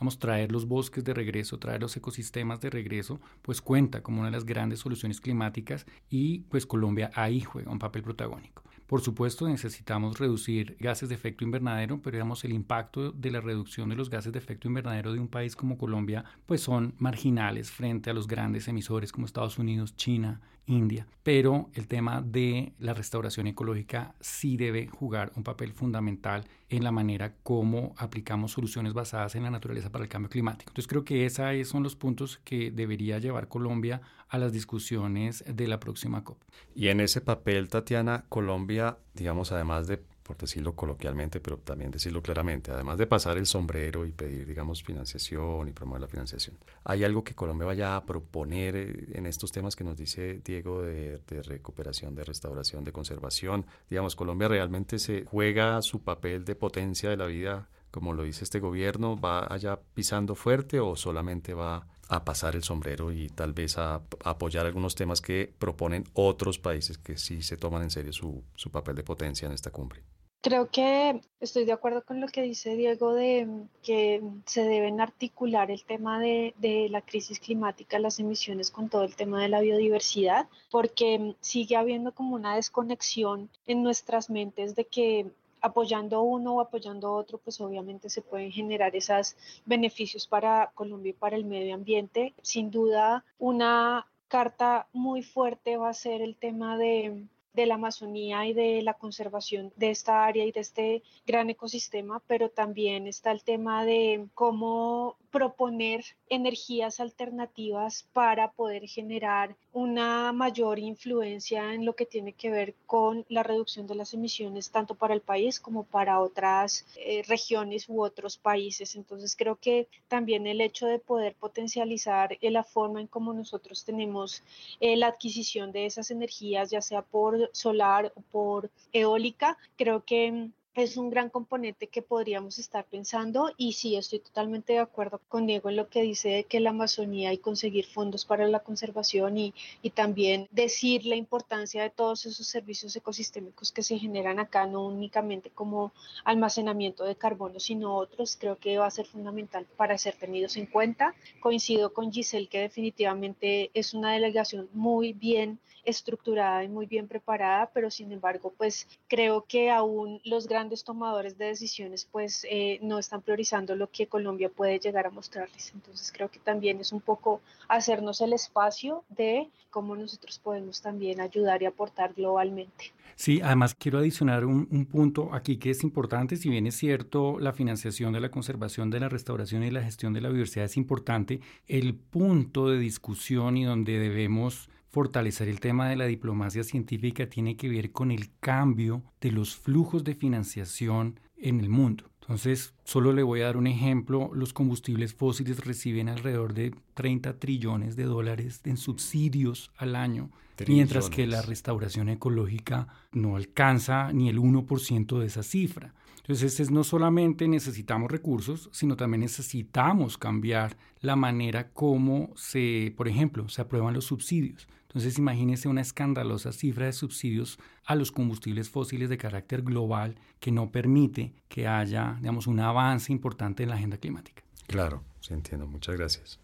Vamos, 0.00 0.18
traer 0.18 0.50
los 0.50 0.66
bosques 0.66 1.04
de 1.04 1.12
regreso, 1.12 1.58
traer 1.58 1.82
los 1.82 1.94
ecosistemas 1.94 2.58
de 2.60 2.70
regreso, 2.70 3.20
pues 3.42 3.60
cuenta 3.60 4.02
como 4.02 4.20
una 4.20 4.30
de 4.30 4.36
las 4.36 4.46
grandes 4.46 4.78
soluciones 4.78 5.20
climáticas 5.20 5.84
y 6.08 6.38
pues 6.48 6.64
Colombia 6.64 7.10
ahí 7.14 7.42
juega 7.42 7.70
un 7.70 7.78
papel 7.78 8.02
protagónico. 8.02 8.62
Por 8.88 9.02
supuesto, 9.02 9.46
necesitamos 9.46 10.18
reducir 10.18 10.78
gases 10.80 11.10
de 11.10 11.14
efecto 11.14 11.44
invernadero, 11.44 12.00
pero 12.00 12.16
digamos 12.16 12.42
el 12.44 12.54
impacto 12.54 13.12
de 13.12 13.30
la 13.30 13.42
reducción 13.42 13.90
de 13.90 13.96
los 13.96 14.08
gases 14.08 14.32
de 14.32 14.38
efecto 14.38 14.66
invernadero 14.66 15.12
de 15.12 15.20
un 15.20 15.28
país 15.28 15.54
como 15.54 15.76
Colombia, 15.76 16.24
pues 16.46 16.62
son 16.62 16.94
marginales 16.96 17.70
frente 17.70 18.08
a 18.08 18.14
los 18.14 18.26
grandes 18.26 18.66
emisores 18.66 19.12
como 19.12 19.26
Estados 19.26 19.58
Unidos, 19.58 19.94
China, 19.96 20.40
India. 20.68 21.06
Pero 21.22 21.70
el 21.74 21.88
tema 21.88 22.22
de 22.22 22.72
la 22.78 22.94
restauración 22.94 23.46
ecológica 23.46 24.14
sí 24.20 24.56
debe 24.56 24.86
jugar 24.86 25.32
un 25.34 25.42
papel 25.42 25.72
fundamental 25.72 26.44
en 26.68 26.84
la 26.84 26.92
manera 26.92 27.34
como 27.42 27.94
aplicamos 27.96 28.52
soluciones 28.52 28.92
basadas 28.92 29.34
en 29.34 29.42
la 29.42 29.50
naturaleza 29.50 29.90
para 29.90 30.04
el 30.04 30.10
cambio 30.10 30.30
climático. 30.30 30.70
Entonces 30.70 30.88
creo 30.88 31.04
que 31.04 31.26
esos 31.26 31.68
son 31.68 31.82
los 31.82 31.96
puntos 31.96 32.38
que 32.44 32.70
debería 32.70 33.18
llevar 33.18 33.48
Colombia 33.48 34.00
a 34.28 34.38
las 34.38 34.52
discusiones 34.52 35.44
de 35.46 35.66
la 35.66 35.80
próxima 35.80 36.22
COP. 36.22 36.42
Y 36.74 36.88
en 36.88 37.00
ese 37.00 37.20
papel, 37.20 37.68
Tatiana, 37.68 38.24
Colombia, 38.28 38.98
digamos, 39.14 39.52
además 39.52 39.86
de 39.86 40.02
por 40.28 40.36
decirlo 40.36 40.74
coloquialmente, 40.76 41.40
pero 41.40 41.56
también 41.56 41.90
decirlo 41.90 42.22
claramente, 42.22 42.70
además 42.70 42.98
de 42.98 43.06
pasar 43.06 43.38
el 43.38 43.46
sombrero 43.46 44.04
y 44.04 44.12
pedir, 44.12 44.46
digamos, 44.46 44.82
financiación 44.82 45.68
y 45.68 45.72
promover 45.72 46.02
la 46.02 46.06
financiación, 46.06 46.58
¿hay 46.84 47.02
algo 47.02 47.24
que 47.24 47.34
Colombia 47.34 47.66
vaya 47.66 47.96
a 47.96 48.04
proponer 48.04 48.76
eh, 48.76 49.08
en 49.14 49.24
estos 49.24 49.52
temas 49.52 49.74
que 49.74 49.84
nos 49.84 49.96
dice 49.96 50.42
Diego 50.44 50.82
de, 50.82 51.18
recuperación, 51.44 52.14
de 52.14 52.24
restauración, 52.24 52.84
de 52.84 52.92
conservación? 52.92 53.64
Digamos, 53.88 54.16
Colombia 54.16 54.48
realmente 54.48 54.98
se 54.98 55.24
juega 55.24 55.80
su 55.80 56.02
papel 56.02 56.44
de 56.44 56.54
potencia 56.54 57.08
de 57.08 57.16
la 57.16 57.24
vida, 57.24 57.70
como 57.90 58.12
lo 58.12 58.22
dice 58.22 58.44
este 58.44 58.60
gobierno, 58.60 59.18
¿va 59.18 59.46
allá 59.50 59.80
pisando 59.94 60.34
fuerte 60.34 60.78
o 60.78 60.94
solamente 60.94 61.54
va 61.54 61.86
a 62.10 62.22
pasar 62.26 62.54
el 62.54 62.64
sombrero 62.64 63.12
y 63.12 63.30
tal 63.30 63.54
vez 63.54 63.78
a, 63.78 64.02
apoyar 64.24 64.66
algunos 64.66 64.94
temas 64.94 65.22
que 65.22 65.50
proponen 65.58 66.04
otros 66.12 66.58
países 66.58 66.98
que 66.98 67.16
sí 67.16 67.40
se 67.40 67.56
toman 67.56 67.82
en 67.82 67.90
serio 67.90 68.12
su 68.12 68.70
papel 68.70 68.94
de 68.94 69.04
potencia 69.04 69.46
en 69.46 69.52
esta 69.52 69.70
cumbre. 69.70 70.02
Creo 70.40 70.70
que 70.70 71.20
estoy 71.40 71.64
de 71.64 71.72
acuerdo 71.72 72.04
con 72.04 72.20
lo 72.20 72.28
que 72.28 72.42
dice 72.42 72.76
Diego 72.76 73.12
de 73.12 73.66
que 73.82 74.22
se 74.46 74.62
deben 74.62 75.00
articular 75.00 75.70
el 75.70 75.84
tema 75.84 76.20
de, 76.20 76.54
de, 76.58 76.88
la 76.88 77.02
crisis 77.02 77.40
climática, 77.40 77.98
las 77.98 78.20
emisiones 78.20 78.70
con 78.70 78.88
todo 78.88 79.02
el 79.02 79.16
tema 79.16 79.42
de 79.42 79.48
la 79.48 79.60
biodiversidad, 79.60 80.48
porque 80.70 81.34
sigue 81.40 81.76
habiendo 81.76 82.12
como 82.12 82.36
una 82.36 82.54
desconexión 82.54 83.50
en 83.66 83.82
nuestras 83.82 84.30
mentes 84.30 84.76
de 84.76 84.84
que 84.84 85.26
apoyando 85.60 86.22
uno 86.22 86.54
o 86.54 86.60
apoyando 86.60 87.12
otro, 87.12 87.38
pues 87.38 87.60
obviamente 87.60 88.08
se 88.08 88.22
pueden 88.22 88.52
generar 88.52 88.94
esos 88.94 89.36
beneficios 89.66 90.26
para 90.26 90.70
Colombia 90.74 91.10
y 91.10 91.14
para 91.14 91.36
el 91.36 91.44
medio 91.44 91.74
ambiente. 91.74 92.34
Sin 92.42 92.70
duda, 92.70 93.24
una 93.38 94.06
carta 94.28 94.86
muy 94.92 95.22
fuerte 95.22 95.76
va 95.76 95.88
a 95.88 95.94
ser 95.94 96.20
el 96.22 96.36
tema 96.36 96.76
de 96.76 97.26
de 97.52 97.66
la 97.66 97.74
Amazonía 97.74 98.46
y 98.46 98.52
de 98.52 98.82
la 98.82 98.94
conservación 98.94 99.72
de 99.76 99.90
esta 99.90 100.24
área 100.24 100.44
y 100.44 100.52
de 100.52 100.60
este 100.60 101.02
gran 101.26 101.50
ecosistema, 101.50 102.20
pero 102.26 102.50
también 102.50 103.06
está 103.06 103.30
el 103.30 103.42
tema 103.42 103.84
de 103.84 104.28
cómo 104.34 105.16
proponer 105.30 106.04
energías 106.28 107.00
alternativas 107.00 108.08
para 108.12 108.52
poder 108.52 108.86
generar 108.88 109.56
una 109.72 110.32
mayor 110.32 110.78
influencia 110.78 111.74
en 111.74 111.84
lo 111.84 111.94
que 111.94 112.06
tiene 112.06 112.32
que 112.32 112.50
ver 112.50 112.74
con 112.86 113.24
la 113.28 113.42
reducción 113.42 113.86
de 113.86 113.94
las 113.94 114.14
emisiones 114.14 114.70
tanto 114.70 114.94
para 114.94 115.14
el 115.14 115.20
país 115.20 115.60
como 115.60 115.84
para 115.84 116.20
otras 116.20 116.86
eh, 116.96 117.22
regiones 117.28 117.88
u 117.88 118.02
otros 118.02 118.36
países. 118.38 118.96
Entonces 118.96 119.36
creo 119.36 119.56
que 119.56 119.88
también 120.08 120.46
el 120.46 120.60
hecho 120.60 120.86
de 120.86 120.98
poder 120.98 121.34
potencializar 121.34 122.38
eh, 122.40 122.50
la 122.50 122.64
forma 122.64 123.00
en 123.00 123.06
cómo 123.06 123.32
nosotros 123.32 123.84
tenemos 123.84 124.42
eh, 124.80 124.96
la 124.96 125.08
adquisición 125.08 125.72
de 125.72 125.86
esas 125.86 126.10
energías, 126.10 126.70
ya 126.70 126.80
sea 126.80 127.02
por 127.02 127.50
solar 127.52 128.12
o 128.16 128.20
por 128.20 128.70
eólica, 128.92 129.58
creo 129.76 130.04
que 130.04 130.50
es 130.78 130.96
un 130.96 131.10
gran 131.10 131.28
componente 131.28 131.88
que 131.88 132.02
podríamos 132.02 132.58
estar 132.58 132.84
pensando 132.84 133.52
y 133.56 133.72
sí 133.72 133.96
estoy 133.96 134.20
totalmente 134.20 134.74
de 134.74 134.78
acuerdo 134.78 135.20
con 135.28 135.46
Diego 135.46 135.68
en 135.70 135.76
lo 135.76 135.88
que 135.88 136.02
dice 136.02 136.28
de 136.28 136.44
que 136.44 136.60
la 136.60 136.70
Amazonía 136.70 137.32
y 137.32 137.38
conseguir 137.38 137.86
fondos 137.86 138.24
para 138.24 138.46
la 138.46 138.60
conservación 138.60 139.38
y, 139.38 139.54
y 139.82 139.90
también 139.90 140.46
decir 140.52 141.04
la 141.04 141.16
importancia 141.16 141.82
de 141.82 141.90
todos 141.90 142.26
esos 142.26 142.46
servicios 142.46 142.94
ecosistémicos 142.94 143.72
que 143.72 143.82
se 143.82 143.98
generan 143.98 144.38
acá, 144.38 144.66
no 144.66 144.86
únicamente 144.86 145.50
como 145.50 145.92
almacenamiento 146.24 147.04
de 147.04 147.16
carbono, 147.16 147.58
sino 147.58 147.96
otros, 147.96 148.36
creo 148.36 148.56
que 148.56 148.78
va 148.78 148.86
a 148.86 148.90
ser 148.90 149.06
fundamental 149.06 149.66
para 149.76 149.98
ser 149.98 150.14
tenidos 150.14 150.56
en 150.56 150.66
cuenta. 150.66 151.14
Coincido 151.40 151.92
con 151.92 152.12
Giselle 152.12 152.48
que 152.48 152.60
definitivamente 152.60 153.70
es 153.74 153.94
una 153.94 154.12
delegación 154.12 154.68
muy 154.72 155.12
bien 155.12 155.58
estructurada 155.88 156.64
y 156.64 156.68
muy 156.68 156.86
bien 156.86 157.08
preparada, 157.08 157.70
pero 157.72 157.90
sin 157.90 158.12
embargo, 158.12 158.52
pues 158.56 158.86
creo 159.08 159.44
que 159.48 159.70
aún 159.70 160.20
los 160.24 160.46
grandes 160.46 160.67
grandes 160.68 160.84
tomadores 160.84 161.38
de 161.38 161.46
decisiones 161.46 162.06
pues 162.12 162.46
eh, 162.50 162.78
no 162.82 162.98
están 162.98 163.22
priorizando 163.22 163.74
lo 163.74 163.90
que 163.90 164.06
Colombia 164.06 164.50
puede 164.50 164.78
llegar 164.78 165.06
a 165.06 165.10
mostrarles. 165.10 165.72
Entonces 165.74 166.12
creo 166.12 166.30
que 166.30 166.38
también 166.40 166.78
es 166.78 166.92
un 166.92 167.00
poco 167.00 167.40
hacernos 167.68 168.20
el 168.20 168.34
espacio 168.34 169.02
de 169.08 169.48
cómo 169.70 169.96
nosotros 169.96 170.38
podemos 170.38 170.82
también 170.82 171.22
ayudar 171.22 171.62
y 171.62 171.66
aportar 171.66 172.12
globalmente. 172.12 172.92
Sí, 173.16 173.40
además 173.42 173.74
quiero 173.74 173.98
adicionar 173.98 174.44
un, 174.44 174.68
un, 174.70 174.84
punto 174.84 175.30
aquí 175.32 175.56
que 175.56 175.70
es 175.70 175.82
importante, 175.82 176.36
si 176.36 176.50
bien 176.50 176.66
es 176.66 176.76
cierto 176.76 177.38
la 177.40 177.54
financiación 177.54 178.12
de 178.12 178.20
la 178.20 178.30
conservación, 178.30 178.90
de 178.90 179.00
la 179.00 179.08
restauración 179.08 179.62
y 179.64 179.70
la 179.70 179.82
gestión 179.82 180.12
de 180.12 180.20
la 180.20 180.28
biodiversidad 180.28 180.66
es 180.66 180.76
importante, 180.76 181.40
el 181.66 181.94
punto 181.94 182.68
de 182.68 182.78
discusión 182.78 183.56
y 183.56 183.64
donde 183.64 183.98
debemos 183.98 184.68
fortalecer 184.90 185.48
el 185.48 185.60
tema 185.60 185.88
de 185.88 185.96
la 185.96 186.06
diplomacia 186.06 186.64
científica 186.64 187.28
tiene 187.28 187.56
que 187.56 187.68
ver 187.68 187.92
con 187.92 188.10
el 188.10 188.30
cambio 188.40 189.02
de 189.20 189.32
los 189.32 189.56
flujos 189.56 190.04
de 190.04 190.14
financiación 190.14 191.20
en 191.36 191.60
el 191.60 191.68
mundo. 191.68 192.04
Entonces, 192.20 192.74
solo 192.84 193.14
le 193.14 193.22
voy 193.22 193.40
a 193.40 193.46
dar 193.46 193.56
un 193.56 193.66
ejemplo. 193.66 194.30
Los 194.34 194.52
combustibles 194.52 195.14
fósiles 195.14 195.64
reciben 195.64 196.10
alrededor 196.10 196.52
de 196.52 196.74
30 196.92 197.38
trillones 197.38 197.96
de 197.96 198.04
dólares 198.04 198.60
en 198.64 198.76
subsidios 198.76 199.70
al 199.78 199.96
año, 199.96 200.30
mientras 200.66 201.08
que 201.08 201.26
la 201.26 201.40
restauración 201.40 202.10
ecológica 202.10 202.88
no 203.12 203.36
alcanza 203.36 204.12
ni 204.12 204.28
el 204.28 204.38
1% 204.38 205.18
de 205.18 205.26
esa 205.26 205.42
cifra. 205.42 205.94
Entonces, 206.18 206.60
es 206.60 206.70
no 206.70 206.84
solamente 206.84 207.48
necesitamos 207.48 208.10
recursos, 208.10 208.68
sino 208.72 208.96
también 208.96 209.22
necesitamos 209.22 210.18
cambiar 210.18 210.76
la 211.00 211.16
manera 211.16 211.70
como 211.70 212.30
se, 212.36 212.92
por 212.94 213.08
ejemplo, 213.08 213.48
se 213.48 213.62
aprueban 213.62 213.94
los 213.94 214.04
subsidios. 214.04 214.68
Entonces 214.88 215.18
imagínese 215.18 215.68
una 215.68 215.82
escandalosa 215.82 216.50
cifra 216.52 216.86
de 216.86 216.94
subsidios 216.94 217.58
a 217.84 217.94
los 217.94 218.10
combustibles 218.10 218.70
fósiles 218.70 219.10
de 219.10 219.18
carácter 219.18 219.62
global 219.62 220.16
que 220.40 220.50
no 220.50 220.72
permite 220.72 221.34
que 221.48 221.68
haya, 221.68 222.16
digamos, 222.20 222.46
un 222.46 222.58
avance 222.60 223.12
importante 223.12 223.62
en 223.62 223.68
la 223.68 223.74
agenda 223.74 223.98
climática. 223.98 224.42
Claro, 224.66 225.04
sí 225.20 225.34
entiendo. 225.34 225.66
Muchas 225.66 225.96
gracias. 225.96 226.40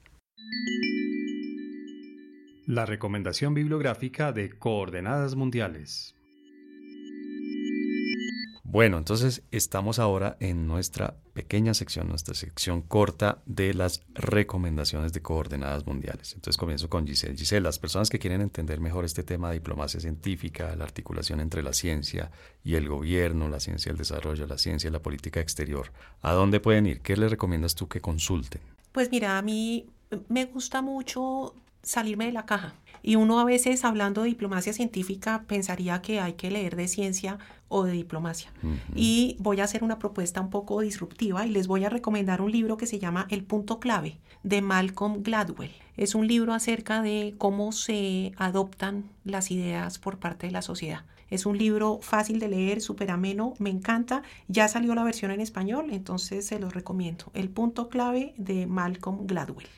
La 2.66 2.84
recomendación 2.84 3.54
bibliográfica 3.54 4.32
de 4.32 4.50
Coordenadas 4.50 5.36
Mundiales. 5.36 6.14
Bueno, 8.74 8.98
entonces 8.98 9.44
estamos 9.52 10.00
ahora 10.00 10.36
en 10.40 10.66
nuestra 10.66 11.14
pequeña 11.32 11.74
sección, 11.74 12.08
nuestra 12.08 12.34
sección 12.34 12.82
corta 12.82 13.40
de 13.46 13.72
las 13.72 14.02
recomendaciones 14.14 15.12
de 15.12 15.22
coordenadas 15.22 15.86
mundiales. 15.86 16.32
Entonces 16.34 16.58
comienzo 16.58 16.90
con 16.90 17.06
Giselle. 17.06 17.36
Giselle, 17.36 17.62
las 17.62 17.78
personas 17.78 18.10
que 18.10 18.18
quieren 18.18 18.40
entender 18.40 18.80
mejor 18.80 19.04
este 19.04 19.22
tema 19.22 19.50
de 19.50 19.60
diplomacia 19.60 20.00
científica, 20.00 20.74
la 20.74 20.82
articulación 20.82 21.38
entre 21.38 21.62
la 21.62 21.72
ciencia 21.72 22.32
y 22.64 22.74
el 22.74 22.88
gobierno, 22.88 23.48
la 23.48 23.60
ciencia 23.60 23.90
y 23.90 23.92
el 23.92 23.96
desarrollo, 23.96 24.44
la 24.48 24.58
ciencia 24.58 24.88
y 24.88 24.92
la 24.92 25.02
política 25.02 25.38
exterior, 25.38 25.92
¿a 26.20 26.32
dónde 26.32 26.58
pueden 26.58 26.86
ir? 26.86 27.00
¿Qué 27.00 27.16
les 27.16 27.30
recomiendas 27.30 27.76
tú 27.76 27.86
que 27.86 28.00
consulten? 28.00 28.60
Pues 28.90 29.08
mira, 29.08 29.38
a 29.38 29.42
mí 29.42 29.86
me 30.28 30.46
gusta 30.46 30.82
mucho 30.82 31.54
salirme 31.80 32.26
de 32.26 32.32
la 32.32 32.44
caja. 32.44 32.74
Y 33.06 33.16
uno 33.16 33.38
a 33.38 33.44
veces 33.44 33.84
hablando 33.84 34.22
de 34.22 34.28
diplomacia 34.28 34.72
científica 34.72 35.44
pensaría 35.46 36.00
que 36.00 36.20
hay 36.20 36.32
que 36.32 36.50
leer 36.50 36.74
de 36.74 36.88
ciencia 36.88 37.38
o 37.68 37.84
de 37.84 37.92
diplomacia. 37.92 38.50
Y 38.94 39.36
voy 39.40 39.60
a 39.60 39.64
hacer 39.64 39.84
una 39.84 39.98
propuesta 39.98 40.40
un 40.40 40.48
poco 40.48 40.80
disruptiva 40.80 41.46
y 41.46 41.50
les 41.50 41.66
voy 41.66 41.84
a 41.84 41.90
recomendar 41.90 42.40
un 42.40 42.50
libro 42.50 42.78
que 42.78 42.86
se 42.86 42.98
llama 42.98 43.26
El 43.28 43.44
punto 43.44 43.78
clave 43.78 44.16
de 44.42 44.62
Malcolm 44.62 45.22
Gladwell. 45.22 45.72
Es 45.98 46.14
un 46.14 46.26
libro 46.26 46.54
acerca 46.54 47.02
de 47.02 47.34
cómo 47.36 47.72
se 47.72 48.32
adoptan 48.38 49.04
las 49.24 49.50
ideas 49.50 49.98
por 49.98 50.18
parte 50.18 50.46
de 50.46 50.54
la 50.54 50.62
sociedad. 50.62 51.04
Es 51.28 51.44
un 51.44 51.58
libro 51.58 51.98
fácil 52.00 52.38
de 52.38 52.48
leer, 52.48 52.80
súper 52.80 53.10
ameno, 53.10 53.52
me 53.58 53.68
encanta. 53.68 54.22
Ya 54.48 54.66
salió 54.68 54.94
la 54.94 55.04
versión 55.04 55.30
en 55.30 55.42
español, 55.42 55.88
entonces 55.90 56.46
se 56.46 56.58
los 56.58 56.72
recomiendo. 56.72 57.26
El 57.34 57.50
punto 57.50 57.90
clave 57.90 58.32
de 58.38 58.66
Malcolm 58.66 59.26
Gladwell. 59.26 59.68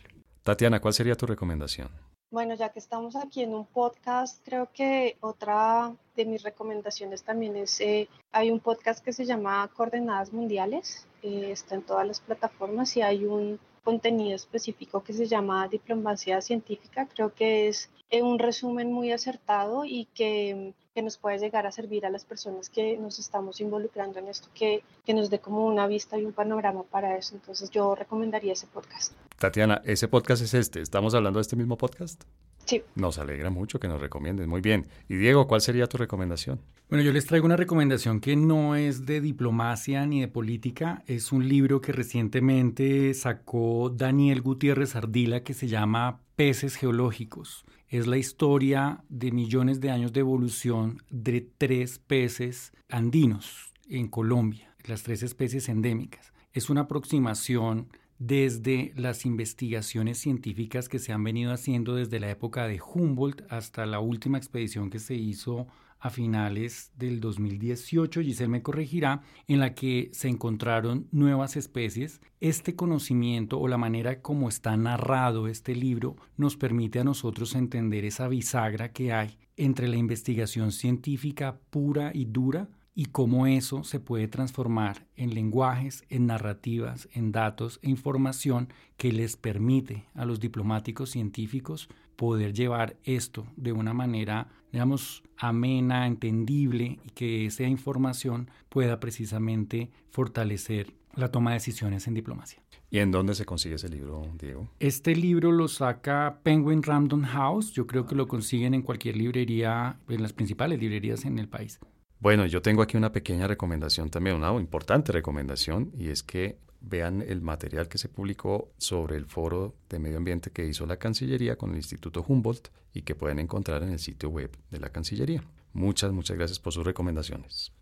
Tatiana, 0.44 0.78
¿cuál 0.78 0.94
sería 0.94 1.16
tu 1.16 1.26
recomendación? 1.26 1.88
Bueno, 2.36 2.54
ya 2.54 2.68
que 2.68 2.80
estamos 2.80 3.16
aquí 3.16 3.42
en 3.42 3.54
un 3.54 3.64
podcast, 3.64 4.44
creo 4.44 4.68
que 4.70 5.16
otra 5.22 5.94
de 6.16 6.26
mis 6.26 6.42
recomendaciones 6.42 7.22
también 7.22 7.56
es, 7.56 7.80
eh, 7.80 8.10
hay 8.30 8.50
un 8.50 8.60
podcast 8.60 9.02
que 9.02 9.14
se 9.14 9.24
llama 9.24 9.70
Coordenadas 9.74 10.34
Mundiales, 10.34 11.06
eh, 11.22 11.48
está 11.50 11.76
en 11.76 11.82
todas 11.82 12.06
las 12.06 12.20
plataformas 12.20 12.94
y 12.98 13.00
hay 13.00 13.24
un 13.24 13.58
contenido 13.86 14.34
específico 14.34 15.04
que 15.04 15.12
se 15.12 15.26
llama 15.26 15.68
Diplomacia 15.68 16.40
Científica. 16.40 17.06
Creo 17.14 17.32
que 17.32 17.68
es 17.68 17.88
eh, 18.10 18.20
un 18.20 18.40
resumen 18.40 18.92
muy 18.92 19.12
acertado 19.12 19.84
y 19.84 20.06
que, 20.12 20.74
que, 20.92 21.02
nos 21.02 21.16
puede 21.16 21.38
llegar 21.38 21.68
a 21.68 21.70
servir 21.70 22.04
a 22.04 22.10
las 22.10 22.24
personas 22.24 22.68
que 22.68 22.96
nos 22.96 23.20
estamos 23.20 23.60
involucrando 23.60 24.18
en 24.18 24.26
esto, 24.26 24.48
que, 24.54 24.82
que 25.04 25.14
nos 25.14 25.30
dé 25.30 25.38
como 25.38 25.64
una 25.64 25.86
vista 25.86 26.18
y 26.18 26.24
un 26.24 26.32
panorama 26.32 26.82
para 26.82 27.16
eso. 27.16 27.36
Entonces 27.36 27.70
yo 27.70 27.94
recomendaría 27.94 28.54
ese 28.54 28.66
podcast. 28.66 29.12
Tatiana, 29.38 29.80
ese 29.84 30.08
podcast 30.08 30.42
es 30.42 30.54
este. 30.54 30.80
¿Estamos 30.80 31.14
hablando 31.14 31.38
de 31.38 31.42
este 31.42 31.54
mismo 31.54 31.76
podcast? 31.76 32.24
Sí. 32.66 32.82
Nos 32.96 33.18
alegra 33.18 33.48
mucho 33.50 33.80
que 33.80 33.88
nos 33.88 34.00
recomiendes. 34.00 34.46
Muy 34.46 34.60
bien. 34.60 34.86
Y 35.08 35.16
Diego, 35.16 35.46
¿cuál 35.46 35.60
sería 35.60 35.86
tu 35.86 35.96
recomendación? 35.96 36.60
Bueno, 36.88 37.04
yo 37.04 37.12
les 37.12 37.26
traigo 37.26 37.46
una 37.46 37.56
recomendación 37.56 38.20
que 38.20 38.36
no 38.36 38.76
es 38.76 39.06
de 39.06 39.20
diplomacia 39.20 40.04
ni 40.06 40.20
de 40.20 40.28
política. 40.28 41.02
Es 41.06 41.32
un 41.32 41.48
libro 41.48 41.80
que 41.80 41.92
recientemente 41.92 43.12
sacó 43.14 43.90
Daniel 43.90 44.40
Gutiérrez 44.40 44.94
Ardila 44.94 45.42
que 45.42 45.54
se 45.54 45.68
llama 45.68 46.20
Peces 46.36 46.76
Geológicos. 46.76 47.64
Es 47.88 48.06
la 48.06 48.18
historia 48.18 49.04
de 49.08 49.30
millones 49.32 49.80
de 49.80 49.90
años 49.90 50.12
de 50.12 50.20
evolución 50.20 51.02
de 51.08 51.48
tres 51.56 51.98
peces 51.98 52.72
andinos 52.88 53.72
en 53.88 54.08
Colombia, 54.08 54.74
las 54.84 55.02
tres 55.02 55.22
especies 55.22 55.68
endémicas. 55.68 56.32
Es 56.52 56.70
una 56.70 56.82
aproximación 56.82 57.88
desde 58.18 58.92
las 58.96 59.26
investigaciones 59.26 60.18
científicas 60.18 60.88
que 60.88 60.98
se 60.98 61.12
han 61.12 61.22
venido 61.24 61.52
haciendo 61.52 61.94
desde 61.94 62.20
la 62.20 62.30
época 62.30 62.66
de 62.66 62.80
Humboldt 62.80 63.42
hasta 63.50 63.86
la 63.86 64.00
última 64.00 64.38
expedición 64.38 64.90
que 64.90 64.98
se 64.98 65.14
hizo 65.14 65.66
a 65.98 66.10
finales 66.10 66.92
del 66.96 67.20
2018, 67.20 68.20
Giselle 68.20 68.48
me 68.48 68.62
corregirá, 68.62 69.22
en 69.48 69.60
la 69.60 69.74
que 69.74 70.10
se 70.12 70.28
encontraron 70.28 71.08
nuevas 71.10 71.56
especies. 71.56 72.20
Este 72.40 72.76
conocimiento 72.76 73.58
o 73.58 73.66
la 73.66 73.78
manera 73.78 74.20
como 74.20 74.48
está 74.48 74.76
narrado 74.76 75.48
este 75.48 75.74
libro 75.74 76.16
nos 76.36 76.56
permite 76.56 77.00
a 77.00 77.04
nosotros 77.04 77.54
entender 77.54 78.04
esa 78.04 78.28
bisagra 78.28 78.92
que 78.92 79.12
hay 79.12 79.38
entre 79.56 79.88
la 79.88 79.96
investigación 79.96 80.70
científica 80.70 81.58
pura 81.70 82.10
y 82.14 82.26
dura 82.26 82.68
y 82.98 83.04
cómo 83.04 83.46
eso 83.46 83.84
se 83.84 84.00
puede 84.00 84.26
transformar 84.26 85.06
en 85.16 85.34
lenguajes, 85.34 86.04
en 86.08 86.26
narrativas, 86.26 87.08
en 87.12 87.30
datos 87.30 87.78
e 87.82 87.90
información 87.90 88.72
que 88.96 89.12
les 89.12 89.36
permite 89.36 90.06
a 90.14 90.24
los 90.24 90.40
diplomáticos 90.40 91.10
científicos 91.10 91.88
poder 92.16 92.54
llevar 92.54 92.96
esto 93.04 93.46
de 93.56 93.72
una 93.72 93.92
manera, 93.92 94.48
digamos, 94.72 95.22
amena, 95.36 96.06
entendible 96.06 96.98
y 97.04 97.10
que 97.10 97.44
esa 97.44 97.64
información 97.64 98.50
pueda 98.70 98.98
precisamente 98.98 99.90
fortalecer 100.08 100.94
la 101.14 101.30
toma 101.30 101.50
de 101.50 101.56
decisiones 101.56 102.06
en 102.06 102.14
diplomacia. 102.14 102.62
¿Y 102.90 103.00
en 103.00 103.10
dónde 103.10 103.34
se 103.34 103.44
consigue 103.44 103.74
ese 103.74 103.90
libro, 103.90 104.22
Diego? 104.38 104.70
Este 104.80 105.14
libro 105.14 105.52
lo 105.52 105.68
saca 105.68 106.40
Penguin 106.42 106.82
Random 106.82 107.24
House. 107.24 107.72
Yo 107.72 107.86
creo 107.86 108.06
que 108.06 108.14
lo 108.14 108.26
consiguen 108.26 108.72
en 108.72 108.80
cualquier 108.80 109.18
librería, 109.18 109.98
en 110.08 110.22
las 110.22 110.32
principales 110.32 110.80
librerías 110.80 111.26
en 111.26 111.38
el 111.38 111.48
país. 111.48 111.78
Bueno, 112.18 112.46
yo 112.46 112.62
tengo 112.62 112.82
aquí 112.82 112.96
una 112.96 113.12
pequeña 113.12 113.46
recomendación 113.46 114.10
también, 114.10 114.36
una 114.36 114.52
importante 114.54 115.12
recomendación, 115.12 115.92
y 115.98 116.08
es 116.08 116.22
que 116.22 116.58
vean 116.80 117.22
el 117.22 117.42
material 117.42 117.88
que 117.88 117.98
se 117.98 118.08
publicó 118.08 118.72
sobre 118.78 119.16
el 119.16 119.26
foro 119.26 119.74
de 119.88 119.98
medio 119.98 120.16
ambiente 120.16 120.50
que 120.50 120.66
hizo 120.66 120.86
la 120.86 120.98
Cancillería 120.98 121.56
con 121.56 121.70
el 121.70 121.76
Instituto 121.76 122.24
Humboldt 122.26 122.68
y 122.94 123.02
que 123.02 123.14
pueden 123.14 123.38
encontrar 123.38 123.82
en 123.82 123.90
el 123.90 123.98
sitio 123.98 124.30
web 124.30 124.56
de 124.70 124.80
la 124.80 124.90
Cancillería. 124.90 125.42
Muchas, 125.72 126.12
muchas 126.12 126.36
gracias 126.36 126.58
por 126.58 126.72
sus 126.72 126.84
recomendaciones. 126.84 127.72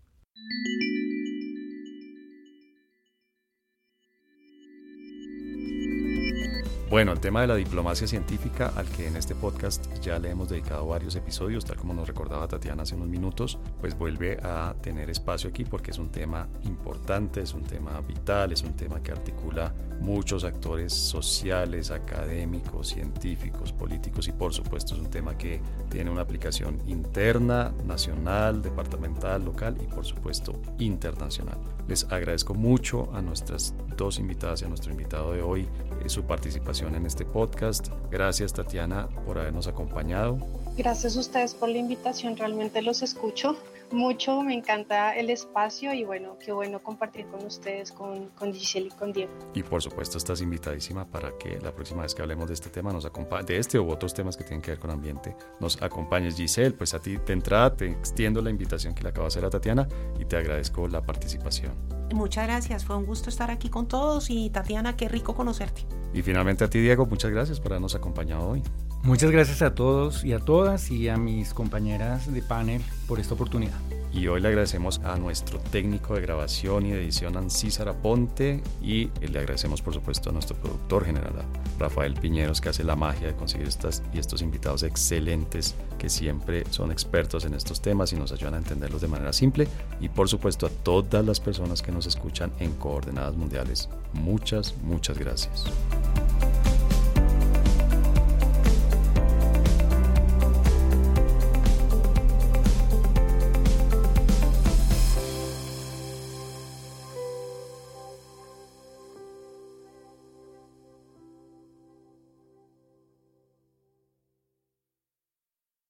Bueno, 6.90 7.12
el 7.12 7.20
tema 7.20 7.40
de 7.40 7.46
la 7.46 7.54
diplomacia 7.56 8.06
científica, 8.06 8.70
al 8.76 8.86
que 8.86 9.08
en 9.08 9.16
este 9.16 9.34
podcast 9.34 9.86
ya 10.02 10.18
le 10.18 10.28
hemos 10.28 10.50
dedicado 10.50 10.86
varios 10.86 11.16
episodios, 11.16 11.64
tal 11.64 11.76
como 11.76 11.94
nos 11.94 12.06
recordaba 12.06 12.46
Tatiana 12.46 12.82
hace 12.82 12.94
unos 12.94 13.08
minutos, 13.08 13.58
pues 13.80 13.96
vuelve 13.96 14.38
a 14.42 14.74
tener 14.82 15.08
espacio 15.08 15.48
aquí 15.48 15.64
porque 15.64 15.92
es 15.92 15.98
un 15.98 16.10
tema 16.10 16.46
importante, 16.64 17.40
es 17.40 17.54
un 17.54 17.62
tema 17.62 17.98
vital, 18.02 18.52
es 18.52 18.62
un 18.62 18.74
tema 18.74 19.02
que 19.02 19.12
articula 19.12 19.72
muchos 20.00 20.44
actores 20.44 20.92
sociales, 20.92 21.90
académicos, 21.90 22.88
científicos, 22.88 23.72
políticos 23.72 24.28
y 24.28 24.32
por 24.32 24.52
supuesto 24.52 24.94
es 24.94 25.00
un 25.00 25.08
tema 25.08 25.38
que 25.38 25.62
tiene 25.88 26.10
una 26.10 26.20
aplicación 26.20 26.78
interna, 26.86 27.72
nacional, 27.86 28.60
departamental, 28.60 29.42
local 29.42 29.76
y 29.82 29.86
por 29.86 30.04
supuesto 30.04 30.60
internacional. 30.78 31.56
Les 31.88 32.04
agradezco 32.04 32.54
mucho 32.54 33.10
a 33.14 33.22
nuestras 33.22 33.74
dos 33.96 34.18
invitadas 34.18 34.62
y 34.62 34.64
a 34.66 34.68
nuestro 34.68 34.92
invitado 34.92 35.32
de 35.32 35.42
hoy 35.42 35.66
eh, 36.04 36.08
su 36.08 36.24
participación 36.24 36.94
en 36.94 37.06
este 37.06 37.24
podcast. 37.24 37.88
Gracias 38.10 38.52
Tatiana 38.52 39.08
por 39.26 39.38
habernos 39.38 39.66
acompañado. 39.66 40.38
Gracias 40.76 41.16
a 41.16 41.20
ustedes 41.20 41.54
por 41.54 41.68
la 41.68 41.78
invitación, 41.78 42.36
realmente 42.36 42.82
los 42.82 43.02
escucho 43.02 43.56
mucho, 43.94 44.42
me 44.42 44.54
encanta 44.54 45.16
el 45.16 45.30
espacio 45.30 45.94
y 45.94 46.04
bueno, 46.04 46.36
qué 46.38 46.52
bueno 46.52 46.80
compartir 46.80 47.26
con 47.26 47.44
ustedes, 47.44 47.92
con, 47.92 48.28
con 48.30 48.52
Giselle 48.52 48.88
y 48.88 48.90
con 48.90 49.12
Diego. 49.12 49.32
Y 49.54 49.62
por 49.62 49.82
supuesto 49.82 50.18
estás 50.18 50.40
invitadísima 50.40 51.06
para 51.06 51.36
que 51.38 51.58
la 51.60 51.72
próxima 51.72 52.02
vez 52.02 52.14
que 52.14 52.22
hablemos 52.22 52.48
de 52.48 52.54
este 52.54 52.70
tema, 52.70 52.92
nos 52.92 53.06
acompañe, 53.06 53.44
de 53.44 53.58
este 53.58 53.78
u 53.78 53.90
otros 53.90 54.12
temas 54.12 54.36
que 54.36 54.44
tienen 54.44 54.60
que 54.60 54.72
ver 54.72 54.80
con 54.80 54.90
ambiente, 54.90 55.36
nos 55.60 55.80
acompañes 55.82 56.36
Giselle, 56.36 56.72
pues 56.72 56.94
a 56.94 57.00
ti 57.00 57.16
de 57.16 57.32
entrada 57.32 57.74
te 57.76 57.86
extiendo 57.86 58.42
la 58.42 58.50
invitación 58.50 58.94
que 58.94 59.02
le 59.02 59.10
acabo 59.10 59.24
de 59.24 59.28
hacer 59.28 59.44
a 59.44 59.50
Tatiana 59.50 59.88
y 60.18 60.24
te 60.24 60.36
agradezco 60.36 60.88
la 60.88 61.02
participación. 61.02 61.72
Muchas 62.12 62.46
gracias, 62.46 62.84
fue 62.84 62.96
un 62.96 63.06
gusto 63.06 63.30
estar 63.30 63.50
aquí 63.50 63.70
con 63.70 63.88
todos 63.88 64.30
y 64.30 64.50
Tatiana, 64.50 64.96
qué 64.96 65.08
rico 65.08 65.34
conocerte. 65.34 65.86
Y 66.12 66.22
finalmente 66.22 66.64
a 66.64 66.70
ti 66.70 66.80
Diego, 66.80 67.06
muchas 67.06 67.30
gracias 67.30 67.60
por 67.60 67.72
habernos 67.72 67.94
acompañado 67.94 68.48
hoy. 68.50 68.62
Muchas 69.04 69.30
gracias 69.30 69.60
a 69.60 69.74
todos 69.74 70.24
y 70.24 70.32
a 70.32 70.38
todas 70.38 70.90
y 70.90 71.10
a 71.10 71.18
mis 71.18 71.52
compañeras 71.52 72.32
de 72.32 72.40
panel 72.40 72.80
por 73.06 73.20
esta 73.20 73.34
oportunidad. 73.34 73.78
Y 74.14 74.28
hoy 74.28 74.40
le 74.40 74.48
agradecemos 74.48 74.98
a 75.04 75.16
nuestro 75.16 75.58
técnico 75.58 76.14
de 76.14 76.22
grabación 76.22 76.86
y 76.86 76.92
de 76.92 77.02
edición, 77.02 77.36
Ancísara 77.36 77.92
Ponte, 77.92 78.62
y 78.80 79.10
le 79.20 79.38
agradecemos 79.38 79.82
por 79.82 79.92
supuesto 79.92 80.30
a 80.30 80.32
nuestro 80.32 80.56
productor 80.56 81.04
general, 81.04 81.32
Rafael 81.78 82.14
Piñeros, 82.14 82.62
que 82.62 82.70
hace 82.70 82.82
la 82.82 82.96
magia 82.96 83.26
de 83.26 83.34
conseguir 83.34 83.68
estas 83.68 84.02
y 84.14 84.18
estos 84.18 84.40
invitados 84.40 84.82
excelentes 84.84 85.74
que 85.98 86.08
siempre 86.08 86.64
son 86.70 86.90
expertos 86.90 87.44
en 87.44 87.52
estos 87.52 87.82
temas 87.82 88.10
y 88.14 88.16
nos 88.16 88.32
ayudan 88.32 88.54
a 88.54 88.58
entenderlos 88.58 89.02
de 89.02 89.08
manera 89.08 89.34
simple. 89.34 89.68
Y 90.00 90.08
por 90.08 90.30
supuesto 90.30 90.64
a 90.64 90.70
todas 90.70 91.26
las 91.26 91.40
personas 91.40 91.82
que 91.82 91.92
nos 91.92 92.06
escuchan 92.06 92.52
en 92.58 92.72
Coordenadas 92.72 93.34
Mundiales. 93.34 93.90
Muchas, 94.14 94.74
muchas 94.82 95.18
gracias. 95.18 95.66